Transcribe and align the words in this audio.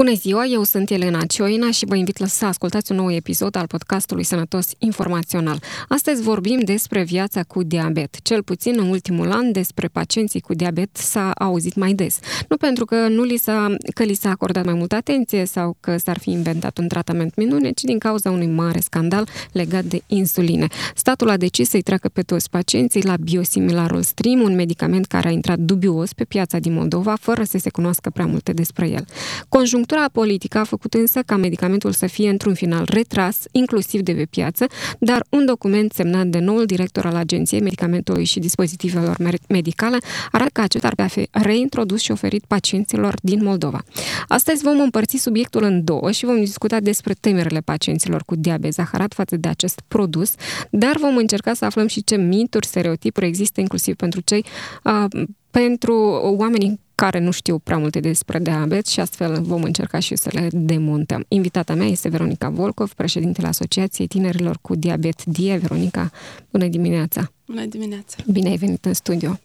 Bună 0.00 0.14
ziua, 0.14 0.44
eu 0.44 0.62
sunt 0.62 0.90
Elena 0.90 1.24
Cioina 1.24 1.70
și 1.70 1.84
vă 1.84 1.96
invit 1.96 2.16
să 2.24 2.44
ascultați 2.44 2.90
un 2.92 2.96
nou 2.96 3.12
episod 3.12 3.56
al 3.56 3.66
podcastului 3.66 4.24
Sănătos 4.24 4.70
Informațional. 4.78 5.62
Astăzi 5.88 6.22
vorbim 6.22 6.60
despre 6.60 7.02
viața 7.02 7.42
cu 7.42 7.62
diabet. 7.62 8.16
Cel 8.22 8.42
puțin 8.42 8.74
în 8.78 8.88
ultimul 8.88 9.30
an 9.30 9.52
despre 9.52 9.88
pacienții 9.88 10.40
cu 10.40 10.54
diabet 10.54 10.96
s-a 10.96 11.30
auzit 11.30 11.74
mai 11.74 11.92
des. 11.92 12.18
Nu 12.48 12.56
pentru 12.56 12.84
că 12.84 13.08
nu 13.08 13.22
li 13.22 13.36
s-a, 13.36 13.74
că 13.94 14.02
li 14.02 14.14
s-a 14.14 14.30
acordat 14.30 14.64
mai 14.64 14.74
multă 14.74 14.94
atenție 14.94 15.44
sau 15.44 15.76
că 15.80 15.96
s-ar 15.96 16.18
fi 16.18 16.30
inventat 16.30 16.78
un 16.78 16.88
tratament 16.88 17.36
minune, 17.36 17.70
ci 17.70 17.82
din 17.82 17.98
cauza 17.98 18.30
unui 18.30 18.46
mare 18.46 18.80
scandal 18.80 19.28
legat 19.52 19.84
de 19.84 20.02
insuline. 20.06 20.66
Statul 20.94 21.30
a 21.30 21.36
decis 21.36 21.68
să-i 21.68 21.82
treacă 21.82 22.08
pe 22.08 22.22
toți 22.22 22.50
pacienții 22.50 23.04
la 23.04 23.16
biosimilarul 23.16 24.02
Stream, 24.02 24.40
un 24.40 24.54
medicament 24.54 25.06
care 25.06 25.28
a 25.28 25.30
intrat 25.30 25.58
dubios 25.58 26.12
pe 26.12 26.24
piața 26.24 26.58
din 26.58 26.72
Moldova, 26.72 27.14
fără 27.20 27.42
să 27.42 27.58
se 27.58 27.70
cunoască 27.70 28.10
prea 28.10 28.26
multe 28.26 28.52
despre 28.52 28.88
el. 28.88 29.04
Conjunct 29.48 29.88
Conjunctura 29.90 30.22
politică 30.22 30.58
a 30.58 30.64
făcut 30.64 30.94
însă 30.94 31.20
ca 31.26 31.36
medicamentul 31.36 31.92
să 31.92 32.06
fie 32.06 32.30
într-un 32.30 32.54
final 32.54 32.84
retras, 32.90 33.38
inclusiv 33.50 34.00
de 34.00 34.12
pe 34.12 34.24
piață, 34.24 34.66
dar 34.98 35.24
un 35.30 35.44
document 35.44 35.92
semnat 35.92 36.26
de 36.26 36.38
noul 36.38 36.64
director 36.64 37.06
al 37.06 37.14
Agenției 37.14 37.60
Medicamentului 37.60 38.24
și 38.24 38.38
Dispozitivelor 38.38 39.16
Medicale 39.48 39.98
arată 40.32 40.50
că 40.52 40.60
acesta 40.60 40.90
ar 40.96 41.08
fi 41.08 41.28
reintrodus 41.30 42.00
și 42.00 42.10
oferit 42.10 42.44
pacienților 42.46 43.14
din 43.22 43.44
Moldova. 43.44 43.82
Astăzi 44.28 44.62
vom 44.62 44.80
împărți 44.80 45.16
subiectul 45.16 45.62
în 45.62 45.84
două 45.84 46.10
și 46.10 46.24
vom 46.24 46.38
discuta 46.38 46.80
despre 46.80 47.14
temerile 47.20 47.60
pacienților 47.60 48.22
cu 48.26 48.34
diabet 48.36 48.72
zaharat 48.72 49.14
față 49.14 49.36
de 49.36 49.48
acest 49.48 49.80
produs, 49.88 50.34
dar 50.70 50.96
vom 50.96 51.16
încerca 51.16 51.54
să 51.54 51.64
aflăm 51.64 51.86
și 51.86 52.04
ce 52.04 52.16
mituri, 52.16 52.66
stereotipuri 52.66 53.26
există 53.26 53.60
inclusiv 53.60 53.94
pentru 53.94 54.20
cei 54.20 54.44
uh, 54.84 55.24
pentru 55.50 55.94
oamenii 56.38 56.80
care 57.00 57.18
nu 57.18 57.30
știu 57.30 57.58
prea 57.58 57.78
multe 57.78 58.00
despre 58.00 58.38
diabet 58.38 58.86
și 58.86 59.00
astfel 59.00 59.42
vom 59.42 59.62
încerca 59.62 59.98
și 59.98 60.16
să 60.16 60.28
le 60.32 60.48
demontăm. 60.52 61.24
Invitata 61.28 61.74
mea 61.74 61.86
este 61.86 62.08
Veronica 62.08 62.48
Volkov, 62.48 62.92
președintele 62.92 63.46
Asociației 63.46 64.06
Tinerilor 64.06 64.58
cu 64.60 64.74
Diabet 64.74 65.24
DIE. 65.24 65.56
Veronica, 65.56 66.10
bună 66.50 66.66
dimineața! 66.66 67.32
Bună 67.46 67.64
dimineața! 67.64 68.16
Bine 68.32 68.48
ai 68.48 68.56
venit 68.56 68.84
în 68.84 68.94
studio! 68.94 69.38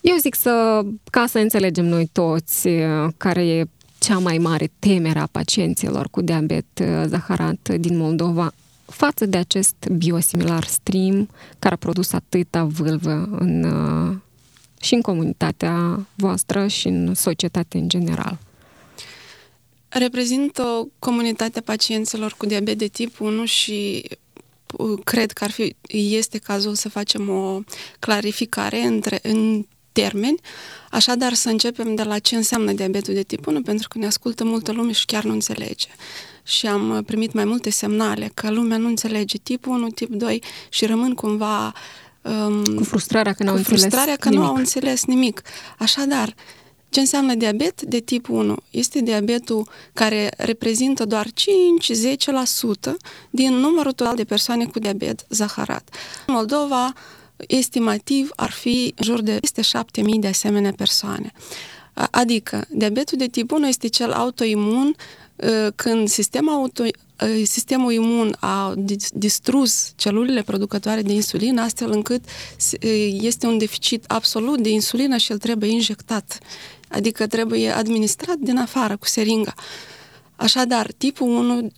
Eu 0.00 0.16
zic 0.16 0.34
să, 0.34 0.82
ca 1.10 1.26
să 1.26 1.38
înțelegem 1.38 1.84
noi 1.84 2.08
toți 2.12 2.68
care 3.16 3.46
e 3.46 3.64
cea 3.98 4.18
mai 4.18 4.38
mare 4.38 4.70
temere 4.78 5.18
a 5.18 5.26
pacienților 5.26 6.08
cu 6.10 6.20
diabet 6.20 6.66
zaharat 7.06 7.74
din 7.78 7.96
Moldova, 7.96 8.52
față 8.84 9.26
de 9.26 9.36
acest 9.36 9.88
biosimilar 9.96 10.64
stream 10.64 11.28
care 11.58 11.74
a 11.74 11.78
produs 11.78 12.12
atâta 12.12 12.64
vâlvă 12.64 13.28
în 13.38 13.64
și 14.82 14.94
în 14.94 15.00
comunitatea 15.00 16.06
voastră 16.14 16.66
și 16.66 16.88
în 16.88 17.14
societate 17.14 17.78
în 17.78 17.88
general? 17.88 18.38
Reprezint 19.88 20.58
o 20.58 20.84
comunitate 20.98 21.58
a 21.58 21.62
pacienților 21.62 22.34
cu 22.36 22.46
diabet 22.46 22.78
de 22.78 22.86
tip 22.86 23.20
1 23.20 23.44
și 23.44 24.04
uh, 24.76 24.98
cred 25.04 25.32
că 25.32 25.44
ar 25.44 25.50
fi, 25.50 25.74
este 25.88 26.38
cazul 26.38 26.74
să 26.74 26.88
facem 26.88 27.28
o 27.28 27.60
clarificare 27.98 28.80
între, 28.80 29.18
în 29.22 29.66
termeni, 29.92 30.40
așadar 30.90 31.32
să 31.32 31.48
începem 31.48 31.94
de 31.94 32.02
la 32.02 32.18
ce 32.18 32.36
înseamnă 32.36 32.72
diabetul 32.72 33.14
de 33.14 33.22
tip 33.22 33.46
1, 33.46 33.62
pentru 33.62 33.88
că 33.88 33.98
ne 33.98 34.06
ascultă 34.06 34.44
multă 34.44 34.72
lume 34.72 34.92
și 34.92 35.04
chiar 35.04 35.24
nu 35.24 35.32
înțelege. 35.32 35.88
Și 36.44 36.66
am 36.66 37.02
primit 37.06 37.32
mai 37.32 37.44
multe 37.44 37.70
semnale 37.70 38.30
că 38.34 38.50
lumea 38.50 38.76
nu 38.76 38.88
înțelege 38.88 39.38
tip 39.38 39.66
1, 39.66 39.88
tip 39.88 40.10
2 40.10 40.42
și 40.68 40.86
rămân 40.86 41.14
cumva 41.14 41.72
um, 42.22 42.64
cu 42.76 42.84
frustrarea 42.84 43.32
că, 43.32 43.44
cu 43.44 43.50
înțeles 43.50 43.80
frustrarea 43.80 44.16
că 44.16 44.28
nimic. 44.28 44.44
nu 44.44 44.50
au 44.50 44.56
înțeles 44.56 45.04
nimic. 45.04 45.42
Așadar, 45.78 46.34
ce 46.88 47.00
înseamnă 47.00 47.34
diabet 47.34 47.82
de 47.82 47.98
tip 47.98 48.28
1? 48.28 48.56
Este 48.70 49.00
diabetul 49.00 49.68
care 49.92 50.30
reprezintă 50.36 51.04
doar 51.04 51.26
5-10% 51.26 51.30
din 53.30 53.54
numărul 53.54 53.92
total 53.92 54.16
de 54.16 54.24
persoane 54.24 54.66
cu 54.66 54.78
diabet 54.78 55.26
zaharat. 55.28 55.88
În 56.26 56.34
Moldova, 56.34 56.92
estimativ, 57.36 58.30
ar 58.36 58.50
fi 58.50 58.94
în 58.96 59.04
jur 59.04 59.20
de 59.20 59.38
peste 59.40 59.78
7.000 59.78 60.04
de 60.18 60.28
asemenea 60.28 60.72
persoane. 60.76 61.32
Adică, 62.10 62.64
diabetul 62.70 63.18
de 63.18 63.26
tip 63.26 63.50
1 63.50 63.66
este 63.66 63.88
cel 63.88 64.12
autoimun 64.12 64.94
ă, 65.42 65.70
când 65.70 66.08
sistemul 66.08 66.52
auto, 66.52 66.82
Ă, 66.82 66.88
sistemul 67.44 67.92
imun 67.92 68.36
a 68.40 68.74
distrus 69.12 69.92
celulele 69.96 70.42
producătoare 70.42 71.02
de 71.02 71.12
insulină, 71.12 71.60
astfel 71.60 71.90
încât 71.90 72.24
ă, 72.24 72.88
este 73.20 73.46
un 73.46 73.58
deficit 73.58 74.04
absolut 74.06 74.60
de 74.62 74.68
insulină 74.68 75.16
și 75.16 75.32
el 75.32 75.38
trebuie 75.38 75.70
injectat. 75.70 76.38
Adică 76.88 77.26
trebuie 77.26 77.70
administrat 77.70 78.36
din 78.36 78.56
afară 78.58 78.96
cu 78.96 79.06
seringa. 79.06 79.54
Așadar, 80.36 80.92
tipul 80.98 81.28
1 81.28 81.72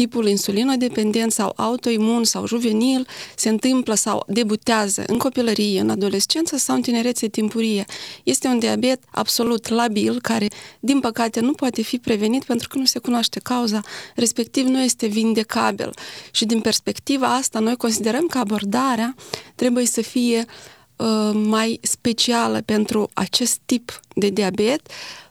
tipul 0.00 0.26
insulinodependent 0.26 1.32
sau 1.32 1.52
autoimun 1.56 2.24
sau 2.24 2.46
juvenil 2.46 3.06
se 3.36 3.48
întâmplă 3.48 3.94
sau 3.94 4.24
debutează 4.26 5.04
în 5.06 5.18
copilărie, 5.18 5.80
în 5.80 5.90
adolescență 5.90 6.56
sau 6.56 6.76
în 6.76 6.82
tinerețe 6.82 7.28
timpurie. 7.28 7.84
Este 8.22 8.46
un 8.48 8.58
diabet 8.58 9.02
absolut 9.10 9.68
labil 9.68 10.20
care, 10.20 10.48
din 10.80 11.00
păcate, 11.00 11.40
nu 11.40 11.52
poate 11.52 11.82
fi 11.82 11.98
prevenit 11.98 12.44
pentru 12.44 12.68
că 12.68 12.78
nu 12.78 12.84
se 12.84 12.98
cunoaște 12.98 13.40
cauza, 13.40 13.80
respectiv 14.14 14.66
nu 14.66 14.82
este 14.82 15.06
vindecabil. 15.06 15.90
Și 16.30 16.44
din 16.44 16.60
perspectiva 16.60 17.34
asta, 17.34 17.58
noi 17.58 17.76
considerăm 17.76 18.26
că 18.26 18.38
abordarea 18.38 19.14
trebuie 19.54 19.86
să 19.86 20.00
fie 20.00 20.44
uh, 20.96 21.30
mai 21.32 21.78
specială 21.82 22.60
pentru 22.60 23.10
acest 23.14 23.58
tip 23.64 24.00
de 24.14 24.28
diabet, 24.28 24.80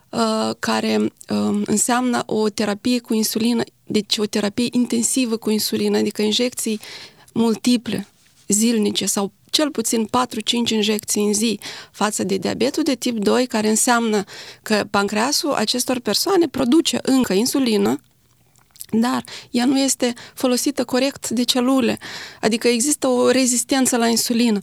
uh, 0.09 0.49
care 0.59 0.97
uh, 1.01 1.61
înseamnă 1.65 2.23
o 2.25 2.49
terapie 2.49 2.99
cu 2.99 3.13
insulină 3.13 3.63
deci 3.91 4.17
o 4.17 4.25
terapie 4.25 4.67
intensivă 4.71 5.37
cu 5.37 5.49
insulină, 5.49 5.97
adică 5.97 6.21
injecții 6.21 6.79
multiple, 7.33 8.07
zilnice 8.47 9.05
sau 9.05 9.31
cel 9.49 9.71
puțin 9.71 10.05
4-5 10.05 10.09
injecții 10.69 11.25
în 11.25 11.33
zi 11.33 11.59
față 11.91 12.23
de 12.23 12.37
diabetul 12.37 12.83
de 12.83 12.95
tip 12.95 13.17
2, 13.17 13.45
care 13.45 13.69
înseamnă 13.69 14.23
că 14.61 14.85
pancreasul 14.89 15.53
acestor 15.53 15.99
persoane 15.99 16.47
produce 16.47 16.99
încă 17.01 17.33
insulină, 17.33 18.01
dar 18.91 19.23
ea 19.51 19.65
nu 19.65 19.79
este 19.79 20.13
folosită 20.33 20.85
corect 20.85 21.29
de 21.29 21.43
celule, 21.43 21.99
adică 22.41 22.67
există 22.67 23.07
o 23.07 23.29
rezistență 23.29 23.97
la 23.97 24.07
insulină. 24.07 24.59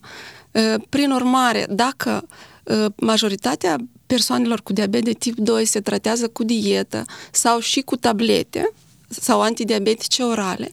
Prin 0.88 1.10
urmare, 1.10 1.66
dacă 1.70 2.26
majoritatea 2.96 3.76
persoanelor 4.06 4.62
cu 4.62 4.72
diabet 4.72 5.04
de 5.04 5.12
tip 5.12 5.38
2 5.38 5.64
se 5.64 5.80
tratează 5.80 6.28
cu 6.28 6.44
dietă 6.44 7.04
sau 7.30 7.58
și 7.58 7.80
cu 7.80 7.96
tablete, 7.96 8.72
sau 9.08 9.40
antidiabetice 9.40 10.22
orale, 10.22 10.70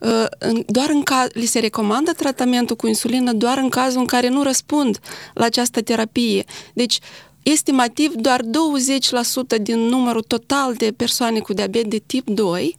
uh, 0.00 0.60
doar 0.66 0.90
în 0.90 1.02
caz, 1.02 1.28
li 1.32 1.46
se 1.46 1.58
recomandă 1.58 2.12
tratamentul 2.12 2.76
cu 2.76 2.86
insulină 2.86 3.32
doar 3.32 3.58
în 3.58 3.68
cazul 3.68 4.00
în 4.00 4.06
care 4.06 4.28
nu 4.28 4.42
răspund 4.42 4.98
la 5.34 5.44
această 5.44 5.82
terapie. 5.82 6.44
Deci, 6.74 6.98
estimativ, 7.42 8.12
doar 8.14 8.42
20% 8.42 9.58
din 9.60 9.78
numărul 9.78 10.22
total 10.22 10.74
de 10.74 10.92
persoane 10.96 11.38
cu 11.38 11.52
diabet 11.52 11.86
de 11.86 12.02
tip 12.06 12.28
2 12.28 12.78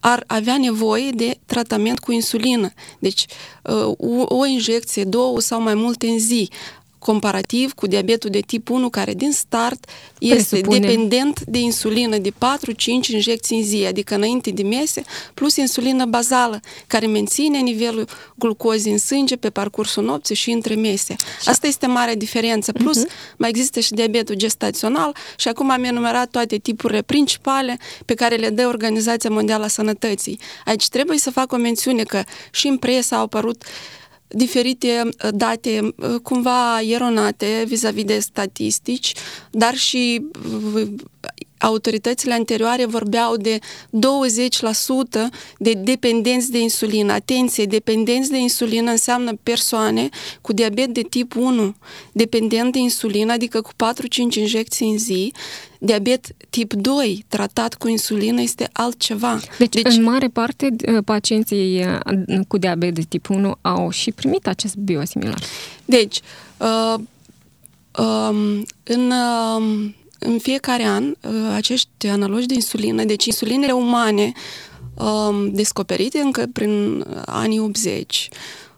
ar 0.00 0.24
avea 0.26 0.58
nevoie 0.58 1.10
de 1.10 1.38
tratament 1.46 1.98
cu 1.98 2.12
insulină. 2.12 2.72
Deci, 2.98 3.26
uh, 3.62 4.24
o 4.24 4.46
injecție, 4.46 5.04
două 5.04 5.40
sau 5.40 5.60
mai 5.60 5.74
multe 5.74 6.06
în 6.06 6.18
zi 6.18 6.50
comparativ 6.98 7.72
cu 7.72 7.86
diabetul 7.86 8.30
de 8.30 8.40
tip 8.40 8.70
1, 8.70 8.88
care 8.88 9.14
din 9.14 9.32
start 9.32 9.84
este 10.18 10.56
Presupune. 10.56 10.78
dependent 10.78 11.40
de 11.40 11.58
insulină 11.58 12.18
de 12.18 12.30
4-5 12.30 12.34
injecții 13.08 13.56
în 13.56 13.64
zi, 13.64 13.84
adică 13.86 14.14
înainte 14.14 14.50
de 14.50 14.62
mese, 14.62 15.02
plus 15.34 15.56
insulină 15.56 16.04
bazală, 16.04 16.60
care 16.86 17.06
menține 17.06 17.58
nivelul 17.58 18.08
glucozii 18.34 18.92
în 18.92 18.98
sânge 18.98 19.36
pe 19.36 19.50
parcursul 19.50 20.04
nopții 20.04 20.34
și 20.34 20.50
între 20.50 20.74
mese. 20.74 21.16
Asta 21.44 21.66
este 21.66 21.86
marea 21.86 22.14
diferență. 22.14 22.72
Plus, 22.72 23.04
uh-huh. 23.04 23.36
mai 23.36 23.48
există 23.48 23.80
și 23.80 23.92
diabetul 23.92 24.34
gestațional 24.34 25.16
și 25.36 25.48
acum 25.48 25.70
am 25.70 25.84
enumerat 25.84 26.30
toate 26.30 26.56
tipurile 26.56 27.02
principale 27.02 27.78
pe 28.04 28.14
care 28.14 28.34
le 28.34 28.50
dă 28.50 28.66
Organizația 28.66 29.30
Mondială 29.30 29.64
a 29.64 29.68
Sănătății. 29.68 30.38
Aici 30.64 30.88
trebuie 30.88 31.18
să 31.18 31.30
fac 31.30 31.52
o 31.52 31.56
mențiune 31.56 32.02
că 32.02 32.22
și 32.50 32.66
în 32.66 32.76
presă 32.76 33.14
au 33.14 33.22
apărut 33.22 33.64
diferite 34.28 35.02
uh, 35.04 35.30
date 35.34 35.94
uh, 35.96 36.14
cumva 36.22 36.80
eronate 36.80 37.64
vis-a-vis 37.66 38.04
de 38.04 38.18
statistici, 38.18 39.14
dar 39.50 39.74
și 39.74 40.26
uh, 40.74 40.88
autoritățile 41.58 42.34
anterioare 42.34 42.84
vorbeau 42.84 43.36
de 43.36 43.58
20% 43.58 43.60
de 45.58 45.72
dependenți 45.72 46.50
de 46.50 46.58
insulină. 46.58 47.12
Atenție, 47.12 47.64
dependenți 47.64 48.30
de 48.30 48.38
insulină 48.38 48.90
înseamnă 48.90 49.32
persoane 49.42 50.08
cu 50.40 50.52
diabet 50.52 50.88
de 50.88 51.02
tip 51.02 51.36
1, 51.36 51.74
dependent 52.12 52.72
de 52.72 52.78
insulină, 52.78 53.32
adică 53.32 53.60
cu 53.60 53.70
4-5 53.72 54.34
injecții 54.34 54.90
în 54.90 54.98
zi. 54.98 55.32
Diabet 55.78 56.26
tip 56.50 56.72
2, 56.72 57.24
tratat 57.28 57.74
cu 57.74 57.88
insulină, 57.88 58.40
este 58.40 58.68
altceva. 58.72 59.40
Deci, 59.58 59.82
deci 59.82 59.96
în 59.96 60.02
mare 60.02 60.28
parte, 60.28 60.76
pacienții 61.04 61.84
cu 62.48 62.58
diabet 62.58 62.94
de 62.94 63.02
tip 63.02 63.28
1 63.28 63.56
au 63.60 63.90
și 63.90 64.10
primit 64.10 64.46
acest 64.46 64.76
biosimilar. 64.76 65.38
Deci, 65.84 66.20
uh, 66.56 66.94
uh, 67.98 68.60
în... 68.82 69.10
Uh, 69.10 69.90
în 70.18 70.38
fiecare 70.38 70.84
an, 70.84 71.04
uh, 71.04 71.32
acești 71.54 72.06
analogi 72.08 72.46
de 72.46 72.54
insulină, 72.54 73.04
deci 73.04 73.24
insulinele 73.24 73.72
umane 73.72 74.32
um, 74.94 75.50
descoperite 75.50 76.18
încă 76.18 76.46
prin 76.52 77.04
anii 77.26 77.60
80, 77.60 78.28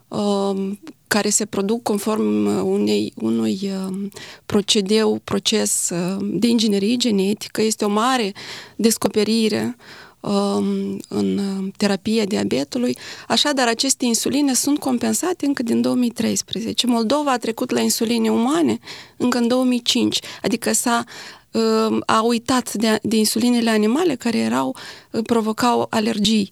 um, 0.07 0.79
care 1.11 1.29
se 1.29 1.45
produc 1.45 1.83
conform 1.83 2.45
unei, 2.65 3.13
unui 3.15 3.59
um, 3.63 4.11
procedeu, 4.45 5.21
proces 5.23 5.91
de 6.21 6.47
inginerie 6.47 6.95
genetică, 6.95 7.61
este 7.61 7.85
o 7.85 7.89
mare 7.89 8.33
descoperire 8.75 9.75
în 11.07 11.39
terapia 11.77 12.25
diabetului. 12.25 12.97
Așadar, 13.27 13.67
aceste 13.67 14.05
insuline 14.05 14.53
sunt 14.53 14.79
compensate 14.79 15.45
încă 15.45 15.63
din 15.63 15.81
2013. 15.81 16.87
Moldova 16.87 17.31
a 17.31 17.37
trecut 17.37 17.71
la 17.71 17.79
insuline 17.79 18.29
umane 18.29 18.79
încă 19.17 19.37
în 19.37 19.47
2005, 19.47 20.19
adică 20.41 20.71
s-a 20.73 21.03
a 22.05 22.21
uitat 22.21 22.73
de, 22.73 22.99
de 23.01 23.15
insulinele 23.15 23.69
animale 23.69 24.15
care 24.15 24.37
erau, 24.37 24.75
provocau 25.23 25.87
alergii. 25.89 26.47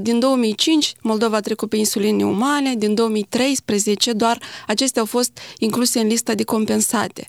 Din 0.00 0.18
2005, 0.18 0.94
Moldova 1.02 1.36
a 1.36 1.40
trecut 1.40 1.68
pe 1.68 1.76
insuline 1.76 2.24
umane, 2.24 2.74
din 2.74 2.94
2013 2.94 4.12
doar 4.12 4.42
acestea 4.66 5.00
au 5.00 5.06
fost 5.06 5.38
incluse 5.58 6.00
în 6.00 6.06
lista 6.06 6.34
de 6.34 6.44
compensate 6.44 7.26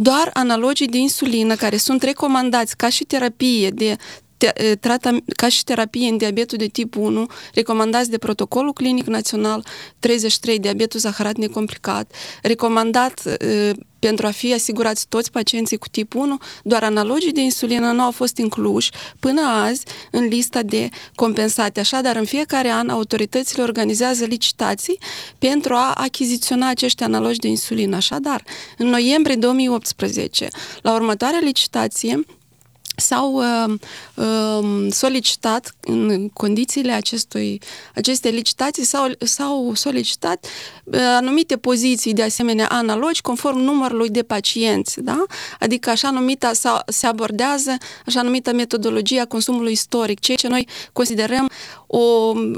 doar 0.00 0.30
analogii 0.32 0.86
de 0.86 0.96
insulină 0.96 1.54
care 1.54 1.76
sunt 1.76 2.02
recomandați 2.02 2.76
ca 2.76 2.88
și 2.88 3.04
terapie 3.04 3.70
de 3.70 3.96
te, 4.38 4.74
trata, 4.80 5.16
ca 5.36 5.48
și 5.48 5.64
terapie 5.64 6.08
în 6.08 6.16
diabetul 6.16 6.58
de 6.58 6.66
tip 6.66 6.96
1, 6.96 7.26
recomandați 7.54 8.10
de 8.10 8.18
protocolul 8.18 8.72
clinic 8.72 9.06
național 9.06 9.64
33, 9.98 10.58
diabetul 10.58 11.00
zaharat 11.00 11.36
necomplicat, 11.36 12.12
recomandat 12.42 13.22
uh, 13.24 13.70
pentru 13.98 14.26
a 14.26 14.30
fi 14.30 14.54
asigurați 14.54 15.08
toți 15.08 15.30
pacienții 15.30 15.76
cu 15.76 15.88
tip 15.88 16.14
1, 16.14 16.38
doar 16.62 16.82
analogii 16.82 17.32
de 17.32 17.40
insulină 17.40 17.92
nu 17.92 18.02
au 18.02 18.10
fost 18.10 18.36
incluși 18.36 18.90
până 19.20 19.40
azi 19.40 19.82
în 20.10 20.24
lista 20.24 20.62
de 20.62 20.88
compensate. 21.14 21.80
Așadar, 21.80 22.16
în 22.16 22.24
fiecare 22.24 22.68
an, 22.68 22.88
autoritățile 22.88 23.62
organizează 23.62 24.24
licitații 24.24 24.98
pentru 25.38 25.74
a 25.74 25.92
achiziționa 25.92 26.68
acești 26.68 27.02
analogi 27.02 27.38
de 27.38 27.48
insulină. 27.48 27.96
Așadar, 27.96 28.44
în 28.78 28.86
noiembrie 28.86 29.36
2018, 29.36 30.48
la 30.82 30.94
următoarea 30.94 31.40
licitație, 31.42 32.20
s-au 33.00 33.32
uh, 33.32 33.74
uh, 34.14 34.92
solicitat 34.92 35.74
în 35.80 36.28
condițiile 36.28 36.92
acestui, 36.92 37.60
acestei 37.94 38.32
licitații 38.32 38.84
s-au, 38.84 39.10
s-au 39.18 39.74
solicitat 39.74 40.46
uh, 40.84 40.98
anumite 41.00 41.56
poziții 41.56 42.12
de 42.12 42.22
asemenea 42.22 42.66
analogi 42.68 43.20
conform 43.20 43.58
numărului 43.58 44.08
de 44.08 44.22
pacienți, 44.22 45.00
da? 45.00 45.24
Adică 45.60 45.90
așa 45.90 46.10
numita 46.10 46.50
se 46.86 47.06
abordează 47.06 47.76
așa 48.06 48.22
numita 48.22 48.52
metodologia 48.52 49.24
consumului 49.24 49.72
istoric, 49.72 50.18
ceea 50.18 50.36
ce 50.36 50.48
noi 50.48 50.68
considerăm 50.92 51.50
o, 51.86 51.98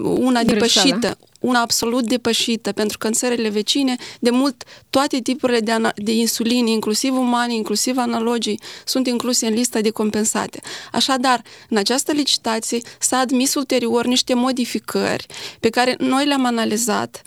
una 0.03 0.43
depășită, 0.43 1.19
una 1.41 1.61
absolut 1.61 2.07
depășită, 2.07 2.73
pentru 2.73 2.99
că 2.99 3.07
în 3.07 3.13
țările 3.13 3.49
vecine, 3.49 3.97
de 4.21 4.31
mult, 4.31 4.65
toate 4.91 5.19
tipurile 5.19 5.61
de, 5.61 5.93
de 5.97 6.13
insulini, 6.13 6.73
inclusiv 6.73 7.17
umani, 7.17 7.57
inclusiv 7.57 7.99
analogii, 7.99 8.61
sunt 8.85 9.07
incluse 9.07 9.47
în 9.47 9.55
lista 9.55 9.81
de 9.81 9.91
compensate. 9.91 10.61
Așadar, 10.93 11.43
în 11.69 11.77
această 11.77 12.13
licitație 12.13 12.81
s-a 12.99 13.19
admis 13.19 13.55
ulterior 13.55 14.07
niște 14.07 14.35
modificări 14.35 15.27
pe 15.61 15.69
care 15.69 15.95
noi 15.99 16.27
le-am 16.27 16.45
analizat, 16.45 17.23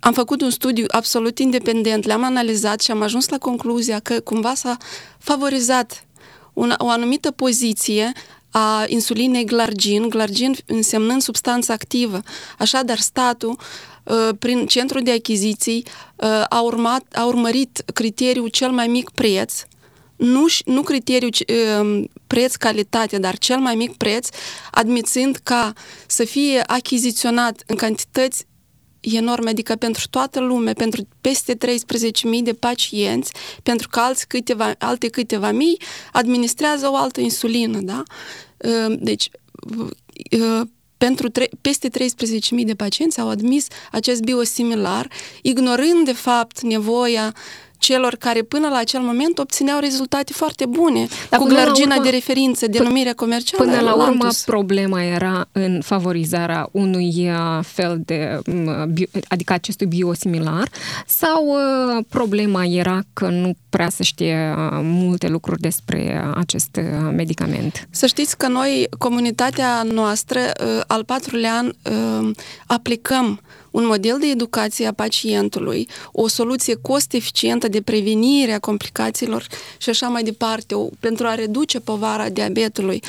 am 0.00 0.12
făcut 0.12 0.40
un 0.40 0.50
studiu 0.50 0.84
absolut 0.88 1.38
independent, 1.38 2.04
le-am 2.04 2.24
analizat 2.24 2.80
și 2.80 2.90
am 2.90 3.02
ajuns 3.02 3.28
la 3.28 3.38
concluzia 3.38 3.98
că 3.98 4.20
cumva 4.20 4.54
s-a 4.54 4.76
favorizat 5.18 6.06
una, 6.52 6.74
o 6.78 6.88
anumită 6.88 7.30
poziție 7.30 8.12
a 8.58 8.84
insulinei 8.86 9.44
glargin, 9.44 10.08
glargin 10.08 10.56
însemnând 10.66 11.22
substanță 11.22 11.72
activă. 11.72 12.22
Așadar, 12.58 12.98
statul, 12.98 13.58
ă, 14.06 14.32
prin 14.38 14.66
centrul 14.66 15.02
de 15.02 15.12
achiziții, 15.12 15.84
ă, 16.20 16.44
a, 16.48 16.60
urmat, 16.60 17.04
a 17.12 17.24
urmărit 17.24 17.82
criteriul 17.94 18.48
cel 18.48 18.70
mai 18.70 18.86
mic 18.86 19.10
preț, 19.10 19.62
nu, 20.16 20.46
nu 20.64 20.82
criteriul 20.82 21.32
ă, 21.80 22.04
preț-calitate, 22.26 23.18
dar 23.18 23.38
cel 23.38 23.58
mai 23.58 23.74
mic 23.74 23.96
preț, 23.96 24.28
admițând 24.70 25.36
ca 25.42 25.72
să 26.06 26.24
fie 26.24 26.62
achiziționat 26.66 27.62
în 27.66 27.76
cantități 27.76 28.46
enorme, 29.00 29.50
adică 29.50 29.74
pentru 29.74 30.06
toată 30.10 30.40
lumea, 30.40 30.72
pentru 30.72 31.08
peste 31.20 31.56
13.000 31.56 32.42
de 32.42 32.52
pacienți, 32.52 33.32
pentru 33.62 33.88
că 33.88 34.00
alți 34.00 34.26
câteva, 34.26 34.74
alte 34.78 35.08
câteva 35.08 35.52
mii 35.52 35.80
administrează 36.12 36.88
o 36.90 36.96
altă 36.96 37.20
insulină, 37.20 37.80
da? 37.80 38.02
Ă, 38.64 38.88
deci, 38.98 39.30
ă, 40.40 40.64
pentru 40.98 41.28
tre- 41.28 41.48
peste 41.60 41.88
13.000 41.88 42.64
de 42.64 42.74
pacienți 42.74 43.20
au 43.20 43.28
admis 43.28 43.66
acest 43.92 44.22
biosimilar, 44.22 45.10
ignorând 45.42 46.04
de 46.04 46.12
fapt 46.12 46.60
nevoia 46.60 47.34
celor 47.78 48.14
care 48.14 48.42
până 48.42 48.68
la 48.68 48.76
acel 48.76 49.00
moment 49.00 49.38
obțineau 49.38 49.80
rezultate 49.80 50.32
foarte 50.32 50.66
bune 50.66 51.06
Dar 51.30 51.40
cu 51.40 51.46
glargina 51.46 51.94
urmă, 51.94 52.04
de 52.04 52.10
referință, 52.10 52.66
denumirea 52.66 53.14
comercială. 53.14 53.64
Până 53.64 53.80
la 53.80 53.92
urmă, 53.94 54.04
Lantus. 54.04 54.44
problema 54.44 55.02
era 55.02 55.48
în 55.52 55.80
favorizarea 55.84 56.68
unui 56.72 57.30
uh, 57.30 57.64
fel 57.64 58.00
de, 58.04 58.40
adică 59.28 59.52
acestui 59.52 59.86
biosimilar, 59.86 60.68
sau 61.06 61.46
uh, 61.46 62.04
problema 62.08 62.64
era 62.64 63.00
că 63.12 63.28
nu 63.28 63.56
prea 63.70 63.88
se 63.88 64.02
știe 64.02 64.54
uh, 64.56 64.78
multe 64.82 65.28
lucruri 65.28 65.60
despre 65.60 66.24
acest 66.34 66.80
medicament? 67.12 67.88
Să 67.90 68.06
știți 68.06 68.36
că 68.36 68.48
noi, 68.48 68.86
comunitatea 68.98 69.82
noastră, 69.82 70.40
al 70.86 71.04
patrulea 71.04 71.56
an, 71.56 71.72
aplicăm 72.66 73.40
un 73.70 73.86
model 73.86 74.16
de 74.20 74.26
educație 74.26 74.86
a 74.86 74.92
pacientului, 74.92 75.88
o 76.12 76.28
soluție 76.28 76.74
cost-eficientă 76.74 77.68
de 77.68 77.82
prevenire 77.82 78.52
a 78.52 78.58
complicațiilor 78.58 79.46
și 79.78 79.88
așa 79.88 80.08
mai 80.08 80.22
departe, 80.22 80.74
o, 80.74 80.88
pentru 81.00 81.26
a 81.26 81.34
reduce 81.34 81.80
povara 81.80 82.28
diabetului. 82.28 83.02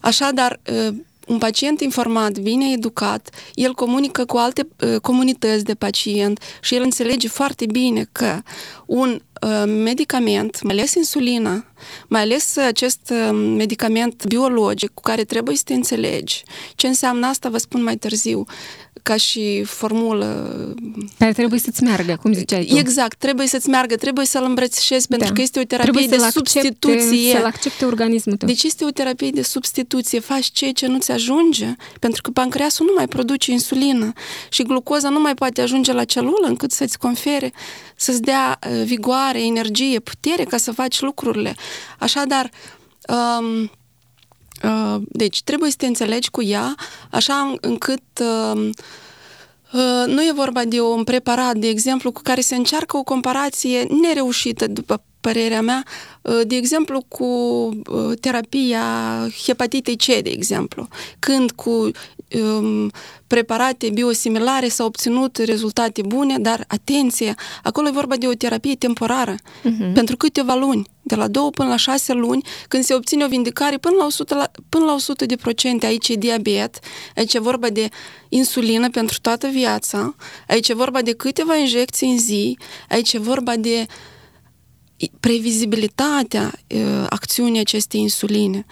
Așadar, 0.00 0.60
ă, 0.86 0.92
un 1.26 1.38
pacient 1.38 1.80
informat, 1.80 2.38
bine 2.38 2.72
educat, 2.72 3.30
el 3.54 3.72
comunică 3.72 4.24
cu 4.24 4.36
alte 4.36 4.68
uh, 4.80 4.96
comunități 5.00 5.64
de 5.64 5.74
pacient 5.74 6.42
și 6.60 6.74
el 6.74 6.82
înțelege 6.82 7.28
foarte 7.28 7.66
bine 7.66 8.08
că 8.12 8.42
un 8.86 9.20
uh, 9.42 9.64
medicament, 9.66 10.62
mai 10.62 10.74
ales 10.74 10.94
insulina, 10.94 11.64
mai 12.08 12.20
ales 12.20 12.56
acest 12.56 13.00
uh, 13.10 13.30
medicament 13.56 14.26
biologic 14.26 14.90
cu 14.94 15.02
care 15.02 15.24
trebuie 15.24 15.56
să 15.56 15.62
te 15.64 15.74
înțelegi. 15.74 16.42
Ce 16.74 16.86
înseamnă 16.86 17.26
asta, 17.26 17.48
vă 17.48 17.58
spun 17.58 17.82
mai 17.82 17.96
târziu 17.96 18.44
ca 19.02 19.16
și 19.16 19.62
formulă. 19.64 20.54
Care 21.18 21.32
trebuie 21.32 21.60
să-ți 21.60 21.82
meargă, 21.82 22.18
cum 22.22 22.32
ziceai 22.32 22.64
tu. 22.64 22.76
Exact, 22.76 23.18
trebuie 23.18 23.46
să-ți 23.46 23.68
meargă, 23.68 23.96
trebuie 23.96 24.26
să-l 24.26 24.44
îmbrățișezi, 24.44 25.08
da. 25.08 25.16
pentru 25.16 25.34
că 25.34 25.40
este 25.42 25.60
o 25.60 25.62
terapie 25.62 25.92
trebuie 25.92 26.18
de 26.18 26.30
substituție. 26.30 27.32
Să-l 27.32 27.44
accepte 27.44 27.84
organismul 27.84 28.36
tău. 28.36 28.48
Deci 28.48 28.62
este 28.62 28.84
o 28.84 28.90
terapie 28.90 29.30
de 29.30 29.42
substituție, 29.42 30.20
faci 30.20 30.50
ceea 30.50 30.72
ce 30.72 30.86
nu-ți 30.86 31.10
ajunge, 31.10 31.74
pentru 32.00 32.22
că 32.22 32.30
pancreasul 32.30 32.86
nu 32.86 32.92
mai 32.96 33.08
produce 33.08 33.50
insulină 33.50 34.12
și 34.48 34.62
glucoza 34.62 35.08
nu 35.08 35.20
mai 35.20 35.34
poate 35.34 35.60
ajunge 35.60 35.92
la 35.92 36.04
celulă 36.04 36.46
încât 36.46 36.70
să-ți 36.70 36.98
confere, 36.98 37.52
să-ți 37.96 38.22
dea 38.22 38.58
uh, 38.70 38.82
vigoare, 38.84 39.44
energie, 39.44 39.98
putere 39.98 40.44
ca 40.44 40.56
să 40.56 40.72
faci 40.72 41.00
lucrurile. 41.00 41.54
Așadar, 41.98 42.50
um, 43.08 43.50
Uh, 43.58 43.68
deci 45.08 45.42
trebuie 45.42 45.70
să 45.70 45.76
te 45.78 45.86
înțelegi 45.86 46.30
cu 46.30 46.42
ea 46.42 46.74
așa 47.10 47.54
încât 47.60 48.02
uh, 48.20 48.70
uh, 49.72 50.04
nu 50.06 50.22
e 50.22 50.32
vorba 50.34 50.64
de 50.64 50.80
un 50.80 51.04
preparat, 51.04 51.56
de 51.56 51.68
exemplu, 51.68 52.12
cu 52.12 52.20
care 52.22 52.40
se 52.40 52.54
încearcă 52.54 52.96
o 52.96 53.02
comparație 53.02 53.86
nereușită, 54.00 54.66
după 54.66 55.02
părerea 55.20 55.62
mea, 55.62 55.84
de 56.46 56.56
exemplu, 56.56 57.04
cu 57.08 57.28
terapia 58.20 58.82
hepatitei 59.44 59.96
C, 59.96 60.04
de 60.04 60.30
exemplu, 60.30 60.88
când 61.18 61.50
cu 61.50 61.90
um, 62.40 62.90
preparate 63.26 63.90
biosimilare 63.90 64.68
s-au 64.68 64.86
obținut 64.86 65.36
rezultate 65.36 66.02
bune, 66.06 66.38
dar 66.38 66.64
atenție, 66.68 67.34
acolo 67.62 67.88
e 67.88 67.90
vorba 67.90 68.16
de 68.16 68.26
o 68.26 68.32
terapie 68.32 68.74
temporară, 68.74 69.34
uh-huh. 69.34 69.92
pentru 69.94 70.16
câteva 70.16 70.54
luni. 70.54 70.86
De 71.02 71.14
la 71.14 71.28
2 71.28 71.50
până 71.50 71.68
la 71.68 71.76
6 71.76 72.12
luni, 72.12 72.44
când 72.68 72.84
se 72.84 72.94
obține 72.94 73.24
o 73.24 73.28
vindicare 73.28 73.78
până 73.78 73.96
la 73.96 74.04
100, 74.04 74.34
la, 74.34 74.50
până 74.68 74.84
la 74.84 74.94
100 74.94 75.26
de 75.26 75.36
procente. 75.36 75.86
Aici 75.86 76.08
e 76.08 76.14
diabet, 76.14 76.78
aici 77.16 77.34
e 77.34 77.38
vorba 77.38 77.70
de 77.70 77.88
insulină 78.28 78.90
pentru 78.90 79.18
toată 79.20 79.46
viața, 79.46 80.14
aici 80.48 80.68
e 80.68 80.74
vorba 80.74 81.02
de 81.02 81.12
câteva 81.12 81.56
injecții 81.56 82.10
în 82.10 82.18
zi, 82.18 82.58
aici 82.88 83.12
e 83.12 83.18
vorba 83.18 83.56
de 83.56 83.86
previzibilitatea 85.20 86.52
uh, 86.68 87.06
acțiunii 87.08 87.60
acestei 87.60 88.00
insuline. 88.00 88.66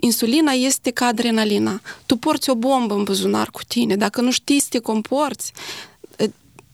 Insulina 0.00 0.52
este 0.52 0.90
ca 0.90 1.06
adrenalina. 1.06 1.80
Tu 2.06 2.16
porți 2.16 2.50
o 2.50 2.54
bombă 2.54 2.94
în 2.94 3.02
buzunar 3.02 3.50
cu 3.50 3.60
tine. 3.68 3.96
Dacă 3.96 4.20
nu 4.20 4.30
știi 4.30 4.60
să 4.60 4.66
te 4.70 4.78
comporți, 4.78 5.52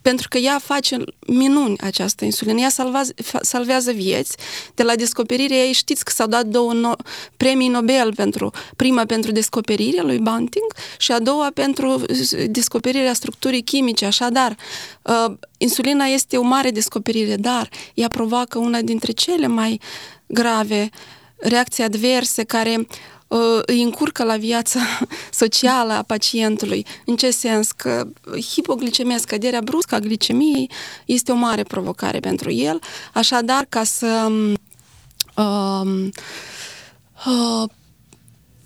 pentru 0.05 0.29
că 0.29 0.39
ea 0.39 0.59
face 0.59 0.97
minuni 1.27 1.79
această 1.81 2.25
insulină. 2.25 2.61
Ea 2.61 2.69
salvează, 2.69 3.15
salvează 3.41 3.93
vieți. 3.93 4.37
De 4.75 4.83
la 4.83 4.95
descoperirea 4.95 5.57
ei 5.57 5.73
știți 5.73 6.05
că 6.05 6.11
s-au 6.15 6.27
dat 6.27 6.47
două 6.47 6.73
no- 6.75 7.05
premii 7.37 7.69
Nobel 7.69 8.15
pentru 8.15 8.51
prima 8.77 9.05
pentru 9.05 9.33
descoperirea 9.33 10.03
lui 10.03 10.19
Bunting 10.19 10.73
și 10.99 11.13
a 11.13 11.19
doua 11.19 11.51
pentru 11.55 12.05
descoperirea 12.47 13.13
structurii 13.13 13.63
chimice. 13.63 14.05
Așadar, 14.05 14.57
uh, 15.03 15.37
insulina 15.59 16.05
este 16.05 16.37
o 16.37 16.43
mare 16.43 16.71
descoperire, 16.71 17.37
dar 17.37 17.69
ea 17.95 18.09
provoacă 18.09 18.59
una 18.59 18.81
dintre 18.81 19.13
cele 19.13 19.47
mai 19.47 19.81
grave 20.27 20.89
reacții 21.37 21.83
adverse 21.83 22.43
care 22.43 22.87
Uh, 23.24 23.24
îi 23.67 23.83
încurcă 23.83 24.25
la 24.25 24.37
viața 24.37 24.81
socială 25.31 25.93
a 25.93 26.03
pacientului. 26.03 26.87
În 27.05 27.17
ce 27.17 27.31
sens? 27.31 27.73
Că 27.73 28.07
hipoglicemia, 28.55 29.19
scăderea 29.19 29.61
bruscă 29.61 29.95
a 29.95 29.99
glicemiei 29.99 30.71
este 31.05 31.33
o 31.33 31.35
mare 31.35 31.63
provocare 31.63 32.21
pentru 32.21 32.51
el. 32.51 32.81
Așadar, 33.13 33.67
ca 33.69 33.85
să 33.85 34.33
uh, 35.37 36.09
uh, 37.27 37.69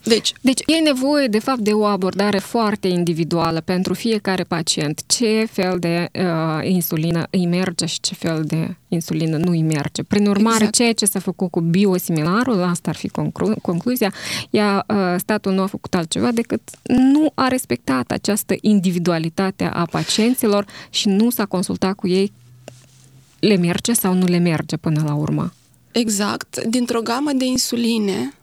deci, 0.09 0.33
deci 0.41 0.61
e 0.67 0.81
nevoie, 0.81 1.27
de 1.27 1.39
fapt, 1.39 1.59
de 1.59 1.73
o 1.73 1.85
abordare 1.85 2.39
foarte 2.39 2.89
individuală 2.89 3.61
pentru 3.61 3.95
fiecare 3.95 4.43
pacient. 4.43 5.03
Ce 5.07 5.47
fel 5.51 5.79
de 5.79 6.09
uh, 6.13 6.69
insulină 6.69 7.27
îi 7.31 7.47
merge 7.47 7.87
și 7.87 8.01
ce 8.01 8.15
fel 8.15 8.45
de 8.47 8.77
insulină 8.89 9.37
nu 9.37 9.51
îi 9.51 9.63
merge. 9.63 10.03
Prin 10.03 10.27
urmare, 10.27 10.57
exact. 10.57 10.75
ceea 10.75 10.93
ce 10.93 11.05
s-a 11.05 11.19
făcut 11.19 11.51
cu 11.51 11.61
biosimilarul, 11.61 12.63
asta 12.63 12.91
ar 12.91 12.97
fi 12.97 13.09
conclu- 13.09 13.59
concluzia, 13.63 14.13
ea, 14.51 14.85
uh, 14.89 14.97
statul 15.17 15.53
nu 15.53 15.63
a 15.63 15.67
făcut 15.67 15.95
altceva 15.95 16.33
decât 16.33 16.61
nu 16.83 17.33
a 17.35 17.49
respectat 17.49 18.11
această 18.11 18.55
individualitate 18.61 19.65
a 19.65 19.87
pacienților 19.91 20.67
și 20.91 21.09
nu 21.09 21.31
s-a 21.31 21.45
consultat 21.45 21.95
cu 21.95 22.09
ei 22.09 22.33
le 23.39 23.57
merge 23.57 23.93
sau 23.93 24.15
nu 24.15 24.27
le 24.27 24.39
merge 24.39 24.77
până 24.77 25.03
la 25.07 25.15
urmă. 25.15 25.53
Exact. 25.93 26.65
Dintr-o 26.65 27.01
gamă 27.01 27.31
de 27.33 27.45
insuline, 27.45 28.33
Uh, 28.33 28.38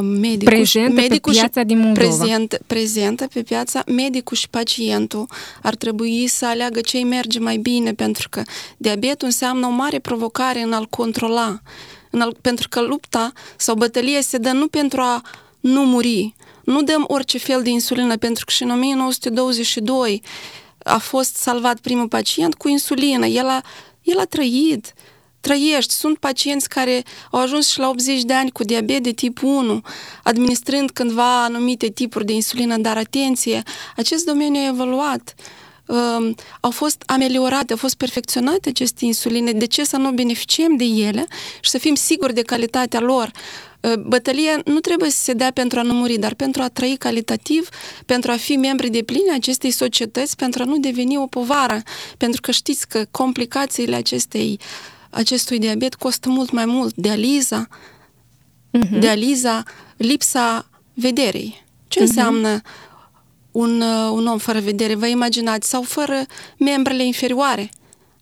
medicul, 0.00 0.54
prezentă 0.54 0.92
medicul 0.92 1.32
pe 1.32 1.38
piața 1.38 1.62
din 1.62 1.78
Moldova. 1.78 2.16
Prezent, 2.16 2.58
prezentă 2.66 3.26
pe 3.32 3.42
piața, 3.42 3.82
medicul 3.86 4.36
și 4.36 4.48
pacientul. 4.48 5.28
Ar 5.62 5.74
trebui 5.74 6.26
să 6.26 6.46
aleagă 6.46 6.80
ce 6.80 6.96
îi 6.96 7.04
merge 7.04 7.38
mai 7.38 7.56
bine, 7.56 7.92
pentru 7.92 8.28
că 8.28 8.42
diabetul 8.76 9.26
înseamnă 9.26 9.66
o 9.66 9.70
mare 9.70 9.98
provocare 9.98 10.62
în 10.62 10.72
a-l 10.72 10.86
controla, 10.86 11.60
în 12.10 12.20
a 12.20 12.28
pentru 12.40 12.68
că 12.68 12.80
lupta 12.80 13.32
sau 13.56 13.74
bătălia 13.74 14.20
se 14.20 14.38
dă 14.38 14.50
nu 14.50 14.66
pentru 14.66 15.00
a 15.00 15.22
nu 15.60 15.84
muri, 15.84 16.34
nu 16.64 16.82
dăm 16.82 17.04
orice 17.08 17.38
fel 17.38 17.62
de 17.62 17.70
insulină, 17.70 18.16
pentru 18.16 18.44
că 18.44 18.50
și 18.50 18.62
în 18.62 18.70
1922 18.70 20.22
a 20.84 20.98
fost 20.98 21.36
salvat 21.36 21.78
primul 21.78 22.08
pacient 22.08 22.54
cu 22.54 22.68
insulină, 22.68 23.26
el 23.26 23.48
a, 23.48 23.60
el 24.02 24.18
a 24.18 24.24
trăit, 24.24 24.94
trăiești. 25.42 25.92
Sunt 25.92 26.18
pacienți 26.18 26.68
care 26.68 27.02
au 27.30 27.40
ajuns 27.40 27.70
și 27.70 27.78
la 27.78 27.88
80 27.88 28.22
de 28.22 28.32
ani 28.32 28.50
cu 28.50 28.64
diabet 28.64 29.02
de 29.02 29.10
tip 29.10 29.42
1, 29.42 29.82
administrând 30.22 30.90
cândva 30.90 31.44
anumite 31.44 31.88
tipuri 31.88 32.24
de 32.24 32.32
insulină, 32.32 32.76
dar 32.76 32.96
atenție, 32.96 33.62
acest 33.96 34.24
domeniu 34.24 34.60
a 34.60 34.66
evoluat. 34.66 35.34
Uh, 35.86 36.34
au 36.60 36.70
fost 36.70 37.02
ameliorate, 37.06 37.72
au 37.72 37.78
fost 37.78 37.94
perfecționate 37.94 38.68
aceste 38.68 39.04
insuline, 39.04 39.52
de 39.52 39.66
ce 39.66 39.84
să 39.84 39.96
nu 39.96 40.10
beneficiem 40.10 40.76
de 40.76 40.84
ele 40.84 41.26
și 41.60 41.70
să 41.70 41.78
fim 41.78 41.94
siguri 41.94 42.34
de 42.34 42.42
calitatea 42.42 43.00
lor? 43.00 43.30
Uh, 43.80 43.94
bătălia 43.94 44.60
nu 44.64 44.80
trebuie 44.80 45.10
să 45.10 45.22
se 45.22 45.32
dea 45.32 45.50
pentru 45.50 45.78
a 45.78 45.82
nu 45.82 45.92
muri, 45.92 46.16
dar 46.16 46.34
pentru 46.34 46.62
a 46.62 46.68
trăi 46.68 46.96
calitativ, 46.96 47.68
pentru 48.06 48.30
a 48.30 48.36
fi 48.36 48.56
membri 48.56 48.90
de 48.90 49.02
pline 49.02 49.32
acestei 49.32 49.70
societăți, 49.70 50.36
pentru 50.36 50.62
a 50.62 50.64
nu 50.64 50.78
deveni 50.78 51.16
o 51.16 51.26
povară. 51.26 51.82
Pentru 52.16 52.40
că 52.40 52.50
știți 52.50 52.88
că 52.88 53.04
complicațiile 53.10 53.96
acestei 53.96 54.60
acestui 55.12 55.58
diabet 55.58 55.94
costă 55.94 56.28
mult 56.28 56.50
mai 56.50 56.64
mult. 56.64 56.94
Dializa, 56.96 57.66
uh-huh. 58.78 58.98
dializa, 58.98 59.62
lipsa 59.96 60.70
vederei. 60.94 61.64
Ce 61.88 61.98
uh-huh. 61.98 62.02
înseamnă 62.02 62.60
un, 63.50 63.80
uh, 63.80 64.10
un 64.12 64.26
om 64.26 64.38
fără 64.38 64.60
vedere? 64.60 64.94
Vă 64.94 65.06
imaginați? 65.06 65.68
Sau 65.68 65.82
fără 65.82 66.26
membrele 66.58 67.04
inferioare, 67.04 67.70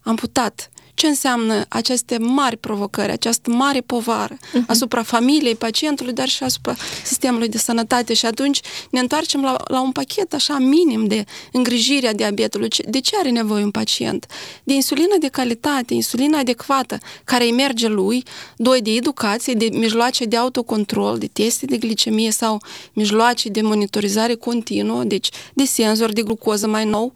amputat 0.00 0.70
ce 1.00 1.06
înseamnă 1.06 1.64
aceste 1.68 2.18
mari 2.18 2.56
provocări, 2.56 3.12
această 3.12 3.50
mare 3.50 3.80
povară 3.80 4.34
uh-huh. 4.34 4.66
asupra 4.66 5.02
familiei 5.02 5.54
pacientului, 5.54 6.12
dar 6.12 6.28
și 6.28 6.42
asupra 6.42 6.76
sistemului 7.04 7.48
de 7.48 7.58
sănătate. 7.58 8.14
Și 8.14 8.26
atunci 8.26 8.60
ne 8.90 9.00
întoarcem 9.00 9.42
la, 9.42 9.56
la 9.64 9.80
un 9.80 9.92
pachet 9.92 10.34
așa 10.34 10.58
minim 10.58 11.06
de 11.06 11.24
îngrijire 11.52 12.08
a 12.08 12.12
diabetului. 12.12 12.68
De 12.88 13.00
ce 13.00 13.16
are 13.18 13.30
nevoie 13.30 13.62
un 13.62 13.70
pacient? 13.70 14.26
De 14.64 14.72
insulină 14.72 15.14
de 15.20 15.28
calitate, 15.28 15.94
insulină 15.94 16.36
adecvată, 16.36 16.98
care 17.24 17.44
îi 17.44 17.52
merge 17.52 17.88
lui, 17.88 18.24
doi, 18.56 18.80
de 18.80 18.90
educație, 18.90 19.52
de 19.52 19.68
mijloace 19.72 20.24
de 20.24 20.36
autocontrol, 20.36 21.18
de 21.18 21.26
teste 21.32 21.66
de 21.66 21.76
glicemie 21.76 22.30
sau 22.30 22.62
mijloace 22.92 23.48
de 23.48 23.60
monitorizare 23.60 24.34
continuă, 24.34 25.04
deci 25.04 25.28
de 25.54 25.64
senzor 25.64 26.12
de 26.12 26.22
glucoză 26.22 26.66
mai 26.66 26.84
nou, 26.84 27.12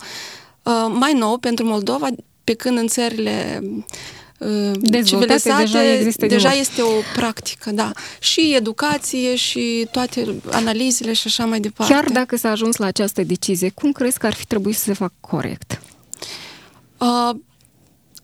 uh, 0.63 0.87
mai 0.99 1.13
nou 1.13 1.37
pentru 1.37 1.67
Moldova, 1.67 2.09
pe 2.45 2.55
când 2.55 2.79
în 2.79 2.87
țările 2.87 3.63
uh, 4.39 5.05
civilizate 5.05 5.55
deja, 5.59 5.93
există 5.93 6.27
deja 6.27 6.53
este 6.53 6.83
o 6.83 6.93
practică, 7.15 7.71
da. 7.71 7.93
Și 8.21 8.55
educație 8.57 9.37
și 9.37 9.89
toate 9.91 10.35
analizele 10.51 11.13
și 11.13 11.23
așa 11.27 11.45
mai 11.45 11.61
departe. 11.61 11.93
Chiar 11.93 12.05
dacă 12.11 12.37
s-a 12.37 12.51
ajuns 12.51 12.77
la 12.77 12.87
această 12.87 13.23
decizie, 13.23 13.69
cum 13.69 13.93
crezi 13.93 14.19
că 14.19 14.27
ar 14.27 14.35
fi 14.35 14.47
trebuit 14.47 14.77
să 14.77 14.83
se 14.85 14.93
facă 14.93 15.15
corect? 15.21 15.81
Uh, 16.99 17.31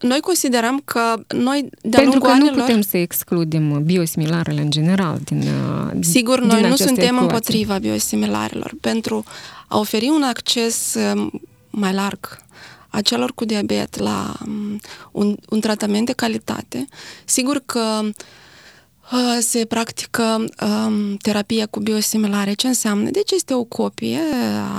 noi 0.01 0.21
considerăm 0.21 0.83
că 0.85 1.23
noi, 1.29 1.69
de 1.83 1.97
Pentru 1.97 2.21
că 2.21 2.29
anilor, 2.29 2.55
nu 2.55 2.61
putem 2.61 2.81
să 2.81 2.97
excludem 2.97 3.83
biosimilarele 3.85 4.61
în 4.61 4.71
general 4.71 5.19
din 5.25 5.39
uh, 5.39 5.91
Sigur, 6.01 6.39
din 6.39 6.49
noi 6.49 6.69
nu 6.69 6.77
suntem 6.77 7.05
ecuații. 7.05 7.23
împotriva 7.23 7.79
biosimilarelor. 7.79 8.73
Pentru 8.81 9.25
a 9.69 9.79
oferi 9.79 10.09
un 10.09 10.23
acces 10.23 10.95
um, 11.15 11.41
mai 11.71 11.93
larg 11.93 12.43
a 12.91 13.01
celor 13.01 13.33
cu 13.35 13.45
diabet 13.45 13.99
la 13.99 14.35
um, 14.47 14.81
un, 15.13 15.37
un 15.49 15.61
tratament 15.61 16.07
de 16.07 16.13
calitate. 16.13 16.87
Sigur 17.25 17.63
că 17.67 18.01
uh, 18.05 19.39
se 19.41 19.65
practică 19.65 20.45
um, 20.67 21.17
terapia 21.17 21.67
cu 21.67 21.81
biosimilare. 21.81 22.53
Ce 22.53 22.67
înseamnă? 22.67 23.11
Deci 23.11 23.31
este 23.31 23.55
o 23.55 23.65
copie 23.65 24.21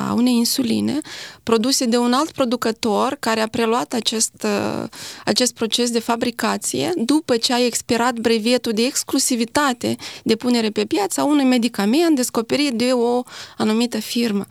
a 0.08 0.14
unei 0.14 0.34
insuline 0.34 1.00
produse 1.44 1.86
de 1.86 1.98
un 1.98 2.14
alt 2.14 2.32
producător 2.32 3.18
care 3.20 3.40
a 3.40 3.48
preluat 3.48 3.94
acest, 3.94 4.34
uh, 4.44 4.88
acest 5.26 5.54
proces 5.54 5.90
de 5.90 6.00
fabricație 6.00 6.92
după 6.96 7.38
ce 7.38 7.54
a 7.54 7.66
expirat 7.66 8.14
brevetul 8.14 8.72
de 8.72 8.82
exclusivitate 8.82 9.96
de 10.24 10.36
punere 10.36 10.70
pe 10.70 10.86
piață 10.86 11.22
a 11.22 11.24
unui 11.24 11.46
medicament 11.46 12.16
descoperit 12.16 12.74
de 12.74 12.90
o 12.92 13.24
anumită 13.58 14.00
firmă. 14.00 14.46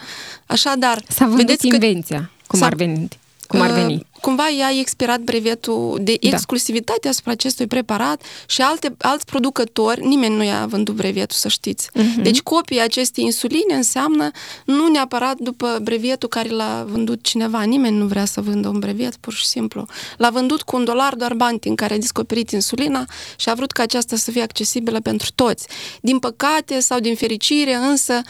Așadar, 0.46 1.02
S-a 1.08 1.24
vândut 1.24 1.46
vedeți 1.46 1.66
invenția, 1.66 2.18
că 2.18 2.46
cum 2.46 2.62
ar 2.62 2.74
veni 2.74 3.08
cum 3.50 3.60
ar 3.60 3.70
veni? 3.70 3.94
Uh, 3.94 4.09
cumva 4.20 4.48
ea 4.48 4.66
a 4.66 4.78
expirat 4.78 5.20
brevetul 5.20 5.98
de 6.02 6.16
da. 6.20 6.28
exclusivitate 6.28 7.08
asupra 7.08 7.32
acestui 7.32 7.66
preparat 7.66 8.22
și 8.46 8.62
alte, 8.62 8.94
alți 8.98 9.24
producători, 9.24 10.06
nimeni 10.06 10.36
nu 10.36 10.44
i-a 10.44 10.66
vândut 10.66 10.94
brevetul, 10.94 11.36
să 11.36 11.48
știți. 11.48 11.88
Uh-huh. 11.88 12.22
Deci 12.22 12.40
copia 12.40 12.84
acestei 12.84 13.24
insuline 13.24 13.74
înseamnă 13.74 14.30
nu 14.64 14.88
neapărat 14.88 15.36
după 15.38 15.78
brevetul 15.82 16.28
care 16.28 16.48
l-a 16.48 16.86
vândut 16.88 17.22
cineva. 17.22 17.62
Nimeni 17.62 17.96
nu 17.96 18.06
vrea 18.06 18.24
să 18.24 18.40
vândă 18.40 18.68
un 18.68 18.78
brevet, 18.78 19.16
pur 19.16 19.32
și 19.32 19.46
simplu. 19.46 19.86
L-a 20.16 20.30
vândut 20.30 20.62
cu 20.62 20.76
un 20.76 20.84
dolar 20.84 21.14
doar 21.14 21.34
Banting, 21.34 21.78
care 21.78 21.94
a 21.94 21.98
descoperit 21.98 22.50
insulina 22.50 23.04
și 23.36 23.48
a 23.48 23.54
vrut 23.54 23.70
ca 23.70 23.82
aceasta 23.82 24.16
să 24.16 24.30
fie 24.30 24.42
accesibilă 24.42 25.00
pentru 25.00 25.28
toți. 25.34 25.66
Din 26.00 26.18
păcate 26.18 26.80
sau 26.80 27.00
din 27.00 27.14
fericire, 27.14 27.74
însă, 27.74 28.20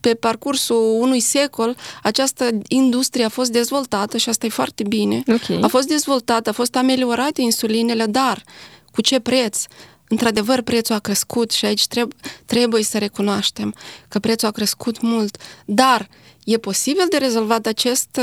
pe 0.00 0.14
parcursul 0.14 0.96
unui 1.00 1.20
secol, 1.20 1.76
această 2.02 2.48
industrie 2.68 3.24
a 3.24 3.28
fost 3.28 3.50
dezvoltată 3.50 4.16
și 4.16 4.28
asta 4.28 4.46
e 4.46 4.48
foarte 4.60 4.82
bine. 4.82 5.22
Okay. 5.26 5.58
A 5.60 5.66
fost 5.66 5.88
dezvoltată, 5.88 6.48
a 6.48 6.52
fost 6.52 6.76
ameliorate 6.76 7.40
insulinele, 7.40 8.04
dar 8.06 8.44
cu 8.92 9.00
ce 9.00 9.20
preț? 9.20 9.62
Într-adevăr, 10.08 10.60
prețul 10.60 10.94
a 10.94 10.98
crescut 10.98 11.50
și 11.50 11.64
aici 11.64 11.86
treb- 11.86 12.14
trebuie 12.46 12.82
să 12.82 12.98
recunoaștem 12.98 13.74
că 14.08 14.18
prețul 14.18 14.48
a 14.48 14.50
crescut 14.50 15.00
mult, 15.00 15.36
dar 15.64 16.08
e 16.44 16.56
posibil 16.56 17.04
de 17.10 17.16
rezolvat 17.16 17.66
acest, 17.66 18.20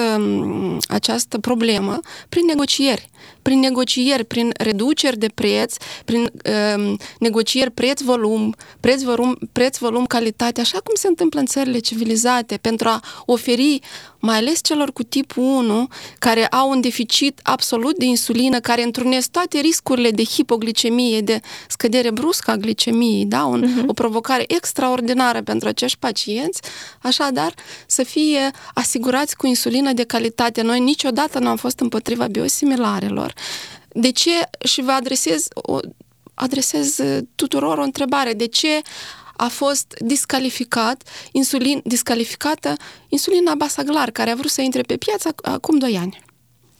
această 0.88 1.38
problemă 1.38 2.00
prin 2.30 2.46
negocieri 2.46 3.10
prin 3.48 3.60
negocieri, 3.60 4.26
prin 4.26 4.52
reduceri 4.58 5.18
de 5.18 5.28
preț, 5.34 5.76
prin 6.06 6.22
uh, 6.24 6.94
negocieri 7.20 7.72
preț-volum, 7.72 8.56
preț-volum, 8.80 9.38
preț-volum 9.52 10.06
calitate, 10.06 10.62
așa 10.62 10.80
cum 10.84 10.96
se 10.96 11.08
întâmplă 11.08 11.40
în 11.40 11.46
țările 11.46 11.80
civilizate, 11.80 12.58
pentru 12.58 12.88
a 12.88 13.00
oferi 13.26 13.80
mai 14.20 14.38
ales 14.38 14.60
celor 14.64 14.92
cu 14.94 15.04
tipul 15.04 15.44
1, 15.44 15.88
care 16.20 16.48
au 16.48 16.70
un 16.70 16.82
deficit 16.82 17.40
absolut 17.44 17.98
de 17.98 18.06
insulină, 18.06 18.60
care 18.60 18.84
întrunesc 18.84 19.30
toate 19.30 19.60
riscurile 19.60 20.12
de 20.12 20.24
hipoglicemie, 20.24 21.22
de 21.22 21.40
scădere 21.68 22.12
bruscă 22.12 22.52
a 22.52 22.56
glicemiei, 22.56 23.26
da? 23.26 23.46
Un, 23.46 23.64
uh-huh. 23.64 23.86
o 23.86 23.94
provocare 23.94 24.44
extraordinară 24.48 25.42
pentru 25.42 25.68
acești 25.68 25.98
pacienți, 25.98 26.62
așadar 27.02 27.54
să 27.88 28.04
fie 28.04 28.52
asigurați 28.74 29.36
cu 29.36 29.48
insulină 29.48 29.94
de 29.94 30.04
calitate. 30.04 30.62
Noi 30.62 30.80
niciodată 30.80 31.40
nu 31.40 31.48
am 31.48 31.58
fost 31.58 31.80
împotriva 31.80 32.28
biosimilarelor. 32.28 33.34
De 33.88 34.12
ce? 34.12 34.32
Și 34.64 34.82
vă 34.82 34.92
adresez, 34.92 35.48
o, 35.54 35.78
adresez 36.34 37.00
tuturor 37.36 37.78
o 37.78 37.82
întrebare. 37.82 38.34
De 38.34 38.48
ce 38.48 38.82
a 39.38 39.48
fost 39.48 39.96
discalificat, 40.00 41.04
insulin, 41.32 41.82
discalificată 41.84 42.76
insulina 43.10 43.56
Basaglar, 43.56 44.12
care 44.12 44.30
a 44.30 44.36
vrut 44.36 44.52
să 44.52 44.62
intre 44.62 44.82
pe 44.82 44.98
piață 44.98 45.36
acum 45.42 45.78
2 45.78 45.98
ani. 45.98 46.26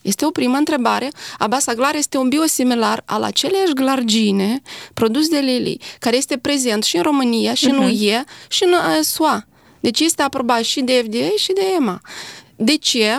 Este 0.02 0.26
o 0.26 0.32
primă 0.32 0.58
întrebare. 0.58 1.12
Abasaglar 1.38 1.96
este 1.96 2.18
un 2.18 2.30
biosimilar 2.30 3.04
al 3.06 3.24
aceleiași 3.24 3.74
glargine 3.74 4.62
produs 4.94 5.28
de 5.28 5.38
Lilly, 5.38 5.80
care 6.00 6.16
este 6.16 6.38
prezent 6.38 6.84
și 6.84 6.96
în 6.96 7.02
România, 7.02 7.54
și 7.54 7.66
uh-huh. 7.66 7.72
în 7.72 7.76
mhm. 7.76 7.86
UE, 7.86 8.24
și 8.50 8.64
în 8.64 8.72
uh, 8.72 9.04
SUA. 9.04 9.48
Deci 9.80 10.00
este 10.00 10.22
aprobat 10.22 10.64
și 10.64 10.82
de 10.82 11.04
FDA 11.06 11.36
și 11.36 11.54
de 11.54 11.62
EMA. 11.76 12.02
De 12.56 12.76
ce? 12.76 13.18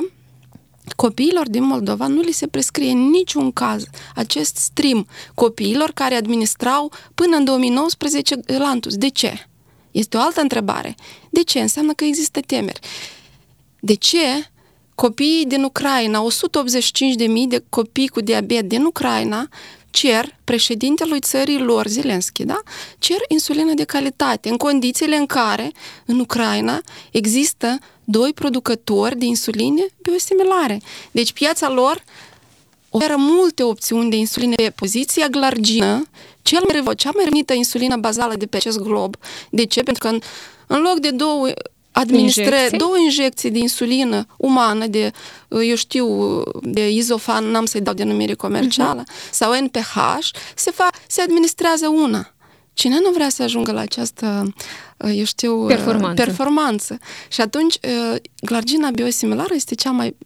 Copiilor 0.97 1.49
din 1.49 1.62
Moldova 1.62 2.07
nu 2.07 2.21
li 2.21 2.33
se 2.33 2.47
prescrie 2.47 2.90
în 2.90 3.11
niciun 3.11 3.52
caz 3.52 3.85
acest 4.14 4.57
stream 4.57 5.07
copiilor 5.35 5.90
care 5.90 6.14
administrau 6.14 6.92
până 7.14 7.37
în 7.37 7.45
2019 7.45 8.40
Lantus. 8.47 8.97
De 8.97 9.09
ce? 9.09 9.49
Este 9.90 10.16
o 10.16 10.21
altă 10.21 10.40
întrebare. 10.40 10.95
De 11.30 11.42
ce? 11.42 11.61
Înseamnă 11.61 11.92
că 11.92 12.04
există 12.04 12.40
temeri. 12.40 12.80
De 13.80 13.95
ce 13.95 14.50
copiii 14.95 15.47
din 15.47 15.62
Ucraina, 15.62 16.23
185.000 16.23 17.49
de 17.49 17.64
copii 17.68 18.09
cu 18.09 18.21
diabet 18.21 18.68
din 18.68 18.85
Ucraina, 18.85 19.49
cer 19.90 20.38
președintelui 20.45 21.21
țării 21.21 21.59
lor, 21.59 21.87
Zelenski, 21.87 22.45
da? 22.45 22.61
cer 22.99 23.16
insulină 23.28 23.75
de 23.75 23.85
calitate, 23.85 24.49
în 24.49 24.57
condițiile 24.57 25.16
în 25.16 25.26
care 25.26 25.73
în 26.04 26.18
Ucraina 26.18 26.80
există 27.11 27.78
doi 28.11 28.33
producători 28.33 29.19
de 29.19 29.25
insuline 29.25 29.87
biosimilare. 30.03 30.81
Deci 31.11 31.33
piața 31.33 31.71
lor 31.71 32.05
oferă 32.91 33.15
multe 33.17 33.62
opțiuni 33.62 34.11
de 34.11 34.17
insuline 34.17 34.55
pe 34.55 34.73
poziția 34.75 35.29
glargină, 35.29 36.05
cel 36.43 36.65
mai, 36.73 36.95
cea 36.95 37.11
mai 37.15 37.25
rănită 37.25 37.53
insulină 37.53 37.97
bazală 37.97 38.35
de 38.35 38.47
pe 38.47 38.57
acest 38.57 38.79
glob. 38.79 39.17
De 39.50 39.65
ce? 39.65 39.83
Pentru 39.83 40.09
că 40.09 40.15
în, 40.15 40.21
în 40.67 40.81
loc 40.81 40.99
de 40.99 41.11
două 41.11 41.49
administră 41.93 42.57
două 42.77 42.99
injecții 42.99 43.50
de 43.50 43.59
insulină 43.59 44.27
umană, 44.37 44.87
de, 44.87 45.12
eu 45.49 45.75
știu, 45.75 46.43
de 46.62 46.88
izofan, 46.91 47.45
n-am 47.45 47.65
să-i 47.65 47.81
dau 47.81 47.95
denumire 47.95 48.35
comercială, 48.35 49.03
uh-huh. 49.03 49.31
sau 49.31 49.53
NPH, 49.61 49.97
se, 50.55 50.71
fa, 50.71 50.88
se 51.07 51.21
administrează 51.21 51.88
una. 51.88 52.35
Cine 52.73 52.99
nu 53.03 53.11
vrea 53.11 53.29
să 53.29 53.43
ajungă 53.43 53.73
la 53.73 53.81
această 53.81 54.43
Uh, 54.45 54.53
eu 55.07 55.25
știu, 55.25 55.61
uh, 55.61 55.67
performanță. 55.67 56.25
performanță. 56.25 56.99
Și 57.28 57.40
atunci, 57.40 57.75
uh, 57.75 58.17
glargina 58.40 58.90
biosimilară 58.90 59.55
este 59.55 59.75
cea 59.75 59.90
mai, 59.90 60.17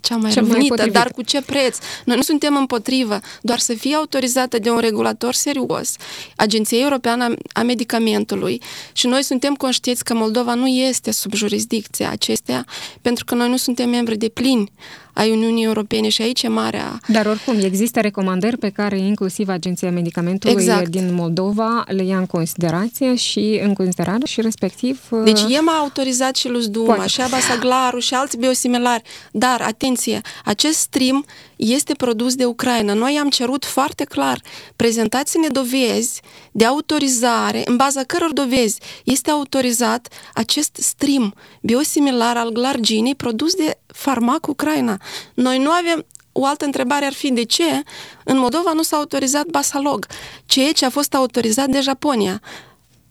cea 0.00 0.16
mai 0.16 0.30
cea 0.30 0.40
răvnită, 0.40 0.74
mai 0.76 0.90
dar 0.90 1.10
cu 1.10 1.22
ce 1.22 1.42
preț? 1.42 1.76
Noi 2.04 2.16
nu 2.16 2.22
suntem 2.22 2.56
împotrivă, 2.56 3.20
doar 3.40 3.58
să 3.58 3.74
fie 3.74 3.94
autorizată 3.94 4.58
de 4.58 4.70
un 4.70 4.78
regulator 4.78 5.34
serios, 5.34 5.96
Agenția 6.36 6.78
Europeană 6.78 7.34
a 7.52 7.62
Medicamentului 7.62 8.60
și 8.92 9.06
noi 9.06 9.22
suntem 9.22 9.54
conștienți 9.54 10.04
că 10.04 10.14
Moldova 10.14 10.54
nu 10.54 10.66
este 10.66 11.10
sub 11.10 11.34
jurisdicția 11.34 12.10
acestea, 12.10 12.64
pentru 13.00 13.24
că 13.24 13.34
noi 13.34 13.48
nu 13.48 13.56
suntem 13.56 13.88
membri 13.88 14.16
de 14.16 14.28
plini 14.28 14.72
ai 15.12 15.30
Uniunii 15.30 15.64
Europene 15.64 16.08
și 16.08 16.22
aici 16.22 16.42
e 16.42 16.48
marea... 16.48 17.00
Dar 17.08 17.26
oricum, 17.26 17.58
există 17.60 18.00
recomandări 18.00 18.58
pe 18.58 18.68
care 18.68 18.98
inclusiv 18.98 19.48
Agenția 19.48 19.90
Medicamentului 19.90 20.56
exact. 20.56 20.88
din 20.88 21.14
Moldova 21.14 21.84
le 21.86 22.04
ia 22.04 22.18
în 22.18 22.26
considerație 22.26 23.14
și 23.14 23.60
în 23.62 23.72
considerare 23.74 24.21
și 24.24 24.40
respectiv... 24.40 25.00
Deci 25.10 25.40
uh, 25.40 25.56
EMA 25.56 25.72
a 25.72 25.78
autorizat 25.78 26.36
și 26.36 26.48
Luzduma, 26.48 27.06
și 27.06 27.20
Abasaglaru 27.20 27.98
și 27.98 28.14
alți 28.14 28.36
biosimilari, 28.36 29.02
dar, 29.32 29.60
atenție, 29.60 30.20
acest 30.44 30.78
stream 30.78 31.26
este 31.56 31.94
produs 31.94 32.34
de 32.34 32.44
Ucraina. 32.44 32.92
Noi 32.92 33.18
am 33.20 33.28
cerut 33.28 33.64
foarte 33.64 34.04
clar, 34.04 34.40
prezentați-ne 34.76 35.48
dovezi 35.48 36.20
de 36.52 36.64
autorizare, 36.64 37.62
în 37.64 37.76
baza 37.76 38.02
căror 38.02 38.32
dovezi 38.32 38.80
este 39.04 39.30
autorizat 39.30 40.08
acest 40.34 40.76
stream 40.80 41.34
biosimilar 41.60 42.36
al 42.36 42.50
glarginei 42.50 43.14
produs 43.14 43.54
de 43.54 43.78
Farmac 43.86 44.46
Ucraina. 44.46 44.96
Noi 45.34 45.58
nu 45.58 45.70
avem 45.70 46.06
o 46.32 46.44
altă 46.44 46.64
întrebare 46.64 47.04
ar 47.04 47.12
fi 47.12 47.32
de 47.32 47.44
ce 47.44 47.82
în 48.24 48.38
Moldova 48.38 48.72
nu 48.72 48.82
s-a 48.82 48.96
autorizat 48.96 49.46
Basalog, 49.46 50.06
ceea 50.46 50.72
ce 50.72 50.84
a 50.84 50.90
fost 50.90 51.14
autorizat 51.14 51.68
de 51.68 51.80
Japonia 51.80 52.40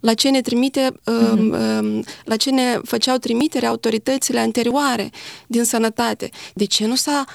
la 0.02 0.14
ce 0.14 0.30
ne 0.30 0.42
trimite, 0.42 0.92
mm-hmm. 0.92 2.04
la 2.24 2.36
ce 2.36 2.50
ne 2.50 2.80
făceau 2.84 3.18
trimitere 3.18 3.66
autoritățile 3.66 4.40
anterioare 4.40 5.10
din 5.48 5.64
sănătate. 5.64 6.30
De 6.54 6.66
ce 6.66 6.86
nu 6.86 6.96
s-a 6.96 7.26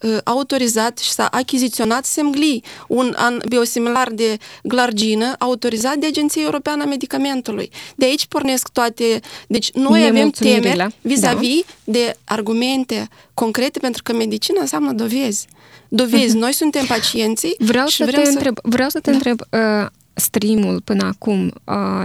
uh, 0.00 0.18
autorizat 0.24 0.98
și 0.98 1.10
s-a 1.10 1.26
achiziționat 1.26 2.04
Semgli, 2.04 2.62
un 2.88 3.14
an 3.16 3.40
biosimilar 3.48 4.10
de 4.12 4.36
glargină 4.62 5.34
autorizat 5.38 5.96
de 5.96 6.06
Agenția 6.06 6.42
Europeană 6.42 6.82
a 6.82 6.86
Medicamentului. 6.86 7.70
De 7.96 8.04
aici 8.04 8.26
pornesc 8.26 8.68
toate... 8.68 9.20
Deci 9.48 9.70
noi 9.72 10.06
avem 10.06 10.30
temeri 10.30 10.86
vis-a-vis 11.00 11.64
da. 11.66 11.92
de 11.92 12.16
argumente 12.24 13.08
concrete, 13.34 13.78
pentru 13.78 14.02
că 14.02 14.12
medicina 14.12 14.60
înseamnă 14.60 14.92
dovezi. 14.92 15.46
Dovezi. 15.88 16.36
Noi 16.36 16.52
suntem 16.52 16.86
pacienții 16.86 17.54
vreau 17.58 17.86
și 17.86 17.96
să 17.96 18.04
vrem 18.04 18.22
te 18.22 18.30
să... 18.30 18.36
Întreb, 18.36 18.58
vreau 18.62 18.88
să 18.88 19.00
te 19.00 19.10
da. 19.10 19.16
întreb, 19.16 19.40
uh, 19.40 19.86
streamul 20.20 20.80
până 20.80 21.04
acum, 21.04 21.52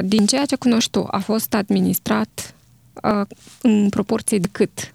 din 0.01 0.25
ceea 0.25 0.45
ce 0.45 0.55
cunoști 0.55 0.89
tu, 0.89 1.07
a 1.11 1.19
fost 1.19 1.53
administrat 1.53 2.55
în 3.61 3.89
proporție 3.89 4.37
de 4.37 4.47
cât 4.51 4.93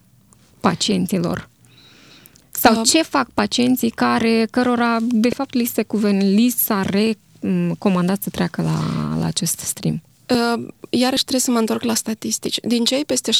pacienților? 0.61 1.49
Sau 2.51 2.81
uh, 2.81 2.87
ce 2.87 3.03
fac 3.03 3.31
pacienții 3.31 3.91
care, 3.91 4.47
cărora, 4.51 4.97
de 5.01 5.29
fapt, 5.29 5.55
li 5.55 5.65
se 5.65 5.83
cuven, 5.83 6.35
li 6.35 6.49
s-a 6.49 6.83
recomandat 6.83 8.23
să 8.23 8.31
treacă 8.31 8.63
la, 8.63 8.79
la 9.19 9.27
acest 9.27 9.59
stream? 9.59 10.03
Uh, 10.31 10.67
iarăși 10.91 11.21
trebuie 11.21 11.41
să 11.41 11.51
mă 11.51 11.59
întorc 11.59 11.83
la 11.83 11.95
statistici. 11.95 12.61
Din 12.63 12.85
cei 12.85 13.05
peste 13.05 13.31
7.000, 13.31 13.39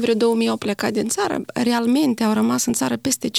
vreo 0.00 0.14
2.000 0.14 0.48
au 0.48 0.56
plecat 0.56 0.92
din 0.92 1.08
țară. 1.08 1.42
Realmente 1.54 2.24
au 2.24 2.32
rămas 2.32 2.64
în 2.64 2.72
țară 2.72 2.96
peste 2.96 3.28
5.000 3.28 3.32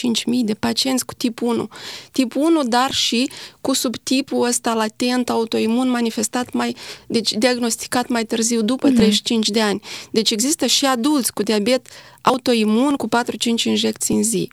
de 0.44 0.54
pacienți 0.54 1.06
cu 1.06 1.14
tip 1.14 1.42
1. 1.42 1.70
Tip 2.12 2.36
1, 2.36 2.64
dar 2.64 2.92
și 2.92 3.30
cu 3.62 3.74
subtipul 3.74 4.48
ăsta 4.48 4.74
latent 4.74 5.30
autoimun 5.30 5.90
manifestat 5.90 6.54
mai, 6.54 6.76
deci 7.08 7.32
diagnosticat 7.32 8.08
mai 8.08 8.24
târziu, 8.24 8.62
după 8.62 8.90
mm-hmm. 8.90 8.96
35 8.96 9.50
de 9.50 9.62
ani. 9.62 9.82
Deci 10.12 10.32
există 10.32 10.66
și 10.66 10.86
adulți 10.86 11.34
cu 11.34 11.44
diabet 11.44 11.88
autoimun 12.22 12.96
cu 12.96 13.08
4-5 13.08 13.10
injecții 13.64 14.16
în 14.16 14.24
zi. 14.24 14.52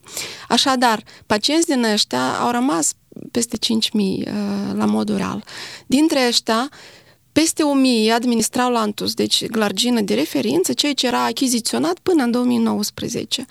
Așadar, 0.49 1.03
pacienți 1.27 1.67
din 1.67 1.85
ăștia 1.85 2.39
au 2.39 2.51
rămas 2.51 2.93
peste 3.31 3.57
5.000 3.57 3.69
uh, 3.93 4.25
la 4.75 4.85
modul 4.85 5.17
real. 5.17 5.45
Dintre 5.87 6.27
ăștia, 6.29 6.69
peste 7.33 7.63
1000 7.63 8.13
administrau 8.13 8.71
Lantus, 8.71 9.15
deci 9.15 9.47
glargină 9.47 10.01
de 10.01 10.15
referință, 10.15 10.73
ceea 10.73 10.95
ce 10.95 11.07
era 11.07 11.25
achiziționat 11.25 11.99
până 11.99 12.23
în 12.23 12.31
2019. 12.31 13.47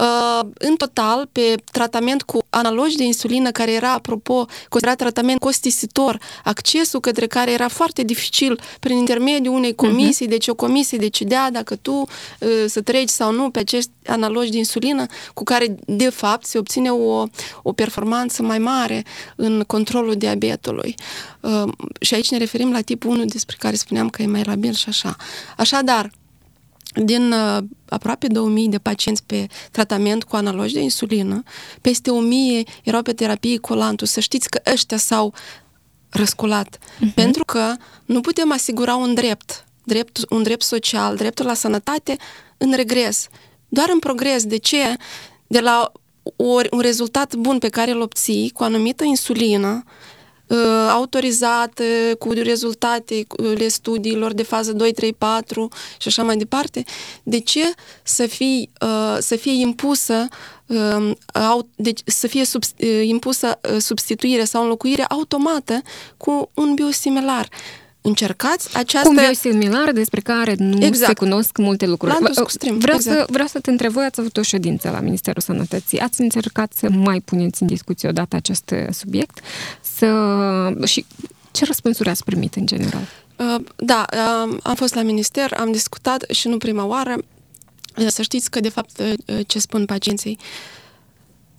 Uh, 0.00 0.48
în 0.54 0.76
total, 0.76 1.28
pe 1.32 1.54
tratament 1.72 2.22
cu 2.22 2.46
analogi 2.50 2.96
de 2.96 3.04
insulină, 3.04 3.50
care 3.50 3.72
era, 3.72 3.92
apropo, 3.92 4.46
considerat 4.68 4.96
tratament 4.96 5.40
costisitor, 5.40 6.18
accesul 6.44 7.00
către 7.00 7.26
care 7.26 7.52
era 7.52 7.68
foarte 7.68 8.02
dificil 8.02 8.60
prin 8.80 8.96
intermediul 8.96 9.54
unei 9.54 9.74
mhm. 9.76 9.86
comisii, 9.86 10.26
uh-huh. 10.26 10.30
deci 10.30 10.48
o 10.48 10.54
comisie 10.54 10.98
decidea 10.98 11.50
dacă 11.50 11.76
tu 11.76 11.92
uh, 11.92 12.48
să 12.66 12.80
treci 12.80 13.08
sau 13.08 13.32
nu 13.32 13.50
pe 13.50 13.58
acești 13.58 13.90
analogi 14.06 14.50
de 14.50 14.56
insulină, 14.56 15.06
cu 15.34 15.42
care, 15.42 15.74
de 15.86 16.08
fapt, 16.08 16.46
se 16.46 16.58
obține 16.58 16.90
o, 16.90 17.24
o 17.62 17.72
performanță 17.72 18.42
mai 18.42 18.58
mare 18.58 19.04
în 19.36 19.64
controlul 19.66 20.14
diabetului. 20.14 20.94
Uh, 21.40 21.72
și 22.00 22.14
aici 22.14 22.30
ne 22.30 22.38
referim 22.38 22.72
la 22.72 22.80
tipul 22.80 23.10
1 23.10 23.24
despre 23.24 23.56
care 23.58 23.76
spuneam 23.76 24.08
că 24.08 24.22
e 24.22 24.26
mai 24.26 24.42
labil 24.42 24.72
și 24.72 24.88
așa. 24.88 25.16
Așadar, 25.56 26.10
din 27.04 27.32
uh, 27.32 27.58
aproape 27.88 28.26
2000 28.26 28.68
de 28.68 28.78
pacienți 28.78 29.22
pe 29.26 29.46
tratament 29.70 30.24
cu 30.24 30.36
analogi 30.36 30.74
de 30.74 30.80
insulină, 30.80 31.42
peste 31.80 32.10
1000 32.10 32.62
erau 32.84 33.02
pe 33.02 33.12
terapie 33.12 33.58
cu 33.58 33.74
lantus. 33.74 34.10
Să 34.10 34.20
știți 34.20 34.48
că 34.48 34.60
ăștia 34.72 34.96
s-au 34.96 35.34
răsculat. 36.08 36.78
Uh-huh. 36.78 37.14
Pentru 37.14 37.44
că 37.44 37.74
nu 38.04 38.20
putem 38.20 38.52
asigura 38.52 38.94
un 38.94 39.14
drept, 39.14 39.64
drept, 39.84 40.18
un 40.28 40.42
drept 40.42 40.62
social, 40.62 41.16
dreptul 41.16 41.46
la 41.46 41.54
sănătate 41.54 42.16
în 42.56 42.72
regres. 42.74 43.28
Doar 43.68 43.88
în 43.92 43.98
progres. 43.98 44.44
De 44.44 44.56
ce? 44.56 44.96
De 45.46 45.60
la 45.60 45.92
ori 46.36 46.68
un 46.70 46.80
rezultat 46.80 47.34
bun 47.34 47.58
pe 47.58 47.68
care 47.68 47.90
îl 47.90 48.00
obții 48.00 48.50
cu 48.50 48.62
anumită 48.62 49.04
insulină, 49.04 49.82
uh, 49.86 50.15
autorizată, 50.90 51.82
cu 52.18 52.30
rezultatele 52.32 53.68
studiilor 53.68 54.32
de 54.32 54.42
fază 54.42 54.72
2, 54.72 54.92
3, 54.92 55.12
4 55.12 55.68
și 55.98 56.08
așa 56.08 56.22
mai 56.22 56.36
departe, 56.36 56.84
de 57.22 57.40
ce 57.40 57.74
să 58.02 58.26
fie, 58.26 58.70
uh, 58.80 59.16
să 59.18 59.36
fie 59.36 59.52
impusă 59.52 60.28
um, 60.66 61.18
deci 61.76 62.00
să 62.04 62.26
fie 62.26 62.44
sub, 62.44 62.62
impusă 63.02 63.60
substituire 63.78 64.44
sau 64.44 64.62
înlocuire 64.62 65.04
automată 65.04 65.82
cu 66.16 66.50
un 66.54 66.74
biosimilar? 66.74 67.48
Încercați 68.06 68.76
această... 68.76 69.08
Cum 69.08 69.16
biosimilar 69.16 69.92
despre 69.92 70.20
care 70.20 70.54
nu 70.58 70.84
exact. 70.84 71.08
se 71.08 71.14
cunosc 71.14 71.56
multe 71.56 71.86
lucruri. 71.86 72.16
Stream. 72.46 72.78
Vreau, 72.78 72.96
exact. 72.96 73.18
să, 73.18 73.26
vreau 73.30 73.46
să 73.46 73.60
te 73.60 73.70
întreb, 73.70 73.90
voi 73.90 74.04
ați 74.04 74.20
avut 74.20 74.36
o 74.36 74.42
ședință 74.42 74.90
la 74.90 75.00
Ministerul 75.00 75.42
Sănătății. 75.42 75.98
Ați 75.98 76.20
încercat 76.20 76.72
să 76.76 76.88
mai 76.90 77.20
puneți 77.20 77.62
în 77.62 77.68
discuție 77.68 78.08
odată 78.08 78.36
acest 78.36 78.74
subiect? 78.90 79.38
Să... 79.80 80.08
Și 80.84 81.04
ce 81.50 81.64
răspunsuri 81.64 82.08
ați 82.08 82.24
primit 82.24 82.54
în 82.54 82.66
general? 82.66 83.08
Uh, 83.36 83.64
da, 83.76 84.04
uh, 84.12 84.56
am 84.62 84.74
fost 84.74 84.94
la 84.94 85.02
minister, 85.02 85.52
am 85.58 85.72
discutat 85.72 86.24
și 86.30 86.48
nu 86.48 86.56
prima 86.56 86.84
oară. 86.84 87.16
Uh, 87.96 88.06
să 88.08 88.22
știți 88.22 88.50
că, 88.50 88.60
de 88.60 88.68
fapt, 88.68 89.02
ce 89.46 89.58
spun 89.58 89.84
pacienții, 89.84 90.38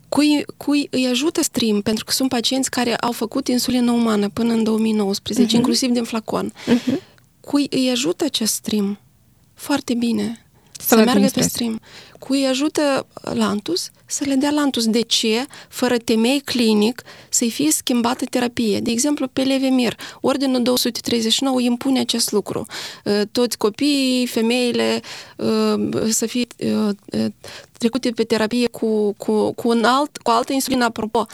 cui, 0.09 0.45
cui 0.57 0.87
îi 0.91 1.07
ajută 1.07 1.41
stream, 1.41 1.81
pentru 1.81 2.05
că 2.05 2.11
sunt 2.11 2.29
pacienți 2.29 2.69
care 2.69 2.95
au 2.95 3.11
făcut 3.11 3.47
insulină 3.47 3.91
umană 3.91 4.29
până 4.29 4.53
în 4.53 4.63
2019, 4.63 5.43
uh-huh. 5.43 5.47
Mhm. 5.47 5.57
inclusiv 5.57 5.89
din 5.89 6.03
flacon. 6.03 6.53
Uh-huh. 6.53 7.01
Cui 7.39 7.67
îi 7.69 7.89
ajută 7.89 8.23
acest 8.23 8.53
stream? 8.53 8.99
Foarte 9.53 9.93
bine. 9.93 10.45
Să, 10.79 10.87
să 10.87 10.95
meargă 10.95 11.27
pe 11.33 11.41
stream. 11.41 11.81
Cui 12.19 12.41
îi 12.41 12.47
ajută 12.47 13.08
Lantus 13.21 13.91
să 14.08 14.23
le 14.27 14.36
dea 14.36 14.51
Lantus. 14.51 14.86
De 14.86 15.01
ce? 15.01 15.45
Fără 15.69 15.97
temei 15.97 16.39
clinic 16.39 17.03
să-i 17.30 17.49
fie 17.49 17.71
schimbată 17.71 18.25
terapie. 18.25 18.80
De 18.80 18.91
exemplu, 18.91 19.27
pe 19.27 19.41
Levemir, 19.41 19.95
Ordinul 20.21 20.63
239 20.63 21.62
impune 21.62 21.99
acest 21.99 22.32
lucru. 22.32 22.65
Uh, 23.03 23.21
toți 23.32 23.58
copiii, 23.58 24.27
femeile 24.27 25.01
uh, 25.38 26.10
să 26.10 26.25
fie 26.25 26.47
uh, 26.58 27.25
trecute 27.77 28.10
pe 28.10 28.23
terapie 28.23 28.67
cu, 28.67 29.13
cu, 29.17 29.53
cu, 29.53 29.67
un 29.67 29.84
alt, 29.84 30.17
cu 30.17 30.32
altă 30.32 30.53
insulină, 30.53 30.84
apropo, 30.84 31.25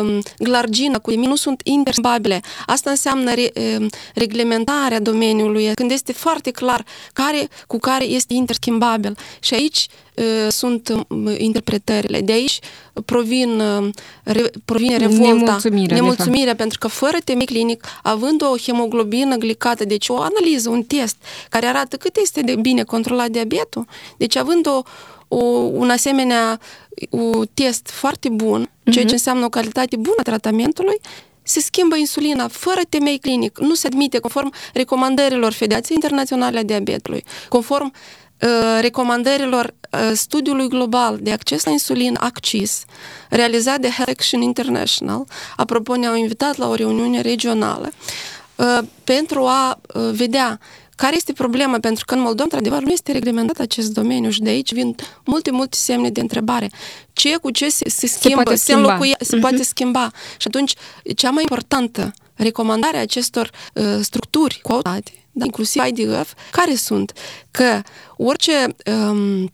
um, 0.00 0.22
glargina, 0.38 0.98
cu 0.98 1.10
nu 1.10 1.36
sunt 1.36 1.60
interschimbabile. 1.64 2.40
Asta 2.66 2.90
înseamnă 2.90 3.34
re, 3.34 3.52
um, 3.78 3.88
reglementarea 4.14 5.00
domeniului, 5.00 5.74
când 5.74 5.90
este 5.90 6.12
foarte 6.12 6.50
clar 6.50 6.84
care, 7.12 7.48
cu 7.66 7.78
care 7.78 8.04
este 8.04 8.34
interschimbabil. 8.34 9.16
Și 9.40 9.54
aici 9.54 9.86
uh, 9.90 10.05
sunt 10.48 11.04
um, 11.08 11.28
interpretările. 11.36 12.20
De 12.20 12.32
aici 12.32 12.58
provin, 13.04 13.60
uh, 13.60 13.88
re, 14.22 14.50
provine 14.64 14.96
revolta, 14.96 15.26
nemulțumirea, 15.26 15.96
nemulțumirea 15.96 16.54
pentru 16.54 16.78
că 16.78 16.88
fără 16.88 17.16
temei 17.24 17.46
clinic, 17.46 17.84
având 18.02 18.42
o 18.42 18.56
hemoglobină 18.56 19.36
glicată, 19.36 19.84
deci 19.84 20.08
o 20.08 20.20
analiză, 20.20 20.68
un 20.68 20.82
test 20.82 21.16
care 21.48 21.66
arată 21.66 21.96
cât 21.96 22.16
este 22.16 22.40
de 22.40 22.56
bine 22.56 22.82
controlat 22.82 23.28
diabetul, 23.28 23.84
deci 24.16 24.36
având 24.36 24.66
o, 24.66 24.82
o, 25.28 25.44
un 25.72 25.90
asemenea 25.90 26.60
un 27.10 27.46
test 27.54 27.88
foarte 27.90 28.28
bun, 28.28 28.70
ceea 28.84 28.94
ce 28.94 29.00
mhm. 29.00 29.12
înseamnă 29.12 29.44
o 29.44 29.48
calitate 29.48 29.96
bună 29.96 30.16
a 30.18 30.22
tratamentului, 30.22 31.00
se 31.42 31.60
schimbă 31.60 31.96
insulina 31.96 32.48
fără 32.48 32.80
temei 32.88 33.18
clinic. 33.18 33.58
Nu 33.58 33.74
se 33.74 33.86
admite 33.86 34.18
conform 34.18 34.52
recomandărilor 34.72 35.52
Federației 35.52 35.98
Internaționale 36.02 36.58
a 36.58 36.62
Diabetului, 36.62 37.24
conform 37.48 37.84
uh, 37.84 38.25
recomandărilor 38.80 39.74
uh, 39.90 40.10
studiului 40.14 40.68
global 40.68 41.18
de 41.20 41.32
acces 41.32 41.64
la 41.64 41.70
insulin 41.70 42.16
ACCIS, 42.20 42.84
realizat 43.30 43.80
de 43.80 43.88
Health 43.88 44.10
Action 44.10 44.40
International. 44.40 45.24
Apropo, 45.56 45.96
ne-au 45.96 46.16
invitat 46.16 46.56
la 46.56 46.68
o 46.68 46.74
reuniune 46.74 47.20
regională 47.20 47.92
uh, 48.56 48.78
pentru 49.04 49.44
a 49.44 49.80
uh, 49.94 50.10
vedea 50.12 50.60
care 50.96 51.16
este 51.16 51.32
problema? 51.32 51.78
Pentru 51.78 52.04
că 52.04 52.14
în 52.14 52.20
Moldova, 52.20 52.42
într-adevăr, 52.42 52.82
nu 52.82 52.90
este 52.90 53.12
reglementat 53.12 53.58
acest 53.58 53.92
domeniu 53.92 54.30
și 54.30 54.40
de 54.40 54.48
aici 54.48 54.72
vin 54.72 54.94
multe, 55.24 55.50
multe 55.50 55.76
semne 55.76 56.10
de 56.10 56.20
întrebare. 56.20 56.70
Ce 57.12 57.36
cu 57.36 57.50
ce 57.50 57.68
se, 57.68 57.88
se 57.88 58.06
schimbă, 58.06 58.38
se, 58.38 58.42
poate 58.42 58.58
se, 58.58 58.72
înlocuie, 58.72 59.16
se 59.20 59.36
uh-huh. 59.36 59.40
poate 59.40 59.62
schimba? 59.62 60.10
Și 60.36 60.46
atunci, 60.46 60.74
cea 61.16 61.30
mai 61.30 61.42
importantă 61.42 62.12
recomandare 62.34 62.96
a 62.96 63.00
acestor 63.00 63.50
uh, 63.74 63.84
structuri 64.00 64.60
cu 64.62 64.72
autoritate, 64.72 65.25
da, 65.38 65.44
inclusiv 65.44 65.82
IDF, 65.86 66.32
care 66.50 66.74
sunt? 66.74 67.12
Că 67.50 67.82
orice 68.16 68.76
um, 68.92 69.50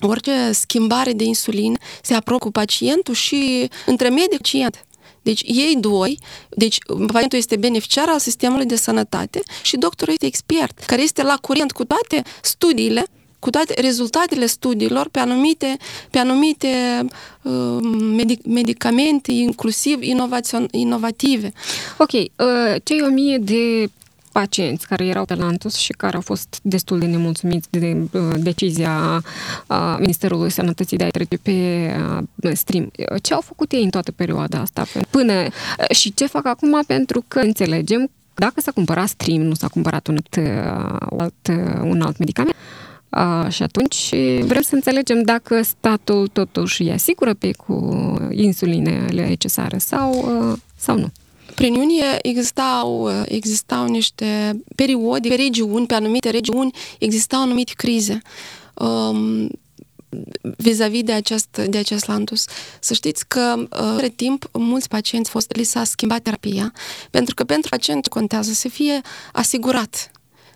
orice 0.00 0.50
schimbare 0.52 1.12
de 1.12 1.24
insulin 1.24 1.78
se 2.02 2.14
apropie 2.14 2.38
cu 2.38 2.50
pacientul 2.50 3.14
și 3.14 3.70
între 3.86 4.08
medic 4.08 4.44
și 4.44 4.56
pacient. 4.56 4.84
Deci 5.22 5.42
ei 5.44 5.76
doi, 5.80 6.18
deci 6.48 6.78
pacientul 7.06 7.38
este 7.38 7.56
beneficiar 7.56 8.08
al 8.08 8.18
sistemului 8.18 8.66
de 8.66 8.76
sănătate 8.76 9.40
și 9.62 9.76
doctorul 9.76 10.12
este 10.12 10.26
expert, 10.26 10.78
care 10.78 11.02
este 11.02 11.22
la 11.22 11.36
curent 11.40 11.72
cu 11.72 11.84
toate 11.84 12.22
studiile 12.42 13.04
cu 13.38 13.50
toate 13.50 13.80
rezultatele 13.80 14.46
studiilor 14.46 15.08
pe 15.08 15.18
anumite, 15.18 15.76
pe 16.10 16.18
anumite 16.18 16.68
uh, 17.42 17.78
medic, 18.16 18.44
medicamente, 18.44 19.32
inclusiv 19.32 20.02
inovative. 20.70 21.52
Ok, 21.98 22.12
uh, 22.12 22.28
cei 22.84 23.00
o 23.02 23.08
mie 23.08 23.38
de 23.38 23.90
pacienți 24.38 24.86
care 24.86 25.06
erau 25.06 25.24
pe 25.24 25.34
Lantus 25.34 25.74
și 25.74 25.92
care 25.92 26.14
au 26.14 26.20
fost 26.20 26.58
destul 26.62 26.98
de 26.98 27.06
nemulțumiți 27.06 27.68
de 27.70 27.96
uh, 28.12 28.20
decizia 28.36 29.22
uh, 29.66 29.96
Ministerului 29.98 30.50
Sănătății 30.50 30.96
de 30.96 31.04
a 31.04 31.10
trece 31.10 31.36
pe 31.36 31.52
uh, 32.42 32.50
stream. 32.52 32.90
Ce 33.22 33.34
au 33.34 33.40
făcut 33.40 33.72
ei 33.72 33.82
în 33.82 33.90
toată 33.90 34.12
perioada 34.12 34.58
asta? 34.58 34.86
Până 35.10 35.32
și 35.90 36.14
ce 36.14 36.26
fac 36.26 36.46
acum? 36.46 36.82
Pentru 36.86 37.24
că 37.28 37.38
înțelegem 37.38 38.10
dacă 38.34 38.60
s-a 38.60 38.70
cumpărat 38.70 39.08
stream, 39.08 39.40
nu 39.40 39.54
s-a 39.54 39.68
cumpărat 39.68 40.06
un 40.06 40.18
alt, 41.18 41.48
un 41.82 42.00
alt 42.00 42.18
medicament, 42.18 42.56
Uh, 43.10 43.50
și 43.50 43.62
atunci 43.62 44.08
vrem 44.40 44.62
să 44.62 44.74
înțelegem 44.74 45.22
dacă 45.22 45.62
statul 45.62 46.28
totuși 46.28 46.82
îi 46.82 46.92
asigură 46.92 47.34
pe 47.34 47.50
cu 47.52 47.76
insulinele 48.30 49.26
necesare 49.28 49.78
sau, 49.78 50.12
uh, 50.12 50.58
sau 50.76 50.98
nu. 50.98 51.12
Prin 51.56 51.74
iunie 51.74 52.18
existau, 52.22 53.10
existau 53.24 53.86
niște 53.86 54.60
periode, 54.74 55.28
pe 55.28 55.34
regiuni, 55.34 55.86
pe 55.86 55.94
anumite 55.94 56.30
regiuni, 56.30 56.70
existau 56.98 57.40
anumite 57.40 57.72
crize. 57.76 58.22
Um, 58.74 59.48
vis-a-vis 60.56 61.02
de 61.02 61.12
acest, 61.12 61.60
de 61.68 61.78
acest 61.78 62.06
lantus. 62.06 62.44
Să 62.80 62.94
știți 62.94 63.28
că, 63.28 63.66
între 63.70 64.08
timp, 64.08 64.48
mulți 64.52 64.88
pacienți 64.88 65.30
fost, 65.30 65.56
li 65.56 65.64
s-a 65.64 65.84
schimbat 65.84 66.20
terapia, 66.20 66.72
pentru 67.10 67.34
că 67.34 67.44
pentru 67.44 67.68
pacient 67.68 68.06
contează 68.06 68.52
să 68.52 68.68
fie 68.68 69.00
asigurat, 69.32 70.10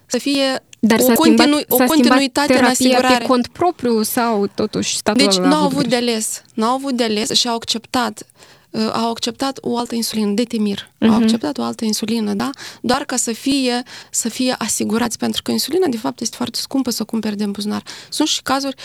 să 0.07 0.19
fie 0.19 0.63
dar 0.83 0.99
o, 0.99 1.03
s-a 1.03 1.13
continu- 1.13 1.59
schimbat, 1.59 1.81
o 1.81 1.85
continuitate 1.85 2.59
în 2.59 2.65
asigurare. 2.65 3.19
pe 3.19 3.25
cont 3.25 3.47
propriu 3.47 4.03
sau 4.03 4.47
totuși 4.47 4.97
statul 4.97 5.25
Deci 5.25 5.37
nu 5.37 5.55
au 5.55 5.65
avut 5.65 5.87
de 5.87 5.97
ales. 5.97 6.43
Nu 6.55 6.65
au 6.65 6.75
avut 6.75 6.97
de 6.97 7.05
ales 7.05 7.31
și 7.31 7.49
au 7.49 7.55
acceptat 7.55 8.25
Uh, 8.25 8.60
au 8.93 9.11
acceptat 9.11 9.59
o 9.61 9.77
altă 9.77 9.95
insulină, 9.95 10.33
Detemir. 10.33 10.79
Uh-huh. 10.79 11.01
Au 11.01 11.09
mhm. 11.09 11.23
acceptat 11.23 11.59
o 11.59 11.63
altă 11.63 11.85
insulină, 11.85 12.35
da? 12.35 12.51
Doar 12.81 13.05
ca 13.05 13.17
să 13.17 13.33
fie, 13.33 13.83
să 14.11 14.29
fie 14.29 14.55
asigurați, 14.59 15.19
pentru 15.19 15.43
că 15.43 15.51
insulina, 15.51 15.87
de 15.87 15.97
fapt, 15.97 16.21
este 16.21 16.37
foarte 16.37 16.59
scumpă 16.59 16.91
să 16.91 17.03
o 17.03 17.05
cumperi 17.05 17.37
din 17.37 17.51
buzunar. 17.51 17.83
Sunt 18.09 18.29
și 18.29 18.43
cazuri 18.43 18.77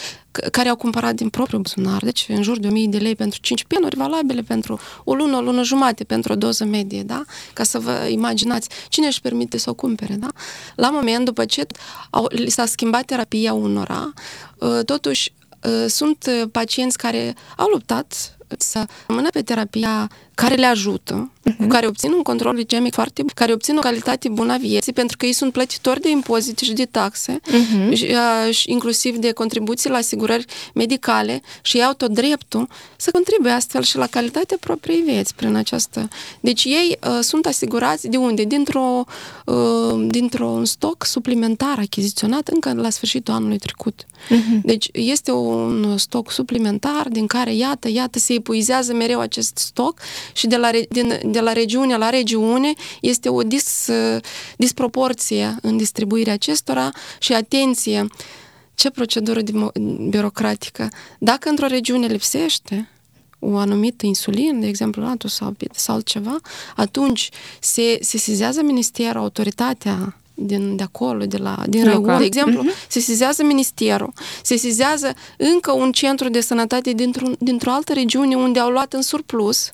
care 0.51 0.69
au 0.69 0.75
cumpărat 0.75 1.13
din 1.13 1.29
propriul 1.29 1.61
buzunar, 1.61 2.03
deci 2.03 2.25
în 2.29 2.43
jur 2.43 2.59
de 2.59 2.67
1000 2.67 2.87
de 2.87 2.97
lei 2.97 3.15
pentru 3.15 3.39
5 3.41 3.63
penuri 3.63 3.95
valabile 3.95 4.41
pentru 4.41 4.79
o 5.03 5.13
lună, 5.13 5.37
o 5.37 5.41
lună 5.41 5.63
jumate 5.63 6.03
pentru 6.03 6.33
o 6.33 6.35
doză 6.35 6.65
medie, 6.65 7.03
da? 7.03 7.23
Ca 7.53 7.63
să 7.63 7.79
vă 7.79 8.07
imaginați 8.09 8.69
cine 8.89 9.05
își 9.05 9.21
permite 9.21 9.57
să 9.57 9.69
o 9.69 9.73
cumpere, 9.73 10.13
da? 10.13 10.29
La 10.75 10.89
moment, 10.89 11.25
după 11.25 11.45
ce 11.45 11.67
au, 12.09 12.27
li 12.29 12.49
s-a 12.49 12.65
schimbat 12.65 13.05
terapia 13.05 13.53
unora, 13.53 14.13
uh, 14.57 14.79
totuși 14.85 15.33
uh, 15.63 15.85
sunt 15.87 16.47
pacienți 16.51 16.97
care 16.97 17.35
au 17.57 17.67
luptat 17.67 18.34
să 18.57 18.85
rămână 19.07 19.29
pe 19.29 19.41
terapia 19.41 20.09
care 20.35 20.55
le 20.55 20.65
ajută, 20.65 21.31
uh-huh. 21.49 21.57
cu 21.57 21.67
care 21.67 21.87
obțin 21.87 22.11
un 22.11 22.21
control 22.21 22.53
glicemic 22.53 22.93
foarte 22.93 23.21
bun, 23.21 23.31
care 23.35 23.53
obțin 23.53 23.77
o 23.77 23.79
calitate 23.79 24.29
bună 24.29 24.53
a 24.53 24.57
vieții, 24.57 24.93
pentru 24.93 25.17
că 25.17 25.25
ei 25.25 25.33
sunt 25.33 25.51
plătitori 25.51 26.01
de 26.01 26.09
impozite 26.09 26.65
și 26.65 26.73
de 26.73 26.85
taxe, 26.85 27.39
uh-huh. 27.39 27.93
și, 27.93 28.07
uh, 28.47 28.53
și 28.53 28.71
inclusiv 28.71 29.15
de 29.15 29.31
contribuții 29.31 29.89
la 29.89 29.97
asigurări 29.97 30.45
medicale 30.73 31.41
și 31.61 31.77
ei 31.77 31.83
au 31.83 31.93
tot 31.93 32.11
dreptul 32.11 32.67
să 32.97 33.11
contribuie 33.11 33.51
astfel 33.51 33.81
și 33.81 33.97
la 33.97 34.07
calitatea 34.07 34.57
propriei 34.59 35.01
vieți 35.01 35.35
prin 35.35 35.55
această. 35.55 36.07
Deci 36.39 36.63
ei 36.63 36.97
uh, 37.07 37.19
sunt 37.21 37.45
asigurați 37.45 38.07
de 38.07 38.17
unde? 38.17 38.43
Dintr-o, 38.43 39.03
uh, 39.45 40.05
dintr-un 40.07 40.65
stoc 40.65 41.05
suplimentar 41.05 41.79
achiziționat 41.79 42.47
încă 42.47 42.73
la 42.73 42.89
sfârșitul 42.89 43.33
anului 43.33 43.57
trecut. 43.57 44.03
Uh-huh. 44.03 44.61
Deci 44.63 44.89
este 44.91 45.31
un 45.31 45.97
stoc 45.97 46.31
suplimentar 46.31 47.07
din 47.09 47.27
care, 47.27 47.55
iată, 47.55 47.89
iată, 47.89 48.19
se 48.19 48.33
epuizează 48.33 48.93
mereu 48.93 49.19
acest 49.19 49.57
stoc 49.57 49.99
și 50.33 50.47
de 50.47 50.57
la, 50.57 50.69
din, 50.89 51.19
de 51.25 51.39
la 51.39 51.53
regiune 51.53 51.97
la 51.97 52.09
regiune 52.09 52.73
este 53.01 53.29
o 53.29 53.41
dis, 53.41 53.89
disproporție 54.57 55.55
în 55.61 55.77
distribuirea 55.77 56.33
acestora 56.33 56.91
și 57.19 57.33
atenție, 57.33 58.07
ce 58.75 58.89
procedură 58.89 59.41
birocratică. 60.09 60.89
Dacă 61.19 61.49
într-o 61.49 61.67
regiune 61.67 62.07
lipsește, 62.07 62.89
o 63.39 63.57
anumită 63.57 64.05
insulină, 64.05 64.59
de 64.59 64.67
exemplu 64.67 65.01
latul 65.01 65.29
sau, 65.29 65.55
sau 65.73 65.95
altceva, 65.95 66.37
atunci 66.75 67.29
se 67.59 67.97
sesizează 68.01 68.61
ministerul, 68.61 69.21
autoritatea 69.21 70.17
din, 70.33 70.75
de 70.75 70.83
acolo, 70.83 71.25
de 71.25 71.37
la, 71.37 71.63
din 71.67 71.89
Local. 71.89 72.17
de 72.17 72.25
exemplu, 72.25 72.63
uh-huh. 72.63 72.87
se 72.87 72.99
sizează 72.99 73.43
ministerul, 73.43 74.13
se 74.43 74.55
sizează 74.55 75.13
încă 75.37 75.71
un 75.71 75.91
centru 75.91 76.29
de 76.29 76.41
sănătate 76.41 76.91
dintr-o, 76.91 77.27
dintr-o 77.39 77.71
altă 77.71 77.93
regiune 77.93 78.35
unde 78.35 78.59
au 78.59 78.69
luat 78.69 78.93
în 78.93 79.01
surplus 79.01 79.71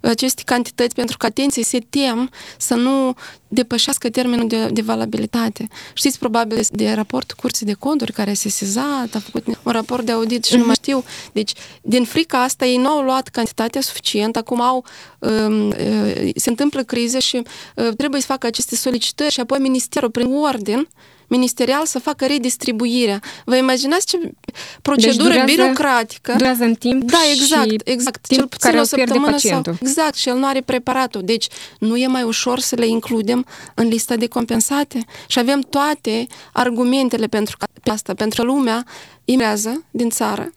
aceste 0.00 0.42
cantități 0.44 0.94
pentru 0.94 1.16
că, 1.16 1.26
atenție, 1.26 1.62
se 1.62 1.78
tem 1.90 2.30
să 2.58 2.74
nu 2.74 3.14
depășească 3.48 4.10
termenul 4.10 4.48
de, 4.48 4.66
de 4.66 4.80
valabilitate. 4.80 5.68
Știți 5.94 6.18
probabil 6.18 6.60
de 6.70 6.92
raportul 6.92 7.36
Curții 7.40 7.66
de 7.66 7.72
Conturi 7.72 8.12
care 8.12 8.32
se 8.32 8.48
sesizat, 8.48 9.14
a 9.14 9.18
făcut 9.18 9.46
un 9.46 9.72
raport 9.72 10.04
de 10.04 10.12
audit 10.12 10.44
și 10.44 10.54
uh-huh. 10.54 10.58
nu 10.58 10.66
mai 10.66 10.74
știu. 10.74 11.04
Deci, 11.32 11.52
din 11.82 12.04
frica 12.04 12.42
asta, 12.42 12.66
ei 12.66 12.76
nu 12.76 12.88
au 12.88 13.02
luat 13.02 13.28
cantitatea 13.28 13.80
suficientă, 13.80 14.38
acum 14.38 14.60
au, 14.60 14.84
um, 15.18 15.68
uh, 15.68 16.30
se 16.34 16.48
întâmplă 16.48 16.82
crize 16.82 17.18
și 17.18 17.42
uh, 17.76 17.88
trebuie 17.96 18.20
să 18.20 18.26
facă 18.26 18.46
aceste 18.46 18.76
solicitări 18.76 19.32
și 19.32 19.40
apoi 19.40 19.58
ministerul, 19.58 20.10
prin 20.10 20.34
ordin, 20.34 20.88
ministerial 21.30 21.86
să 21.86 21.98
facă 21.98 22.26
redistribuirea. 22.26 23.20
Vă 23.44 23.56
imaginați 23.56 24.06
ce 24.06 24.18
procedură 24.82 25.28
deci 25.28 25.44
durează, 25.44 25.52
birocratică. 25.52 26.32
Durează 26.36 26.64
în 26.64 26.74
timp 26.74 27.02
Da, 27.02 27.18
exact, 27.32 27.88
exact. 27.88 28.26
Timp 28.26 28.38
cel 28.38 28.48
puțin 28.48 28.70
care 28.70 28.80
o 28.80 28.84
săptămână 28.84 29.36
sau... 29.36 29.62
Exact, 29.80 30.14
și 30.14 30.28
el 30.28 30.36
nu 30.36 30.46
are 30.46 30.60
preparatul. 30.60 31.22
Deci 31.24 31.46
nu 31.78 31.96
e 31.96 32.06
mai 32.06 32.22
ușor 32.22 32.58
să 32.58 32.74
le 32.74 32.86
includem 32.86 33.46
în 33.74 33.88
lista 33.88 34.16
de 34.16 34.26
compensate? 34.26 35.04
Și 35.26 35.38
avem 35.38 35.60
toate 35.60 36.26
argumentele 36.52 37.26
pentru 37.26 37.56
asta, 37.84 38.14
pentru 38.14 38.40
că 38.40 38.46
lumea 38.46 38.84
imează 39.24 39.84
din 39.90 40.10
țară. 40.10 40.52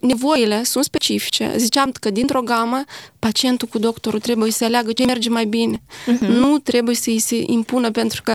Nevoile 0.00 0.64
sunt 0.64 0.84
specifice. 0.84 1.54
Ziceam 1.56 1.92
că 2.00 2.10
dintr-o 2.10 2.42
gamă, 2.42 2.84
pacientul 3.18 3.68
cu 3.68 3.78
doctorul 3.78 4.20
trebuie 4.20 4.50
să 4.50 4.64
aleagă 4.64 4.92
ce 4.92 5.04
merge 5.04 5.28
mai 5.28 5.44
bine. 5.44 5.82
Uh-huh. 5.82 6.26
Nu 6.26 6.58
trebuie 6.58 6.94
să-i 6.94 7.18
se 7.18 7.42
impună 7.46 7.90
pentru 7.90 8.22
că 8.22 8.32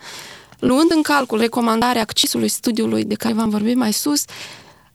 luând 0.60 0.90
în 0.90 1.02
calcul 1.02 1.38
recomandarea 1.38 2.02
accesului 2.02 2.48
studiului 2.48 3.04
de 3.04 3.14
care 3.14 3.34
v-am 3.34 3.48
vorbit 3.48 3.76
mai 3.76 3.92
sus, 3.92 4.24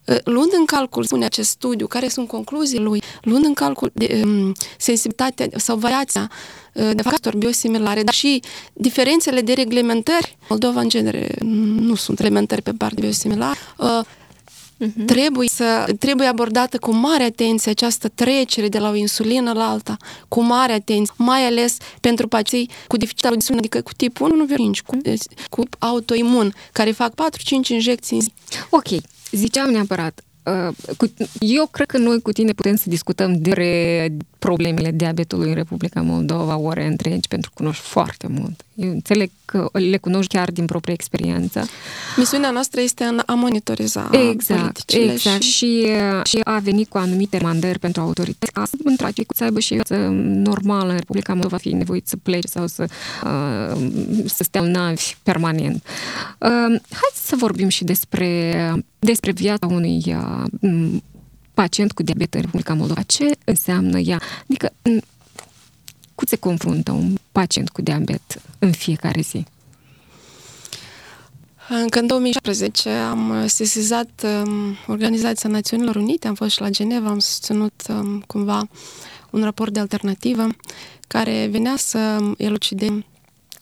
ă, 0.08 0.16
luând 0.24 0.52
în 0.58 0.66
calcul, 0.66 1.04
spune 1.04 1.26
acest 1.26 1.50
studiu, 1.50 1.88
care 1.88 2.08
sunt 2.08 2.28
concluziile 2.28 2.84
lui, 2.84 3.02
luând 3.22 3.46
în 3.46 3.54
calcul 3.54 3.92
de, 3.94 4.22
um, 4.26 4.54
sensibilitatea 4.78 5.48
sau 5.56 5.78
variația 5.78 6.32
uh, 6.74 6.90
de 6.94 7.02
factori 7.02 7.38
biosimilare, 7.38 8.04
dar 8.04 8.14
și 8.14 8.42
diferențele 8.74 9.42
de 9.42 9.54
reglementări. 9.54 10.38
Moldova, 10.50 10.80
în 10.80 10.90
genere, 10.90 11.36
nu 11.80 11.96
sunt 11.96 12.20
reglementări 12.20 12.62
pe 12.62 12.72
partea 12.72 12.98
biosimilară. 13.02 13.60
Uh, 13.78 14.06
Uh-huh. 14.80 15.06
Trebuie, 15.06 15.48
să, 15.48 15.94
trebuie 16.00 16.28
abordată 16.28 16.78
cu 16.78 16.92
mare 16.92 17.24
atenție 17.24 17.72
această 17.72 18.08
trecere 18.08 18.68
de 18.68 18.80
la 18.80 18.90
o 18.90 18.96
insulină 18.96 19.54
la 19.54 19.70
alta, 19.70 19.98
cu 20.28 20.42
mare 20.42 20.74
atenție, 20.74 21.14
mai 21.18 21.46
ales 21.46 21.78
pentru 22.02 22.28
pacienții 22.28 22.76
cu 22.88 22.98
deficit 22.98 23.22
de 23.22 23.30
insulină, 23.34 23.60
adică 23.60 23.82
cu 23.82 23.92
tipul 23.94 24.32
1, 24.32 24.46
5, 24.56 24.82
cu, 24.82 24.98
cu 25.50 25.64
autoimun, 25.80 26.54
care 26.72 26.92
fac 26.92 27.14
4-5 27.14 27.68
injecții 27.70 28.16
în 28.16 28.22
zi. 28.22 28.34
Ok, 28.70 28.88
ziceam 29.32 29.70
neapărat, 29.70 30.24
uh, 30.44 31.08
eu 31.40 31.68
cred 31.72 31.88
că 31.88 31.98
noi 31.98 32.22
cu 32.22 32.32
tine 32.32 32.52
putem 32.52 32.76
să 32.76 32.84
discutăm 32.88 33.42
de 33.42 33.52
problemele 34.46 34.92
diabetului 34.92 35.48
în 35.48 35.56
Republica 35.56 36.02
Moldova 36.02 36.58
ore 36.58 36.86
întregi, 36.86 37.28
pentru 37.28 37.50
că 37.50 37.56
cunoști 37.64 37.84
foarte 37.84 38.28
mult. 38.28 38.66
Eu 38.74 38.90
înțeleg 38.90 39.30
că 39.46 39.70
le 39.72 39.98
cunoști 39.98 40.36
chiar 40.36 40.52
din 40.52 40.66
proprie 40.66 40.94
experiență. 40.94 41.68
Misiunea 42.18 42.52
noastră 42.52 42.82
este 42.82 43.04
în 43.04 43.22
a 43.26 43.34
monitoriza 43.34 44.10
Exact, 44.32 44.94
exact. 44.94 45.42
Și... 45.42 45.54
Și, 45.56 45.88
și 46.24 46.40
a 46.44 46.60
venit 46.60 46.90
cu 46.90 46.98
anumite 46.98 47.40
mandări 47.42 47.80
pentru 47.80 48.02
autorități 48.02 48.52
ca 48.52 48.66
să 48.66 48.76
întrage 48.84 49.24
cu 49.24 49.34
să 49.34 49.44
aibă 49.44 49.60
și 49.60 49.74
viață 49.74 49.96
normală 50.44 50.90
în 50.90 50.98
Republica 50.98 51.34
Moldova, 51.34 51.58
fi 51.58 51.74
nevoit 51.74 52.08
să 52.08 52.18
plece 52.24 52.48
sau 52.48 52.68
să, 52.68 52.86
uh, 53.24 53.90
să 54.26 54.44
stea 54.44 54.62
în 54.62 54.72
navi 54.72 55.16
permanent. 55.24 55.84
Uh, 56.40 56.80
hai 56.90 57.12
să 57.14 57.36
vorbim 57.38 57.68
și 57.68 57.84
despre, 57.84 58.84
despre 59.00 59.32
viața 59.32 59.68
unui 59.68 60.04
uh, 60.08 61.00
pacient 61.56 61.92
cu 61.92 62.04
diabet 62.04 62.34
în 62.34 62.42
Republica 62.42 62.74
Moldova. 62.74 63.02
Ce 63.02 63.32
înseamnă 63.44 64.00
ea? 64.00 64.22
Adică, 64.50 64.74
cum 66.16 66.28
se 66.28 66.36
confruntă 66.36 66.92
un 66.92 67.18
pacient 67.32 67.70
cu 67.70 67.82
diabet 67.82 68.42
în 68.60 68.72
fiecare 68.72 69.22
zi? 69.22 69.46
Încă 71.70 72.00
în 72.00 72.08
2016 72.08 72.90
am 72.90 73.48
sesizat 73.48 74.24
um, 74.24 74.76
Organizația 74.88 75.50
Națiunilor 75.50 75.96
Unite, 75.96 76.28
am 76.28 76.34
fost 76.34 76.52
și 76.52 76.62
la 76.62 76.70
Geneva, 76.70 77.10
am 77.10 77.20
susținut 77.20 77.84
um, 77.90 78.24
cumva 78.28 78.68
un 79.30 79.44
raport 79.44 79.74
de 79.74 79.80
alternativă 79.80 80.48
care 81.08 81.48
venea 81.52 81.76
să 81.78 82.20
elucideze 82.38 83.06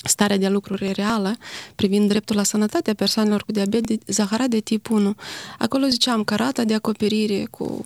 starea 0.04 0.38
de 0.38 0.48
lucruri 0.48 0.92
reală 0.92 1.38
privind 1.76 2.10
dreptul 2.10 2.36
la 2.36 2.44
sănătate 2.44 2.90
a 2.90 2.94
persoanelor 2.94 3.44
cu 3.44 3.52
diabet 3.52 3.86
de 3.86 4.00
zaharat 4.06 4.48
de 4.48 4.60
tip 4.60 4.90
1. 4.90 5.16
Acolo 5.58 5.88
ziceam 5.88 6.24
că 6.24 6.36
rata 6.36 6.64
de 6.64 6.74
acoperire 6.74 7.48
cu 7.50 7.86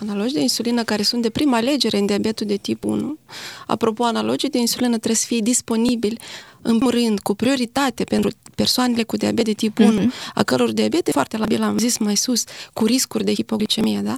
analogi 0.00 0.32
de 0.32 0.40
insulină 0.40 0.84
care 0.84 1.02
sunt 1.02 1.22
de 1.22 1.30
prima 1.30 1.56
alegere 1.56 1.98
în 1.98 2.06
diabetul 2.06 2.46
de 2.46 2.56
tip 2.56 2.84
1. 2.84 3.18
Apropo, 3.66 4.04
analogii 4.04 4.48
de 4.48 4.58
insulină 4.58 4.96
trebuie 4.96 5.16
să 5.16 5.26
fie 5.26 5.38
disponibili 5.38 6.18
în 6.62 6.78
rând, 6.90 7.20
cu 7.20 7.34
prioritate 7.34 8.04
pentru 8.04 8.30
persoanele 8.54 9.02
cu 9.02 9.16
diabet 9.16 9.44
de 9.44 9.52
tip 9.52 9.78
1, 9.78 10.00
uh-huh. 10.00 10.32
a 10.34 10.42
căror 10.42 10.72
diabet 10.72 11.08
e 11.08 11.10
foarte 11.10 11.36
labil, 11.36 11.62
am 11.62 11.78
zis 11.78 11.98
mai 11.98 12.16
sus, 12.16 12.44
cu 12.72 12.84
riscuri 12.84 13.24
de 13.24 13.34
hipoglicemie, 13.34 14.00
da? 14.00 14.16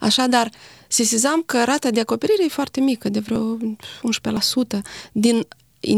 Așadar, 0.00 0.50
sesizam 0.88 1.42
că 1.46 1.64
rata 1.64 1.90
de 1.90 2.00
acoperire 2.00 2.44
e 2.44 2.48
foarte 2.48 2.80
mică, 2.80 3.08
de 3.08 3.18
vreo 3.18 3.56
11% 3.56 3.60
din 5.12 5.46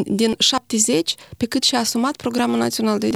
din 0.07 0.35
70 0.39 1.15
pe 1.37 1.47
cât 1.47 1.63
și-a 1.63 1.79
asumat 1.79 2.17
programul 2.17 2.59
național 2.59 2.99
de 2.99 3.09
2011-2015. 3.09 3.13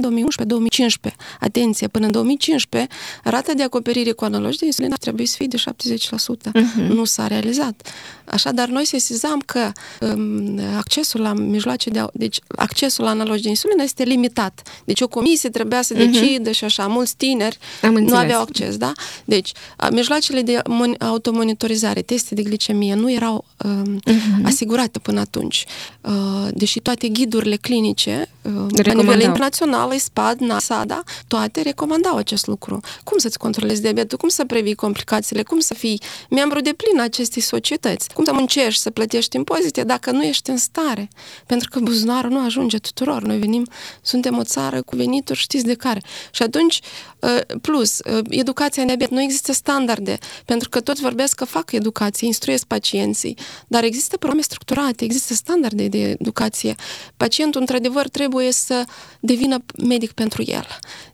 Atenție, 1.39 1.87
până 1.87 2.05
în 2.05 2.11
2015, 2.11 2.93
rata 3.23 3.53
de 3.53 3.63
acoperire 3.63 4.11
cu 4.11 4.23
analogi 4.23 4.57
de 4.57 4.65
insulină 4.65 4.95
trebuie 4.95 5.25
să 5.25 5.35
fie 5.37 5.47
de 5.47 5.57
70%. 5.57 6.51
Uh-huh. 6.51 6.51
Mhm. 6.53 6.81
Nu 6.81 7.05
s-a 7.05 7.27
realizat. 7.27 7.89
Așadar, 8.25 8.67
noi 8.67 8.85
sesizam 8.85 9.39
că 9.45 9.71
um, 10.01 10.59
accesul 10.77 11.21
la 11.21 11.33
mijloace 11.33 11.89
de... 11.89 12.05
Deci, 12.13 12.39
accesul 12.47 13.03
la 13.03 13.09
analogi 13.09 13.41
de 13.41 13.49
insulină 13.49 13.83
este 13.83 14.03
limitat. 14.03 14.61
Deci, 14.85 15.01
o 15.01 15.07
comisie 15.07 15.49
trebuia 15.49 15.81
să 15.81 15.93
uh-huh. 15.93 15.97
decidă 15.97 16.51
și 16.51 16.63
așa. 16.63 16.87
Mulți 16.87 17.15
tineri 17.15 17.57
Am 17.81 17.93
nu 17.93 18.15
aveau 18.15 18.41
acces, 18.41 18.77
da? 18.77 18.91
Deci, 19.25 19.51
mijloacele 19.91 20.41
de 20.41 20.61
automonitorizare, 20.99 22.01
teste 22.01 22.35
de 22.35 22.41
glicemie, 22.41 22.95
nu 22.95 23.11
erau 23.11 23.45
um, 23.65 23.99
uh-huh. 23.99 24.43
asigurate 24.43 24.99
până 24.99 25.19
atunci. 25.19 25.65
Uh, 26.01 26.47
deși 26.57 26.79
toate 26.79 27.07
ghidurile 27.07 27.55
clinice, 27.55 28.29
uh, 28.41 28.83
la 28.83 28.93
nivel 28.93 29.21
internațional, 29.21 29.97
SPAD, 29.97 30.39
NASADA, 30.39 31.03
toate 31.27 31.61
recomandau 31.61 32.15
acest 32.15 32.47
lucru. 32.47 32.79
Cum 33.03 33.17
să-ți 33.17 33.37
controlezi 33.37 33.81
diabetul, 33.81 34.17
cum 34.17 34.29
să 34.29 34.45
previi 34.45 34.75
complicațiile, 34.75 35.43
cum 35.43 35.59
să 35.59 35.73
fii 35.73 36.01
membru 36.29 36.61
de 36.61 36.73
plin 36.73 37.01
acestei 37.01 37.41
societăți, 37.41 38.13
cum 38.13 38.23
să 38.23 38.33
muncești, 38.33 38.81
să 38.81 38.89
plătești 38.89 39.35
impozite 39.35 39.83
dacă 39.83 40.11
nu 40.11 40.23
ești 40.23 40.49
în 40.49 40.57
stare. 40.57 41.07
Pentru 41.45 41.69
că 41.69 41.79
buzunarul 41.79 42.31
nu 42.31 42.45
ajunge 42.45 42.77
tuturor. 42.77 43.21
Noi 43.21 43.37
venim, 43.37 43.65
suntem 44.01 44.37
o 44.37 44.43
țară 44.43 44.81
cu 44.81 44.95
venituri, 44.95 45.39
știți 45.39 45.65
de 45.65 45.73
care. 45.73 46.01
Și 46.31 46.43
atunci, 46.43 46.79
uh, 47.19 47.57
plus, 47.61 47.99
uh, 47.99 48.19
educația 48.29 48.81
în 48.81 48.87
diabet, 48.87 49.09
nu 49.09 49.21
există 49.21 49.53
standarde, 49.53 50.17
pentru 50.45 50.69
că 50.69 50.79
toți 50.79 51.01
vorbesc 51.01 51.35
că 51.35 51.45
fac 51.45 51.71
educație, 51.71 52.27
instruiesc 52.27 52.65
pacienții, 52.65 53.37
dar 53.67 53.83
există 53.83 54.17
programe 54.17 54.41
structurate, 54.41 55.03
există 55.03 55.33
standarde 55.33 55.87
de 55.87 56.09
educație 56.09 56.46
educație. 56.47 56.75
Pacientul, 57.17 57.61
într-adevăr, 57.61 58.07
trebuie 58.07 58.51
să 58.51 58.83
devină 59.19 59.57
medic 59.83 60.11
pentru 60.11 60.43
el, 60.45 60.65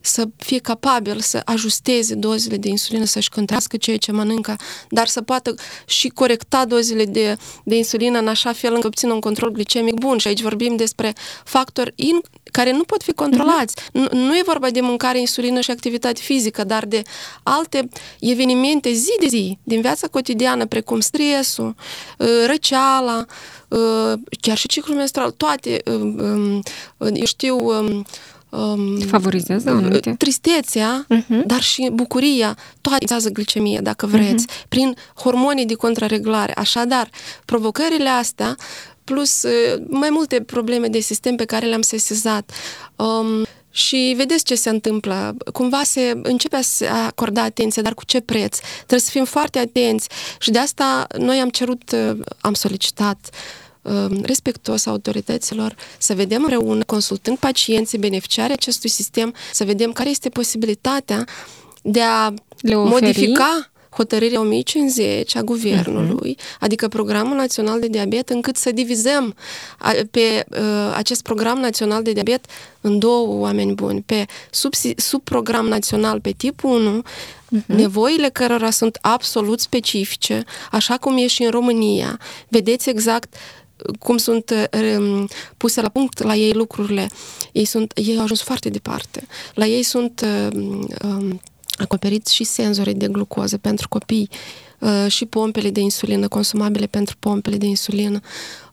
să 0.02 0.28
fie 0.38 0.60
capabil 0.60 1.19
să 1.19 1.41
ajusteze 1.46 2.15
dozele 2.15 2.58
de 2.58 2.69
insulină, 2.69 3.06
să-și 3.06 3.30
cântrească 3.30 3.78
ceea 3.78 3.98
ce 3.98 4.12
mănâncă, 4.12 4.56
dar 4.89 5.08
să 5.08 5.22
poată 5.22 5.56
și 5.86 6.08
corecta 6.08 6.65
dozele 6.65 7.06
de, 7.06 7.38
de 7.63 7.76
insulină 7.76 8.19
în 8.19 8.28
așa 8.28 8.54
fel 8.54 8.69
încât 8.69 8.86
obțină 8.86 9.13
un 9.13 9.19
control 9.19 9.50
glicemic 9.50 9.93
bun. 9.93 10.17
Și 10.17 10.28
aici 10.28 10.41
vorbim 10.41 10.76
despre 10.76 11.13
factori 11.43 11.93
in, 11.96 12.22
care 12.52 12.72
nu 12.72 12.84
pot 12.84 13.04
fi 13.04 13.12
controlați. 13.12 13.76
Uh-huh. 13.76 13.91
Nu, 13.91 14.08
nu 14.12 14.36
e 14.36 14.41
vorba 14.46 14.69
de 14.69 14.82
mâncare, 14.82 15.19
insulină 15.19 15.60
și 15.60 15.72
activitate 15.72 16.22
fizică, 16.22 16.63
dar 16.63 16.86
de 16.86 17.02
alte 17.43 17.89
evenimente 18.19 18.91
zi 18.91 19.12
de 19.19 19.28
zi 19.28 19.58
din 19.63 19.82
viața 19.82 20.08
cotidiană, 20.08 20.65
precum 20.65 21.00
stresul, 21.00 21.76
uh, 22.17 22.28
răceala, 22.46 23.17
uh, 23.17 23.26
chiar 24.41 24.57
și 24.57 24.67
ciclul 24.67 24.97
menstrual, 24.97 25.31
toate, 25.31 25.81
um, 25.86 26.19
um, 26.19 26.62
eu 26.97 27.25
știu, 27.25 27.55
um, 28.49 28.97
favorizează 29.07 29.69
anumite. 29.69 30.15
Tristețea, 30.17 31.05
uh-huh. 31.09 31.45
dar 31.45 31.62
și 31.62 31.89
bucuria, 31.93 32.57
toate 32.81 33.05
țează 33.05 33.29
glicemie, 33.29 33.79
dacă 33.83 34.05
vreți, 34.05 34.47
uh-huh. 34.47 34.67
prin 34.69 34.95
hormonii 35.15 35.65
de 35.65 35.73
contrareglare. 35.73 36.53
Așadar, 36.53 37.09
provocările 37.45 38.09
astea 38.09 38.55
plus 39.03 39.43
mai 39.88 40.09
multe 40.12 40.41
probleme 40.41 40.88
de 40.88 40.99
sistem 40.99 41.36
pe 41.36 41.45
care 41.45 41.65
le-am 41.65 41.81
sesizat. 41.81 42.51
Um, 42.95 43.45
și 43.75 44.13
vedeți 44.17 44.43
ce 44.43 44.55
se 44.55 44.69
întâmplă. 44.69 45.36
Cumva 45.53 45.83
se 45.83 46.19
începe 46.23 46.55
a 46.55 46.62
se 46.62 46.88
acorda 46.88 47.41
atenție, 47.41 47.81
dar 47.81 47.93
cu 47.93 48.05
ce 48.05 48.21
preț? 48.21 48.57
Trebuie 48.75 48.99
să 48.99 49.09
fim 49.09 49.25
foarte 49.25 49.59
atenți 49.59 50.09
și 50.39 50.51
de 50.51 50.59
asta 50.59 51.07
noi 51.17 51.39
am 51.39 51.49
cerut, 51.49 51.95
am 52.41 52.53
solicitat 52.53 53.29
respectuos 54.22 54.86
autorităților, 54.86 55.76
să 55.98 56.13
vedem 56.13 56.41
împreună, 56.41 56.84
consultând 56.84 57.38
pacienții, 57.38 57.98
beneficiarii 57.98 58.54
acestui 58.54 58.89
sistem, 58.89 59.34
să 59.54 59.63
vedem 59.63 59.91
care 59.91 60.10
este 60.10 60.30
posibilitatea 60.30 61.26
de 61.82 62.02
a 62.02 62.34
Le 62.62 62.76
oferi? 62.76 63.06
modifica 63.06 63.74
hotărârea 63.96 64.39
1050 64.39 65.36
a 65.36 65.41
guvernului, 65.41 66.36
uh-huh. 66.38 66.58
adică 66.60 66.88
Programul 66.88 67.36
Național 67.36 67.80
de 67.80 67.88
Diabet, 67.88 68.30
încât 68.30 68.56
să 68.58 68.72
divizăm 68.72 69.36
pe 70.12 70.46
uh, 70.50 70.93
acest 70.96 71.22
Program 71.22 71.60
Național 71.60 72.04
de 72.04 72.12
Diabet 72.12 72.46
în 72.82 73.00
două 73.00 73.39
oameni 73.39 73.74
buni, 73.74 74.02
pe 74.02 74.26
sub, 74.52 74.74
subprogram 74.96 75.67
național 75.67 76.22
pe 76.22 76.32
tip 76.32 76.63
1, 76.63 77.02
uh-huh. 77.02 77.65
nevoile 77.65 78.30
cărora 78.30 78.69
sunt 78.69 78.98
absolut 79.02 79.60
specifice, 79.60 80.43
așa 80.72 80.98
cum 80.98 81.17
e 81.17 81.28
și 81.28 81.43
în 81.43 81.50
România. 81.50 82.19
Vedeți 82.48 82.89
exact 82.89 83.36
cum 84.00 84.17
sunt 84.17 84.69
um, 84.98 85.28
puse 85.58 85.82
la 85.82 85.89
punct 85.89 86.24
la 86.24 86.36
ei 86.36 86.54
lucrurile. 86.54 87.10
Ei, 87.52 87.65
sunt, 87.65 87.91
ei 87.96 88.17
au 88.17 88.24
ajuns 88.24 88.41
foarte 88.41 88.69
departe. 88.69 89.28
La 89.54 89.65
ei 89.65 89.84
sunt 89.84 90.26
um, 90.54 90.88
um, 91.04 91.41
acoperiți 91.78 92.36
și 92.36 92.43
senzorii 92.43 92.93
de 92.93 93.08
glucoză 93.08 93.58
pentru 93.58 93.88
copii, 93.88 94.30
uh, 94.80 95.06
și 95.08 95.26
pompele 95.26 95.69
de 95.69 95.80
insulină, 95.80 96.28
consumabile 96.28 96.86
pentru 96.86 97.15
pompele 97.19 97.58
de 97.58 97.65
insulină, 97.65 98.19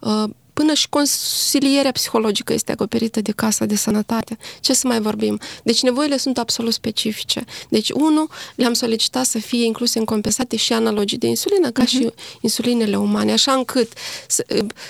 uh, 0.00 0.24
Până 0.52 0.74
și 0.74 0.88
consilierea 0.88 1.92
psihologică 1.92 2.52
este 2.52 2.72
acoperită 2.72 3.20
de 3.20 3.32
Casa 3.32 3.64
de 3.64 3.76
Sănătate. 3.76 4.38
Ce 4.60 4.72
să 4.72 4.86
mai 4.86 5.00
vorbim? 5.00 5.40
Deci 5.62 5.82
nevoile 5.82 6.16
sunt 6.16 6.38
absolut 6.38 6.72
specifice. 6.72 7.44
Deci, 7.68 7.90
unu, 7.90 8.28
le-am 8.54 8.72
solicitat 8.72 9.24
să 9.24 9.38
fie 9.38 9.64
incluse 9.64 9.98
în 9.98 10.04
compensate 10.04 10.56
și 10.56 10.72
analogii 10.72 11.18
de 11.18 11.26
insulină, 11.26 11.70
ca 11.70 11.84
uh-huh. 11.84 11.88
și 11.88 12.12
insulinele 12.40 12.96
umane, 12.96 13.32
așa 13.32 13.52
încât 13.52 13.92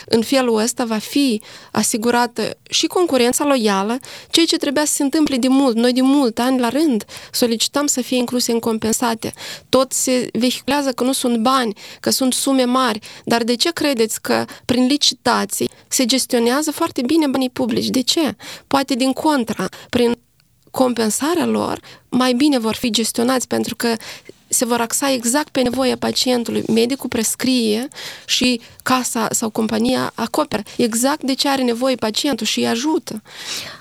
în 0.06 0.22
felul 0.22 0.58
ăsta 0.58 0.84
va 0.84 0.98
fi 0.98 1.40
asigurată 1.70 2.56
și 2.70 2.86
concurența 2.86 3.44
loială, 3.44 3.98
ceea 4.30 4.46
ce 4.46 4.56
trebuia 4.56 4.84
să 4.84 4.92
se 4.92 5.02
întâmple 5.02 5.36
de 5.36 5.48
mult. 5.48 5.76
Noi 5.76 5.92
de 5.92 6.00
mult 6.00 6.38
ani 6.38 6.58
la 6.58 6.68
rând 6.68 7.04
solicităm 7.32 7.86
să 7.86 8.00
fie 8.00 8.16
incluse 8.16 8.52
în 8.52 8.58
compensate. 8.58 9.32
Tot 9.68 9.92
se 9.92 10.28
vehiculează 10.32 10.92
că 10.92 11.04
nu 11.04 11.12
sunt 11.12 11.36
bani, 11.36 11.74
că 12.00 12.10
sunt 12.10 12.32
sume 12.32 12.64
mari, 12.64 12.98
dar 13.24 13.44
de 13.44 13.56
ce 13.56 13.70
credeți 13.72 14.20
că 14.20 14.44
prin 14.64 14.86
licitații 15.50 15.70
se 15.88 16.04
gestionează 16.04 16.70
foarte 16.70 17.02
bine 17.02 17.26
banii 17.26 17.50
publici. 17.50 17.88
De 17.88 18.00
ce? 18.00 18.36
Poate 18.66 18.94
din 18.94 19.12
contra, 19.12 19.68
prin 19.88 20.16
compensarea 20.70 21.46
lor, 21.46 21.80
mai 22.08 22.32
bine 22.32 22.58
vor 22.58 22.74
fi 22.74 22.90
gestionați 22.90 23.46
pentru 23.46 23.76
că 23.76 23.94
se 24.48 24.64
vor 24.64 24.80
axa 24.80 25.12
exact 25.12 25.48
pe 25.48 25.60
nevoia 25.60 25.96
pacientului. 25.96 26.62
Medicul 26.66 27.08
prescrie 27.08 27.88
și 28.26 28.60
casa 28.82 29.28
sau 29.30 29.50
compania 29.50 30.12
acoperă 30.14 30.62
exact 30.76 31.22
de 31.22 31.34
ce 31.34 31.48
are 31.48 31.62
nevoie 31.62 31.94
pacientul 31.94 32.46
și 32.46 32.58
îi 32.58 32.66
ajută. 32.66 33.22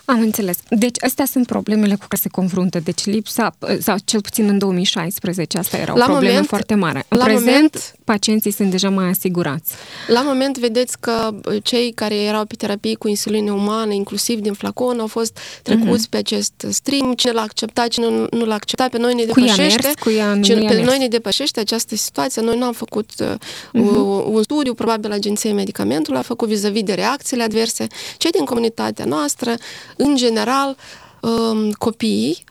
Am 0.09 0.21
înțeles. 0.21 0.57
Deci 0.69 1.03
astea 1.03 1.25
sunt 1.25 1.45
problemele 1.45 1.93
cu 1.93 2.05
care 2.07 2.21
se 2.21 2.29
confruntă. 2.29 2.79
Deci 2.79 3.05
lipsa, 3.05 3.55
sau 3.79 3.95
cel 4.05 4.21
puțin 4.21 4.47
în 4.47 4.57
2016, 4.57 5.57
asta 5.57 5.77
era 5.77 5.93
o 5.93 5.97
la 5.97 6.03
problemă 6.03 6.27
moment, 6.27 6.47
foarte 6.47 6.75
mare. 6.75 7.05
În 7.07 7.17
la 7.17 7.23
prezent, 7.23 7.45
moment, 7.45 7.95
pacienții 8.03 8.51
sunt 8.51 8.69
deja 8.69 8.89
mai 8.89 9.05
asigurați. 9.05 9.73
La 10.07 10.21
moment 10.21 10.57
vedeți 10.57 10.99
că 10.99 11.33
cei 11.63 11.91
care 11.91 12.15
erau 12.15 12.45
pe 12.45 12.55
terapie 12.55 12.95
cu 12.95 13.07
insulină 13.07 13.51
umană, 13.51 13.93
inclusiv 13.93 14.39
din 14.39 14.53
flacon, 14.53 14.99
au 14.99 15.07
fost 15.07 15.39
trecuți 15.63 16.07
uh-huh. 16.07 16.09
pe 16.09 16.17
acest 16.17 16.65
stream. 16.69 17.13
Cine 17.13 17.31
l-a 17.31 17.41
acceptat, 17.41 17.87
cine 17.87 18.09
nu, 18.09 18.27
nu 18.31 18.45
l-a 18.45 18.55
acceptat, 18.55 18.89
pe 18.89 18.97
noi 18.97 19.13
ne 19.13 19.23
depășește. 19.23 19.77
Cu 19.77 19.81
mers, 19.83 19.93
cu 19.99 20.09
ea, 20.09 20.39
cine, 20.39 20.67
pe 20.67 20.83
noi 20.83 20.97
ne 20.97 21.07
depășește 21.07 21.59
această 21.59 21.95
situație. 21.95 22.41
Noi 22.41 22.57
nu 22.57 22.65
am 22.65 22.73
făcut 22.73 23.09
uh, 23.19 23.27
uh-huh. 23.27 24.25
un 24.25 24.43
studiu, 24.43 24.73
probabil 24.73 25.11
Agenția 25.11 25.53
Medicamentului 25.53 26.19
a 26.19 26.23
făcut 26.23 26.47
vis-a-vis 26.47 26.83
de 26.83 26.93
reacțiile 26.93 27.43
adverse. 27.43 27.87
Cei 28.17 28.31
din 28.31 28.45
comunitatea 28.45 29.05
noastră 29.05 29.55
în 30.01 30.15
general, 30.15 30.75
um, 31.21 31.71
copiii 31.71 32.43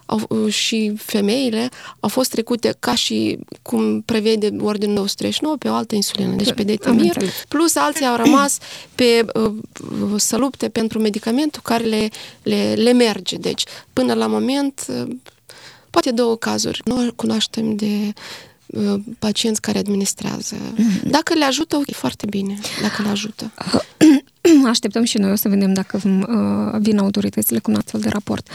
și 0.48 0.92
femeile 0.96 1.68
au 2.00 2.08
fost 2.08 2.30
trecute 2.30 2.76
ca 2.78 2.94
și 2.94 3.38
cum 3.62 4.00
prevede 4.00 4.46
Ordinul 4.46 4.94
239 4.94 5.56
pe 5.56 5.68
o 5.68 5.74
altă 5.74 5.94
insulină, 5.94 6.34
deci 6.36 6.52
pe 6.52 6.62
detamir, 6.62 7.16
plus 7.48 7.76
alții 7.76 8.06
au 8.06 8.16
rămas 8.16 8.58
pe 8.94 9.24
uh, 9.34 9.52
să 10.16 10.36
lupte 10.36 10.68
pentru 10.68 10.98
medicamentul 10.98 11.62
care 11.64 11.84
le, 11.84 12.08
le, 12.42 12.74
le 12.74 12.92
merge. 12.92 13.36
Deci, 13.36 13.64
până 13.92 14.14
la 14.14 14.26
moment, 14.26 14.84
uh, 14.88 15.14
poate 15.90 16.10
două 16.10 16.36
cazuri. 16.36 16.80
Nu 16.84 17.12
cunoaștem 17.16 17.76
de 17.76 18.12
uh, 18.66 18.94
pacienți 19.18 19.60
care 19.60 19.78
administrează. 19.78 20.56
Mm-hmm. 20.56 21.02
Dacă 21.02 21.34
le 21.34 21.44
ajută, 21.44 21.76
ok, 21.76 21.90
foarte 21.90 22.26
bine, 22.26 22.58
dacă 22.82 23.02
le 23.02 23.08
ajută. 23.08 23.52
Așteptăm 24.72 25.04
și 25.04 25.18
noi, 25.18 25.30
o 25.30 25.34
să 25.34 25.48
vedem 25.48 25.72
dacă 25.72 26.00
uh, 26.04 26.80
vin 26.80 26.98
autoritățile 26.98 27.58
cu 27.58 27.70
un 27.70 27.76
astfel 27.76 28.00
de 28.00 28.08
raport. 28.08 28.48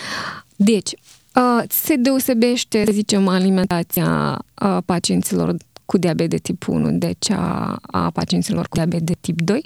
Deci, 0.55 0.91
uh, 1.35 1.63
se 1.69 1.95
deosebește, 1.95 2.83
să 2.85 2.91
zicem, 2.91 3.27
alimentația 3.27 4.39
uh, 4.61 4.77
pacienților 4.85 5.55
cu 5.85 5.97
diabet 5.97 6.29
de 6.29 6.37
tip 6.37 6.67
1 6.67 6.91
de 6.91 7.13
cea 7.19 7.77
a 7.81 8.09
pacienților 8.09 8.67
cu 8.67 8.75
diabet 8.75 9.01
de 9.01 9.13
tip 9.21 9.41
2? 9.41 9.65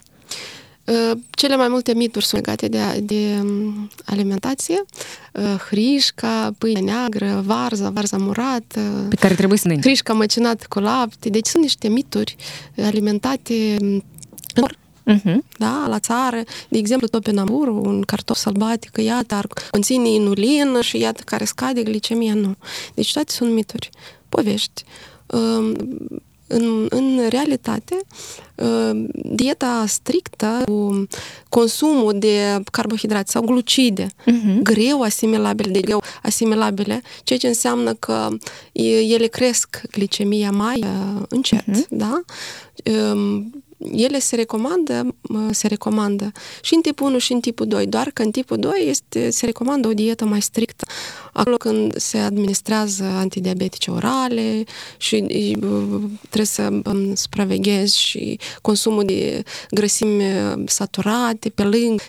Uh, 0.83 1.11
cele 1.29 1.55
mai 1.55 1.67
multe 1.67 1.93
mituri 1.93 2.25
sunt 2.25 2.45
legate 2.45 2.67
de, 2.67 2.99
de 3.03 3.39
um, 3.41 3.89
alimentație, 4.05 4.85
uh, 5.33 5.43
hrișca, 5.69 6.55
pâine 6.57 6.79
neagră, 6.79 7.41
varza, 7.45 7.89
varza 7.89 8.17
murată, 8.17 9.05
pe 9.09 9.15
care 9.15 9.33
trebuie 9.33 9.57
să 9.57 9.67
ne 9.67 9.77
hrișca 9.81 10.13
măcinată 10.13 10.65
cu 10.69 10.79
lapte. 10.79 11.29
Deci 11.29 11.47
sunt 11.47 11.63
niște 11.63 11.87
mituri 11.87 12.35
alimentate 12.77 13.75
um, 13.81 14.03
uh-huh. 15.07 15.37
da, 15.57 15.85
la 15.87 15.99
țară. 15.99 16.43
De 16.69 16.77
exemplu, 16.77 17.07
topinambur, 17.07 17.67
un 17.67 18.01
cartof 18.01 18.37
sălbatic, 18.37 18.97
iată, 18.97 19.35
ar 19.35 19.47
conține 19.71 20.09
inulină 20.09 20.81
și 20.81 20.97
iată 20.97 21.21
care 21.25 21.45
scade 21.45 21.83
glicemia, 21.83 22.33
nu. 22.33 22.55
Deci 22.93 23.13
toate 23.13 23.31
sunt 23.31 23.53
mituri, 23.53 23.89
povești. 24.29 24.83
Um, 25.25 25.73
în, 26.47 26.85
în 26.89 27.19
realitate, 27.29 27.97
um, 28.55 29.07
dieta 29.13 29.83
strictă 29.87 30.61
cu 30.65 31.07
consumul 31.49 32.19
de 32.19 32.63
carbohidrate 32.71 33.31
sau 33.31 33.41
glucide, 33.41 34.05
uh-huh. 34.05 34.61
greu 34.63 35.01
asimilabile, 35.01 35.71
de 35.71 35.79
greu 35.79 36.03
asimilabile, 36.23 37.01
ceea 37.23 37.39
ce 37.39 37.47
înseamnă 37.47 37.93
că 37.93 38.27
ele 39.07 39.27
cresc 39.27 39.81
glicemia 39.91 40.51
mai 40.51 40.79
uh, 40.83 41.21
încet, 41.29 41.63
uh-huh. 41.69 41.87
da? 41.89 42.21
Um, 43.77 43.91
ele 43.95 44.19
se 44.19 44.35
recomandă, 44.35 45.15
se 45.51 45.67
recomandă 45.67 46.31
și 46.61 46.75
în 46.75 46.81
tipul 46.81 47.07
1 47.07 47.17
și 47.17 47.33
în 47.33 47.39
tipul 47.39 47.65
2, 47.65 47.85
doar 47.85 48.11
că 48.13 48.21
în 48.21 48.31
tipul 48.31 48.57
2 48.57 48.71
este, 48.87 49.29
se 49.29 49.45
recomandă 49.45 49.87
o 49.87 49.93
dietă 49.93 50.25
mai 50.25 50.41
strictă. 50.41 50.85
Acolo 51.33 51.55
când 51.57 51.97
se 51.97 52.17
administrează 52.17 53.03
antidiabetice 53.03 53.91
orale 53.91 54.63
și 54.97 55.25
trebuie 56.19 56.45
să 56.45 56.81
supraveghezi 57.13 57.99
și 57.99 58.39
consumul 58.61 59.03
de 59.05 59.43
grăsimi 59.71 60.23
saturate 60.65 61.49
pe 61.49 61.63
lângă 61.63 62.03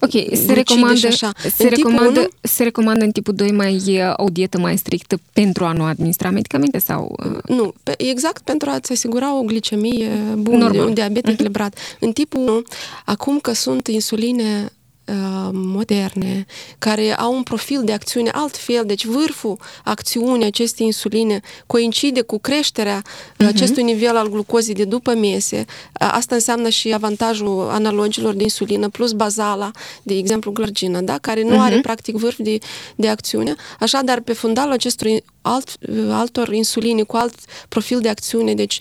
Ok, 0.00 0.10
se 0.32 0.52
recomandă, 0.52 1.06
așa. 1.06 1.32
Se, 1.56 1.68
recomandă, 1.68 2.20
1, 2.20 2.28
se 2.40 2.62
recomandă 2.62 3.04
în 3.04 3.10
tipul 3.10 3.34
2 3.34 3.52
mai 3.52 4.02
o 4.16 4.28
dietă 4.28 4.58
mai 4.58 4.78
strictă 4.78 5.18
pentru 5.32 5.64
a 5.64 5.72
nu 5.72 5.82
administra 5.82 6.30
medicamente 6.30 6.78
sau... 6.78 7.16
Nu, 7.44 7.74
exact 7.96 8.42
pentru 8.44 8.70
a-ți 8.70 8.92
asigura 8.92 9.38
o 9.38 9.42
glicemie 9.42 10.08
bună, 10.36 10.58
Normal. 10.58 10.83
Un 10.84 10.94
diabet 10.94 11.26
uh-huh. 11.26 11.32
echilibrat. 11.32 11.78
În 12.00 12.12
tipul 12.12 12.40
1, 12.40 12.62
acum 13.04 13.38
că 13.38 13.52
sunt 13.52 13.86
insuline 13.86 14.72
Uh, 15.06 15.48
moderne, 15.52 16.46
care 16.78 17.16
au 17.16 17.34
un 17.34 17.42
profil 17.42 17.82
de 17.84 17.92
acțiune 17.92 18.30
altfel, 18.32 18.84
deci 18.86 19.04
vârful 19.04 19.58
acțiunii 19.84 20.46
acestei 20.46 20.86
insuline 20.86 21.40
coincide 21.66 22.20
cu 22.20 22.38
creșterea 22.38 23.02
uh-huh. 23.02 23.46
acestui 23.46 23.82
nivel 23.82 24.16
al 24.16 24.28
glucozei 24.28 24.74
de 24.74 24.84
după 24.84 25.14
mese. 25.14 25.64
Uh, 25.66 26.08
asta 26.12 26.34
înseamnă 26.34 26.68
și 26.68 26.92
avantajul 26.94 27.68
analogilor 27.70 28.34
de 28.34 28.42
insulină 28.42 28.88
plus 28.88 29.12
bazala, 29.12 29.70
de 30.02 30.14
exemplu 30.16 30.50
glargina, 30.50 31.00
da? 31.00 31.18
care 31.18 31.42
nu 31.42 31.56
uh-huh. 31.56 31.64
are 31.64 31.80
practic 31.80 32.16
vârf 32.16 32.36
de, 32.38 32.58
de 32.96 33.08
acțiune. 33.08 33.54
Așadar, 33.80 34.20
pe 34.20 34.32
fundalul 34.32 34.72
acestor 34.72 35.08
alt, 35.42 35.68
altor 36.10 36.52
insuline 36.52 37.02
cu 37.02 37.16
alt 37.16 37.34
profil 37.68 38.00
de 38.00 38.08
acțiune. 38.08 38.54
Deci 38.54 38.80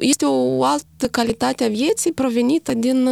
este 0.00 0.24
o 0.24 0.64
altă 0.64 1.08
calitate 1.10 1.64
a 1.64 1.68
vieții 1.68 2.12
provenită 2.12 2.74
din, 2.74 3.08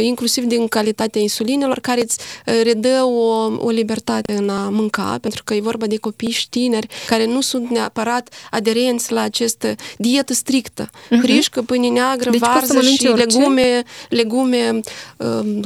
inclusiv 0.00 0.44
din 0.44 0.68
calitatea 0.68 1.20
insulinelor, 1.20 1.80
care 1.80 2.02
îți 2.02 2.18
redă 2.62 3.02
o, 3.02 3.52
o 3.58 3.70
libertate 3.70 4.32
în 4.32 4.48
a 4.48 4.68
mânca, 4.68 5.18
pentru 5.20 5.44
că 5.44 5.54
e 5.54 5.60
vorba 5.60 5.86
de 5.86 5.96
copii 5.96 6.30
și 6.30 6.40
știneri 6.40 6.88
care 7.06 7.26
nu 7.26 7.40
sunt 7.40 7.68
neapărat 7.70 8.28
aderenți 8.50 9.12
la 9.12 9.20
această 9.20 9.74
dietă 9.98 10.32
strictă. 10.32 10.90
Uh-huh. 10.90 11.20
Hrișcă, 11.22 11.62
pâine 11.62 11.88
neagră, 11.88 12.30
deci 12.30 12.40
varză 12.40 12.80
și 12.80 13.06
orice? 13.06 13.24
legume, 13.24 13.82
legume 14.08 14.80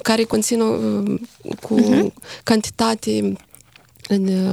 care 0.02 0.22
conțin 0.22 0.60
cu 1.62 1.80
uh-huh. 1.80 2.12
cantitate 2.42 3.32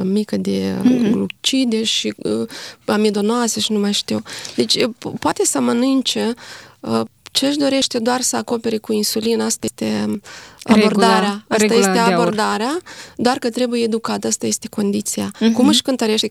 mică 0.04 0.38
de 0.38 0.76
mm-hmm. 0.80 1.12
glucide 1.12 1.84
și 1.84 2.14
uh, 2.18 2.50
amidonoase 2.86 3.60
și 3.60 3.72
nu 3.72 3.80
mai 3.80 3.94
știu. 3.94 4.22
Deci 4.56 4.78
poate 5.20 5.46
să 5.46 5.60
mănânce 5.60 6.34
uh, 6.80 7.02
ce 7.32 7.48
își 7.48 7.58
dorește 7.58 8.00
doar 8.00 8.22
să 8.22 8.36
acopere 8.36 8.78
cu 8.78 8.94
insulină, 8.94 9.44
asta 9.44 9.66
este 9.66 10.20
abordarea. 10.68 11.44
Asta 11.48 11.66
regula 11.66 11.80
este 11.80 12.14
abordarea, 12.14 12.78
doar 13.16 13.38
că 13.38 13.50
trebuie 13.50 13.84
educat, 13.84 14.24
asta 14.24 14.46
este 14.46 14.68
condiția. 14.68 15.32
Uh-huh. 15.36 15.54
Cum 15.54 15.68
își 15.68 15.82
cântărește 15.82 16.28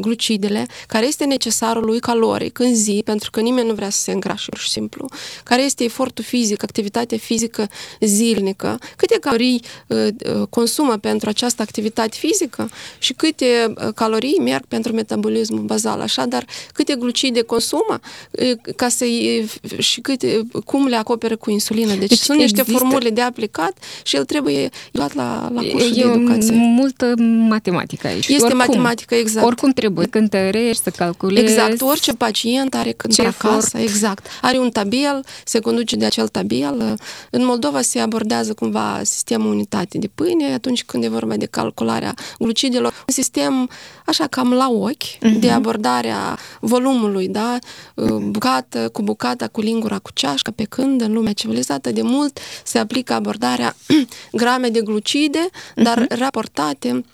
glucidele, 0.00 0.66
care 0.86 1.06
este 1.06 1.24
necesarul 1.24 1.84
lui 1.84 2.00
caloric 2.00 2.58
în 2.58 2.74
zi, 2.74 3.02
pentru 3.04 3.30
că 3.30 3.40
nimeni 3.40 3.68
nu 3.68 3.74
vrea 3.74 3.90
să 3.90 4.00
se 4.00 4.12
îngrașe, 4.12 4.50
pur 4.50 4.58
și 4.58 4.70
simplu, 4.70 5.08
care 5.44 5.62
este 5.62 5.84
efortul 5.84 6.24
fizic, 6.24 6.62
activitatea 6.62 7.18
fizică 7.18 7.68
zilnică, 8.00 8.78
câte 8.96 9.16
calorii 9.20 9.62
uh, 9.86 10.08
consumă 10.50 10.96
pentru 10.96 11.28
această 11.28 11.62
activitate 11.62 12.16
fizică 12.18 12.70
și 12.98 13.12
câte 13.12 13.74
calorii 13.94 14.38
merg 14.38 14.64
pentru 14.66 14.92
metabolismul 14.92 15.60
bazal, 15.62 16.00
așa, 16.00 16.26
dar 16.26 16.44
câte 16.72 16.94
glucide 16.94 17.42
consumă 17.42 18.00
ca 18.76 18.88
să 18.88 19.04
și 19.78 20.00
câte, 20.00 20.46
cum 20.64 20.86
le 20.86 20.96
acoperă 20.96 21.36
cu 21.36 21.50
insulină. 21.50 21.94
Deci, 21.94 22.08
deci 22.08 22.18
sunt 22.18 22.38
niște 22.38 22.60
există... 22.60 22.78
formule 22.78 23.10
de 23.10 23.20
aplicat 23.20 23.77
și 24.02 24.16
el 24.16 24.24
trebuie 24.24 24.68
luat 24.90 25.14
la, 25.14 25.50
la 25.54 25.60
cursul 25.60 25.98
e 25.98 26.02
de 26.02 26.10
educație. 26.12 26.54
multă 26.54 27.14
matematică 27.48 28.06
aici. 28.06 28.28
Este 28.28 28.42
oricum, 28.42 28.58
matematică, 28.58 29.14
exact. 29.14 29.46
Oricum 29.46 29.70
trebuie 29.70 30.06
cântărești, 30.06 30.82
să 30.82 30.90
calculezi. 30.90 31.52
Exact, 31.52 31.80
orice 31.80 32.12
pacient 32.12 32.74
are 32.74 32.92
când 32.92 33.20
acasă, 33.26 33.78
exact. 33.78 34.26
Are 34.42 34.58
un 34.58 34.70
tabel, 34.70 35.24
se 35.44 35.58
conduce 35.60 35.96
de 35.96 36.04
acel 36.04 36.28
tabel. 36.28 36.96
În 37.30 37.44
Moldova 37.44 37.80
se 37.80 37.98
abordează 37.98 38.54
cumva 38.54 39.00
sistemul 39.02 39.52
unitate 39.52 39.98
de 39.98 40.10
pâine 40.14 40.52
atunci 40.52 40.84
când 40.84 41.04
e 41.04 41.08
vorba 41.08 41.36
de 41.36 41.46
calcularea 41.46 42.14
glucidelor. 42.38 42.92
Un 43.06 43.14
sistem 43.14 43.70
așa 44.06 44.26
cam 44.26 44.52
la 44.52 44.68
ochi 44.70 45.02
uh-huh. 45.02 45.38
de 45.38 45.50
abordarea 45.50 46.38
volumului, 46.60 47.28
da? 47.28 47.58
Bucată 48.20 48.88
cu 48.88 49.02
bucata, 49.02 49.46
cu 49.46 49.60
lingura, 49.60 49.98
cu 49.98 50.10
ceașca, 50.14 50.50
pe 50.54 50.64
când 50.64 51.00
în 51.00 51.12
lumea 51.12 51.32
civilizată 51.32 51.92
de 51.92 52.02
mult 52.02 52.38
se 52.64 52.78
aplică 52.78 53.12
abordarea 53.12 53.67
grame 54.32 54.68
de 54.68 54.80
glucide, 54.80 55.48
dar 55.74 56.04
uh-huh. 56.04 56.18
raportate 56.18 57.04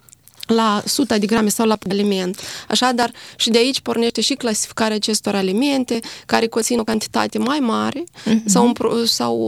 la 0.46 0.82
100 0.84 1.18
de 1.18 1.26
grame 1.26 1.48
sau 1.48 1.66
la 1.66 1.78
aliment. 1.90 2.40
Așadar, 2.68 3.12
și 3.36 3.50
de 3.50 3.58
aici 3.58 3.80
pornește 3.80 4.20
și 4.20 4.34
clasificarea 4.34 4.96
acestor 4.96 5.34
alimente 5.34 6.00
care 6.26 6.46
conțin 6.46 6.78
o 6.78 6.84
cantitate 6.84 7.38
mai 7.38 7.58
mare 7.58 8.04
uh-huh. 8.04 8.44
sau, 8.46 8.66
un, 8.66 9.06
sau 9.06 9.38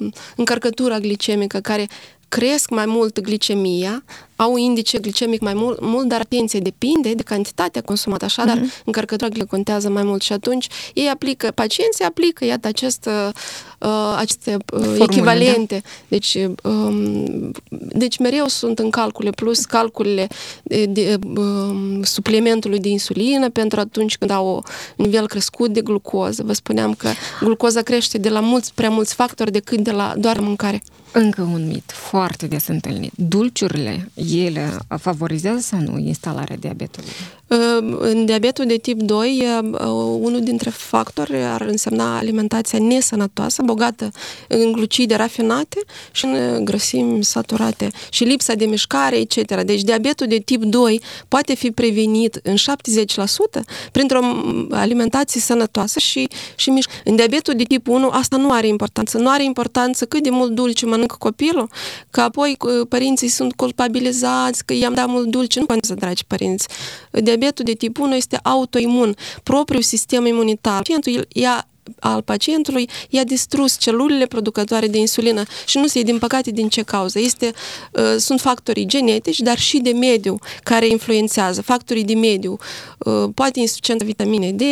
uh, 0.00 0.10
încărcătura 0.36 0.98
glicemică 0.98 1.58
care 1.58 1.88
cresc 2.28 2.70
mai 2.70 2.86
mult 2.86 3.20
glicemia, 3.20 4.04
au 4.36 4.56
indice 4.56 4.98
glicemic 4.98 5.40
mai 5.40 5.54
mult, 5.54 5.80
mult, 5.80 6.08
dar 6.08 6.20
atenție, 6.20 6.60
depinde 6.60 7.14
de 7.14 7.22
cantitatea 7.22 7.80
consumată, 7.80 8.24
așa, 8.24 8.44
dar 8.44 8.58
uh-huh. 8.58 8.84
încărcătura 8.84 9.28
contează 9.48 9.88
mai 9.88 10.02
mult 10.02 10.22
și 10.22 10.32
atunci 10.32 10.66
ei 10.94 11.08
aplică, 11.08 11.50
pacienții 11.54 12.04
aplică, 12.04 12.44
iată, 12.44 12.68
acest, 12.68 13.08
uh, 13.78 14.14
aceste 14.16 14.56
uh, 14.72 14.80
Formule, 14.80 15.02
echivalente. 15.02 15.80
Da? 15.82 15.88
Deci, 16.08 16.38
um, 16.62 17.50
deci 17.70 18.18
mereu 18.18 18.46
sunt 18.46 18.78
în 18.78 18.90
calcule, 18.90 19.30
plus 19.30 19.64
calculele 19.64 20.28
de, 20.62 20.84
de, 20.86 21.18
um, 21.36 22.02
suplimentului 22.02 22.78
de 22.78 22.88
insulină 22.88 23.50
pentru 23.50 23.80
atunci 23.80 24.18
când 24.18 24.30
au 24.30 24.54
un 24.96 25.04
nivel 25.04 25.26
crescut 25.26 25.72
de 25.72 25.80
glucoză. 25.80 26.42
Vă 26.42 26.52
spuneam 26.52 26.94
că 26.94 27.08
glucoza 27.40 27.82
crește 27.82 28.18
de 28.18 28.28
la 28.28 28.40
mulți, 28.40 28.74
prea 28.74 28.90
mulți 28.90 29.14
factori 29.14 29.52
decât 29.52 29.78
de 29.78 29.90
la 29.90 30.14
doar 30.16 30.40
mâncare. 30.40 30.82
Încă 31.12 31.42
un 31.42 31.66
mit 31.66 31.92
foarte 31.94 32.46
des 32.46 32.66
întâlnit. 32.66 33.12
Dulciurile, 33.14 34.10
ele 34.32 34.78
favorizează 34.98 35.60
sau 35.60 35.80
nu 35.80 35.98
instalarea 35.98 36.56
diabetului? 36.56 37.08
În 37.98 38.24
diabetul 38.24 38.66
de 38.66 38.76
tip 38.76 39.00
2, 39.00 39.46
unul 40.20 40.40
dintre 40.42 40.70
factori 40.70 41.36
ar 41.36 41.60
însemna 41.60 42.16
alimentația 42.16 42.78
nesănătoasă, 42.78 43.62
bogată 43.64 44.10
în 44.48 44.72
glucide 44.72 45.14
rafinate 45.14 45.78
și 46.12 46.24
în 46.24 46.64
grăsimi 46.64 47.24
saturate 47.24 47.90
și 48.10 48.24
lipsa 48.24 48.54
de 48.54 48.64
mișcare, 48.64 49.16
etc. 49.16 49.62
Deci 49.62 49.82
diabetul 49.82 50.26
de 50.26 50.38
tip 50.38 50.62
2 50.62 51.00
poate 51.28 51.54
fi 51.54 51.70
prevenit 51.70 52.40
în 52.42 52.54
70% 52.54 52.56
printr-o 53.92 54.20
alimentație 54.70 55.40
sănătoasă 55.40 55.98
și, 55.98 56.28
și 56.56 56.70
mișcare. 56.70 57.00
În 57.04 57.16
diabetul 57.16 57.54
de 57.56 57.64
tip 57.64 57.88
1 57.88 58.08
asta 58.08 58.36
nu 58.36 58.50
are 58.50 58.66
importanță. 58.66 59.18
Nu 59.18 59.28
are 59.28 59.44
importanță 59.44 60.04
cât 60.04 60.22
de 60.22 60.30
mult 60.30 60.50
dulce 60.50 60.86
mănâncă 60.86 61.16
copilul, 61.18 61.70
că 62.10 62.20
apoi 62.20 62.56
părinții 62.88 63.28
sunt 63.28 63.54
culpabilizați, 63.54 64.64
că 64.64 64.74
i-am 64.74 64.94
dat 64.94 65.06
mult 65.06 65.26
dulce. 65.26 65.60
Nu 65.60 65.66
contează, 65.66 65.94
dragi 66.00 66.24
părinți. 66.24 66.66
Diabetul 67.22 67.42
diabetul 67.44 67.64
de 67.64 67.72
tip 67.72 67.98
1 67.98 68.14
este 68.14 68.38
autoimun. 68.42 69.16
Propriul 69.42 69.82
sistem 69.82 70.26
imunitar. 70.26 70.76
Pacientul 70.76 71.26
ia 71.32 71.68
al 71.98 72.22
pacientului 72.22 72.88
i-a 73.08 73.24
distrus 73.24 73.78
celulele 73.78 74.26
producătoare 74.26 74.86
de 74.86 74.98
insulină 74.98 75.42
și 75.66 75.78
nu 75.78 75.86
se 75.86 76.02
din 76.02 76.18
păcate 76.18 76.50
din 76.50 76.68
ce 76.68 76.82
cauză. 76.82 77.18
Este, 77.18 77.52
uh, 77.92 78.02
sunt 78.18 78.40
factorii 78.40 78.86
genetici, 78.86 79.38
dar 79.38 79.58
și 79.58 79.78
de 79.78 79.90
mediu 79.90 80.38
care 80.62 80.86
influențează. 80.86 81.62
Factorii 81.62 82.04
de 82.04 82.14
mediu, 82.14 82.58
uh, 82.98 83.24
poate 83.34 83.60
insuficientă 83.60 84.04
vitamine 84.04 84.52
D, 84.52 84.62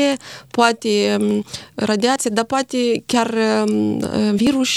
poate 0.50 1.16
um, 1.20 1.44
radiație, 1.74 2.30
dar 2.34 2.44
poate 2.44 3.02
chiar 3.06 3.34
um, 3.66 3.96
uh, 3.96 4.34
virus, 4.34 4.68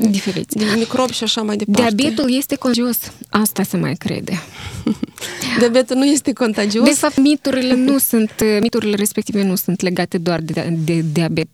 Diferiți. 0.00 0.56
microbi 0.76 1.12
și 1.12 1.24
așa 1.24 1.42
mai 1.42 1.56
departe. 1.56 1.94
Diabetul 1.94 2.34
este 2.36 2.56
contagios, 2.56 2.98
asta 3.30 3.62
se 3.62 3.76
mai 3.76 3.94
crede. 3.94 4.42
Diabetul 5.58 5.96
nu 5.96 6.04
este 6.04 6.32
contagios. 6.32 6.84
De 6.84 6.94
fapt, 6.94 7.16
miturile 7.16 7.74
nu 7.74 7.98
sunt, 7.98 8.32
miturile 8.60 8.96
respective 8.96 9.42
nu 9.42 9.54
sunt 9.54 9.80
legate 9.80 10.18
doar 10.18 10.40
de, 10.40 10.78
de 10.84 11.04
diabet 11.12 11.48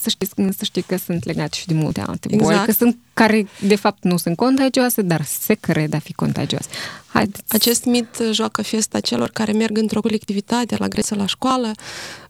să 0.00 0.08
știți, 0.08 0.32
să 0.58 0.64
știți 0.64 0.86
că 0.86 0.96
sunt 0.96 1.24
legate 1.24 1.56
și 1.56 1.66
de 1.66 1.74
multe 1.74 2.00
alte 2.06 2.28
exact. 2.30 2.52
boli, 2.52 2.64
că 2.64 2.72
sunt 2.72 2.96
care 3.14 3.46
de 3.60 3.76
fapt 3.76 4.04
nu 4.04 4.16
sunt 4.16 4.36
contagioase, 4.36 5.02
dar 5.02 5.24
se 5.24 5.54
cred 5.54 5.94
a 5.94 5.98
fi 5.98 6.12
contagioase. 6.12 6.68
Haideți. 7.14 7.42
Acest 7.48 7.84
mit 7.84 8.08
joacă 8.32 8.62
festa 8.62 9.00
celor 9.00 9.30
care 9.30 9.52
merg 9.52 9.78
într-o 9.78 10.00
colectivitate, 10.00 10.76
la 10.78 10.88
greță 10.88 11.14
la 11.14 11.26
școală 11.26 11.70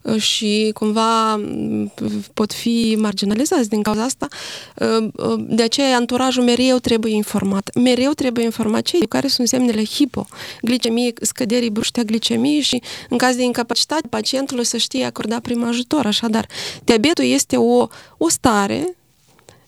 uh, 0.01 0.21
și 0.21 0.71
cumva 0.73 1.35
mm, 1.35 1.93
pot 2.33 2.53
fi 2.53 2.95
marginalizați 2.99 3.69
din 3.69 3.81
cauza 3.81 4.03
asta. 4.03 4.27
Uh, 4.75 5.07
uh, 5.15 5.43
de 5.47 5.63
aceea, 5.63 5.95
anturajul 5.95 6.43
mereu 6.43 6.77
trebuie 6.77 7.13
informat. 7.13 7.69
Mereu 7.75 8.11
trebuie 8.11 8.43
informat 8.43 8.81
cei 8.81 9.07
care 9.09 9.27
sunt 9.27 9.47
semnele 9.47 9.83
hipoglicemie, 9.83 11.13
scăderii 11.21 11.69
bruște 11.69 11.99
a 11.99 12.03
glicemiei 12.03 12.61
și 12.61 12.81
în 13.09 13.17
caz 13.17 13.35
de 13.35 13.43
incapacitate 13.43 14.07
pacientului 14.07 14.65
să 14.65 14.77
știe 14.77 15.05
acorda 15.05 15.39
prim 15.39 15.63
ajutor. 15.63 16.05
Așadar, 16.05 16.47
diabetul 16.83 17.25
este 17.25 17.57
o, 17.57 17.87
o 18.17 18.29
stare 18.29 18.95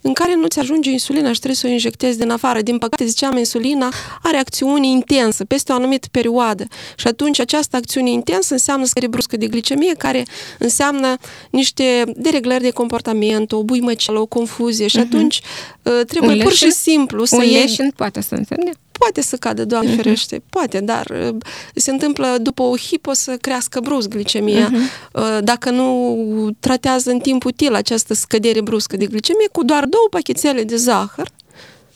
în 0.08 0.14
care 0.14 0.36
nu 0.36 0.48
ți 0.48 0.60
ajunge 0.60 0.90
insulina 0.90 1.28
și 1.28 1.38
trebuie 1.38 1.56
să 1.56 1.68
o 1.68 1.70
injectezi 1.70 2.18
din 2.18 2.30
afară. 2.30 2.62
Din 2.62 2.78
păcate, 2.78 3.06
ziceam, 3.06 3.38
insulina 3.38 3.90
are 4.22 4.38
acțiune 4.38 4.88
intensă 4.88 5.46
peste 5.46 5.72
o 5.72 5.76
anumită 5.76 6.08
perioadă 6.12 6.68
și 6.96 7.08
atunci 7.08 7.40
această 7.40 7.76
acțiune 7.76 8.10
intensă 8.10 8.54
înseamnă 8.54 8.86
scădere 8.86 9.12
bruscă 9.12 9.38
de 9.38 9.48
glicemie, 9.48 9.94
care 9.94 10.26
înseamnă 10.60 11.18
niște 11.50 12.04
dereglări 12.16 12.64
de 12.64 12.70
comportament, 12.70 13.52
o 13.52 13.64
buimăceală, 13.64 14.20
o 14.20 14.26
confuzie 14.26 14.88
și 14.88 14.98
mhm. 14.98 15.06
atunci 15.06 15.40
uh-huh. 15.40 15.77
Trebuie 16.08 16.32
un 16.32 16.40
pur 16.40 16.52
și 16.52 16.72
simplu 16.72 17.26
să 17.26 17.36
un 17.36 17.44
iei... 17.44 17.94
poate 17.96 18.22
să 18.22 18.36
însemne? 18.36 18.72
Poate 18.92 19.22
să 19.22 19.36
cadă, 19.36 19.66
Doamne 19.66 19.94
uh-huh. 19.94 19.96
ferește, 19.96 20.42
poate, 20.50 20.80
dar 20.80 21.06
uh, 21.30 21.36
se 21.76 21.92
întâmplă 21.92 22.38
după 22.42 22.62
o 22.62 22.78
hipo 22.78 23.14
să 23.14 23.38
crească 23.42 23.80
brusc 23.80 24.08
glicemia. 24.08 24.72
Uh-huh. 24.72 25.40
Dacă 25.40 25.70
nu 25.70 26.18
tratează 26.60 27.12
în 27.12 27.20
timp 27.20 27.46
util 27.46 27.74
această 27.74 28.14
scădere 28.14 28.62
bruscă 28.62 28.98
de 28.98 29.06
glicemie, 29.06 29.48
cu 29.52 29.64
doar 29.64 29.86
două 29.86 30.08
pachetele 30.10 30.64
de 30.64 30.76
zahăr, 30.76 31.30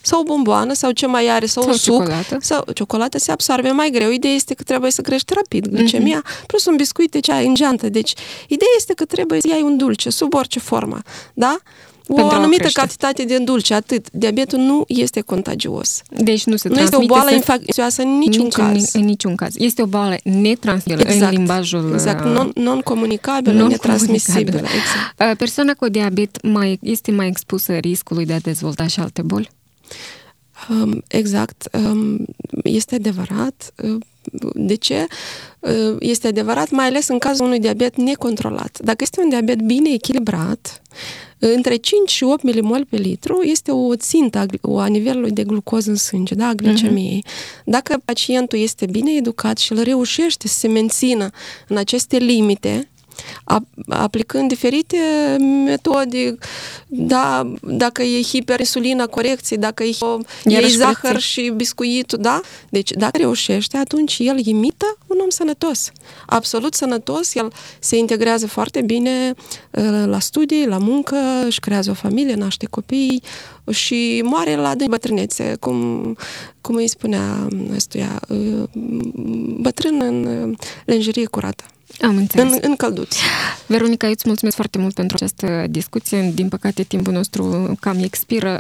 sau 0.02 0.20
o 0.20 0.24
bomboană, 0.24 0.74
sau 0.74 0.92
ce 0.92 1.06
mai 1.06 1.28
are, 1.28 1.46
sau, 1.46 1.64
sau 1.64 1.72
un 1.72 1.78
suc, 1.78 1.94
ciocolată. 1.94 2.38
sau 2.42 2.64
ciocolată 2.74 3.18
se 3.18 3.32
absorbe 3.32 3.70
mai 3.70 3.90
greu. 3.90 4.12
Ideea 4.12 4.34
este 4.34 4.54
că 4.54 4.64
trebuie 4.64 4.92
să 4.92 5.02
crești 5.02 5.34
rapid 5.34 5.68
glicemia, 5.68 6.24
uh-huh. 6.24 6.46
plus 6.46 6.66
un 6.66 6.76
biscuit 6.76 7.12
de 7.12 7.20
ceai 7.20 7.46
în 7.46 7.54
geantă. 7.54 7.90
Deci, 7.90 8.14
ideea 8.48 8.72
este 8.78 8.94
că 8.94 9.06
trebuie 9.06 9.42
să 9.42 9.48
iei 9.48 9.62
un 9.62 9.78
dulce, 9.78 10.10
sub 10.10 10.34
orice 10.34 10.60
formă, 10.60 11.02
da? 11.34 11.58
O 12.14 12.30
anumită 12.30 12.68
cantitate 12.74 13.24
de 13.24 13.38
dulce, 13.38 13.74
atât. 13.74 14.12
Diabetul 14.12 14.60
nu 14.60 14.84
este 14.88 15.22
contagios. 15.22 16.02
Deci 16.10 16.46
nu 16.46 16.56
se 16.56 16.68
nu 16.68 16.80
este 16.80 16.96
o 16.96 17.06
boală 17.06 17.30
să... 17.30 17.36
infecțioasă 17.36 18.02
în 18.02 18.18
niciun, 18.18 18.44
niciun 18.44 18.66
caz. 18.66 18.94
În 18.94 19.06
niciun 19.06 19.36
caz. 19.36 19.56
Este 19.58 19.82
o 19.82 19.86
boală 19.86 20.16
netransmisibilă 20.24 21.14
exact. 21.14 21.32
în 21.32 21.38
limbajul... 21.38 21.94
Exact, 21.94 22.26
non, 22.26 22.52
non-comunicabilă, 22.56 23.60
non 23.60 23.68
netransmisibilă. 23.68 24.58
Exact. 24.80 25.38
Persoana 25.38 25.74
cu 25.74 25.90
diabet 25.90 26.42
mai, 26.44 26.80
este 26.82 27.12
mai 27.12 27.28
expusă 27.28 27.74
riscului 27.74 28.26
de 28.26 28.34
a 28.34 28.40
dezvolta 28.40 28.88
și 28.88 29.00
alte 29.00 29.22
boli? 29.22 29.50
Um, 30.70 31.04
exact. 31.08 31.68
Um, 31.74 32.26
este 32.64 32.96
adevărat. 32.96 33.74
Uh, 33.84 33.98
de 34.54 34.76
ce? 34.76 35.08
Uh, 35.60 35.96
este 36.00 36.28
adevărat, 36.28 36.70
mai 36.70 36.86
ales 36.86 37.08
în 37.08 37.20
cazul 37.20 37.46
unui 37.46 37.60
diabet 37.60 37.96
necontrolat. 37.96 38.80
Dacă 38.82 38.98
este 39.02 39.22
un 39.22 39.30
diabet 39.30 39.62
bine 39.62 39.90
echilibrat, 39.94 40.82
între 41.48 41.76
5 41.76 42.10
și 42.10 42.24
8 42.24 42.62
mmol 42.62 42.86
pe 42.90 42.98
litru 42.98 43.42
este 43.42 43.72
o 43.72 43.96
țintă 43.96 44.46
a 44.78 44.86
nivelului 44.86 45.32
de 45.32 45.44
glucoză 45.44 45.90
în 45.90 45.96
sânge, 45.96 46.36
da, 46.36 46.48
a 46.48 46.54
glicemiei. 46.54 47.24
Uh-huh. 47.26 47.64
Dacă 47.66 48.02
pacientul 48.06 48.60
este 48.60 48.86
bine 48.86 49.12
educat 49.16 49.58
și 49.58 49.72
îl 49.72 49.82
reușește 49.82 50.48
să 50.48 50.60
se 50.60 50.68
mențină 50.68 51.30
în 51.68 51.78
aceste 51.78 52.18
limite, 52.18 52.91
aplicând 53.88 54.48
diferite 54.48 54.98
metode, 55.66 56.38
da, 56.88 57.52
dacă 57.62 58.04
e 58.04 58.22
hiperinsulina, 58.22 59.06
corecție, 59.06 59.58
dacă 59.58 59.84
e, 59.84 59.96
e 60.44 60.68
zahăr 60.68 61.20
și 61.20 61.52
biscuitul, 61.56 62.18
da? 62.22 62.42
Deci, 62.70 62.92
dacă 62.92 63.18
reușește, 63.18 63.78
atunci 63.78 64.18
el 64.20 64.46
imită 64.46 64.98
un 65.08 65.18
om 65.22 65.30
sănătos. 65.30 65.92
Absolut 66.26 66.74
sănătos, 66.74 67.36
el 67.36 67.52
se 67.80 67.98
integrează 67.98 68.48
foarte 68.48 68.82
bine 68.82 69.34
uh, 69.72 70.04
la 70.06 70.20
studii, 70.20 70.68
la 70.68 70.78
muncă, 70.78 71.16
își 71.46 71.60
creează 71.60 71.90
o 71.90 71.94
familie, 71.94 72.36
naște 72.36 72.66
copii 72.66 73.22
și 73.70 74.22
moare 74.26 74.56
la 74.56 74.76
de 74.76 74.86
bătrânețe, 74.90 75.56
cum, 75.60 76.18
cum 76.62 76.76
îi 76.76 76.88
spunea 76.88 77.48
ăstuia, 77.76 78.20
uh, 78.28 78.64
bătrân 79.58 80.02
în 80.02 80.50
uh, 80.50 80.58
lenjerie 80.86 81.26
curată. 81.26 81.64
Am 82.02 82.18
înțeles. 82.18 82.52
În, 82.52 82.60
în 82.62 82.76
călduț. 82.76 83.16
Veronica, 83.66 84.06
eu 84.06 84.12
îți 84.12 84.24
mulțumesc 84.28 84.56
foarte 84.56 84.78
mult 84.78 84.94
pentru 84.94 85.16
această 85.16 85.66
discuție. 85.70 86.32
Din 86.34 86.50
păcate, 86.50 86.84
timpul 86.84 87.14
nostru 87.14 87.76
cam 87.80 87.98
expiră. 88.04 88.60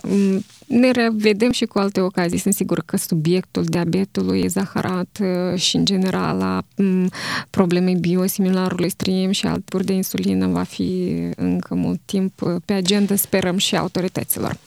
Mm, 0.71 0.79
ne 0.79 0.91
revedem 0.91 1.51
și 1.51 1.65
cu 1.65 1.79
alte 1.79 2.01
ocazii. 2.01 2.37
Sunt 2.37 2.53
sigur 2.53 2.83
că 2.85 2.97
subiectul 2.97 3.63
diabetului 3.63 4.47
zaharat 4.47 5.19
uh, 5.21 5.59
și, 5.59 5.75
în 5.75 5.85
general, 5.85 6.41
a 6.41 6.63
mm, 6.75 7.09
problemei 7.49 7.95
biosimilarului 7.95 8.89
stream 8.89 9.31
și 9.31 9.45
alturi 9.45 9.85
de 9.85 9.93
insulină 9.93 10.47
va 10.47 10.63
fi 10.63 11.13
încă 11.35 11.75
mult 11.75 11.99
timp 12.05 12.41
uh, 12.41 12.55
pe 12.65 12.73
agenda, 12.73 13.15
sperăm, 13.15 13.57
și 13.57 13.77
autorităților. 13.77 14.57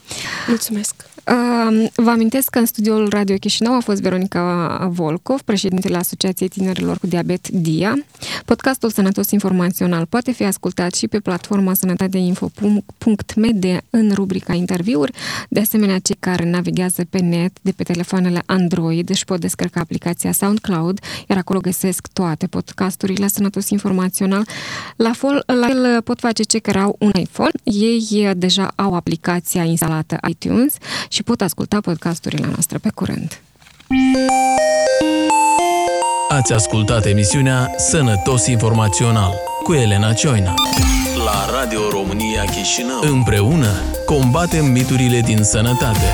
Mulțumesc! 0.49 0.95
Vă 1.95 2.11
amintesc 2.11 2.51
că 2.51 2.59
în 2.59 2.67
studioul 2.67 3.09
Radio 3.09 3.37
Chișinău 3.37 3.75
a 3.75 3.81
fost 3.81 4.01
Veronica 4.01 4.89
Volkov, 4.93 5.41
președintele 5.41 5.97
Asociației 5.97 6.49
Tinerilor 6.49 6.99
cu 6.99 7.07
Diabet 7.07 7.49
DIA. 7.49 8.05
Podcastul 8.45 8.91
Sănătos 8.91 9.31
Informațional 9.31 10.07
poate 10.07 10.33
fi 10.33 10.45
ascultat 10.45 10.95
și 10.95 11.09
pe 11.09 11.21
platforma 11.21 11.75
sănătateinfo.md 11.75 13.65
în 13.91 14.13
rubrica 14.15 14.53
interviuri. 14.53 15.13
De 15.49 15.61
asemenea, 15.95 15.99
cei 15.99 16.16
care 16.20 16.51
navighează 16.51 17.05
pe 17.11 17.18
net 17.18 17.57
de 17.62 17.72
pe 17.76 17.82
telefoanele 17.82 18.42
Android 18.47 19.11
își 19.11 19.24
pot 19.24 19.40
descărca 19.40 19.80
aplicația 19.80 20.32
SoundCloud, 20.32 21.01
iar 21.28 21.38
acolo 21.38 21.59
găsesc 21.59 22.07
toate 22.12 22.47
podcasturile 22.47 23.28
Sănătos 23.28 23.68
Informațional. 23.70 24.47
La 24.97 25.12
fel, 25.12 25.42
la 25.47 25.66
fel 25.66 26.03
pot 26.03 26.18
face 26.20 26.42
cei 26.42 26.61
care 26.61 26.78
au 26.78 26.97
un 26.99 27.11
iPhone. 27.20 27.51
Ei 27.62 28.32
deja 28.36 28.72
au 28.74 28.95
aplicația 28.95 29.64
instalată 29.64 30.18
iTunes 30.28 30.74
și 31.09 31.22
pot 31.22 31.40
asculta 31.40 31.80
podcasturile 31.80 32.47
noastre 32.47 32.78
pe 32.78 32.90
curând. 32.95 33.40
Ați 36.28 36.53
ascultat 36.53 37.07
emisiunea 37.07 37.70
Sănătos 37.76 38.47
Informațional 38.47 39.32
cu 39.62 39.72
Elena 39.72 40.12
Cioina 40.12 40.55
la 41.25 41.47
Radio 41.61 41.89
România 41.91 42.45
Chișinău. 42.45 43.01
Împreună 43.01 43.72
combatem 44.05 44.64
miturile 44.64 45.20
din 45.20 45.43
sănătate. 45.43 46.09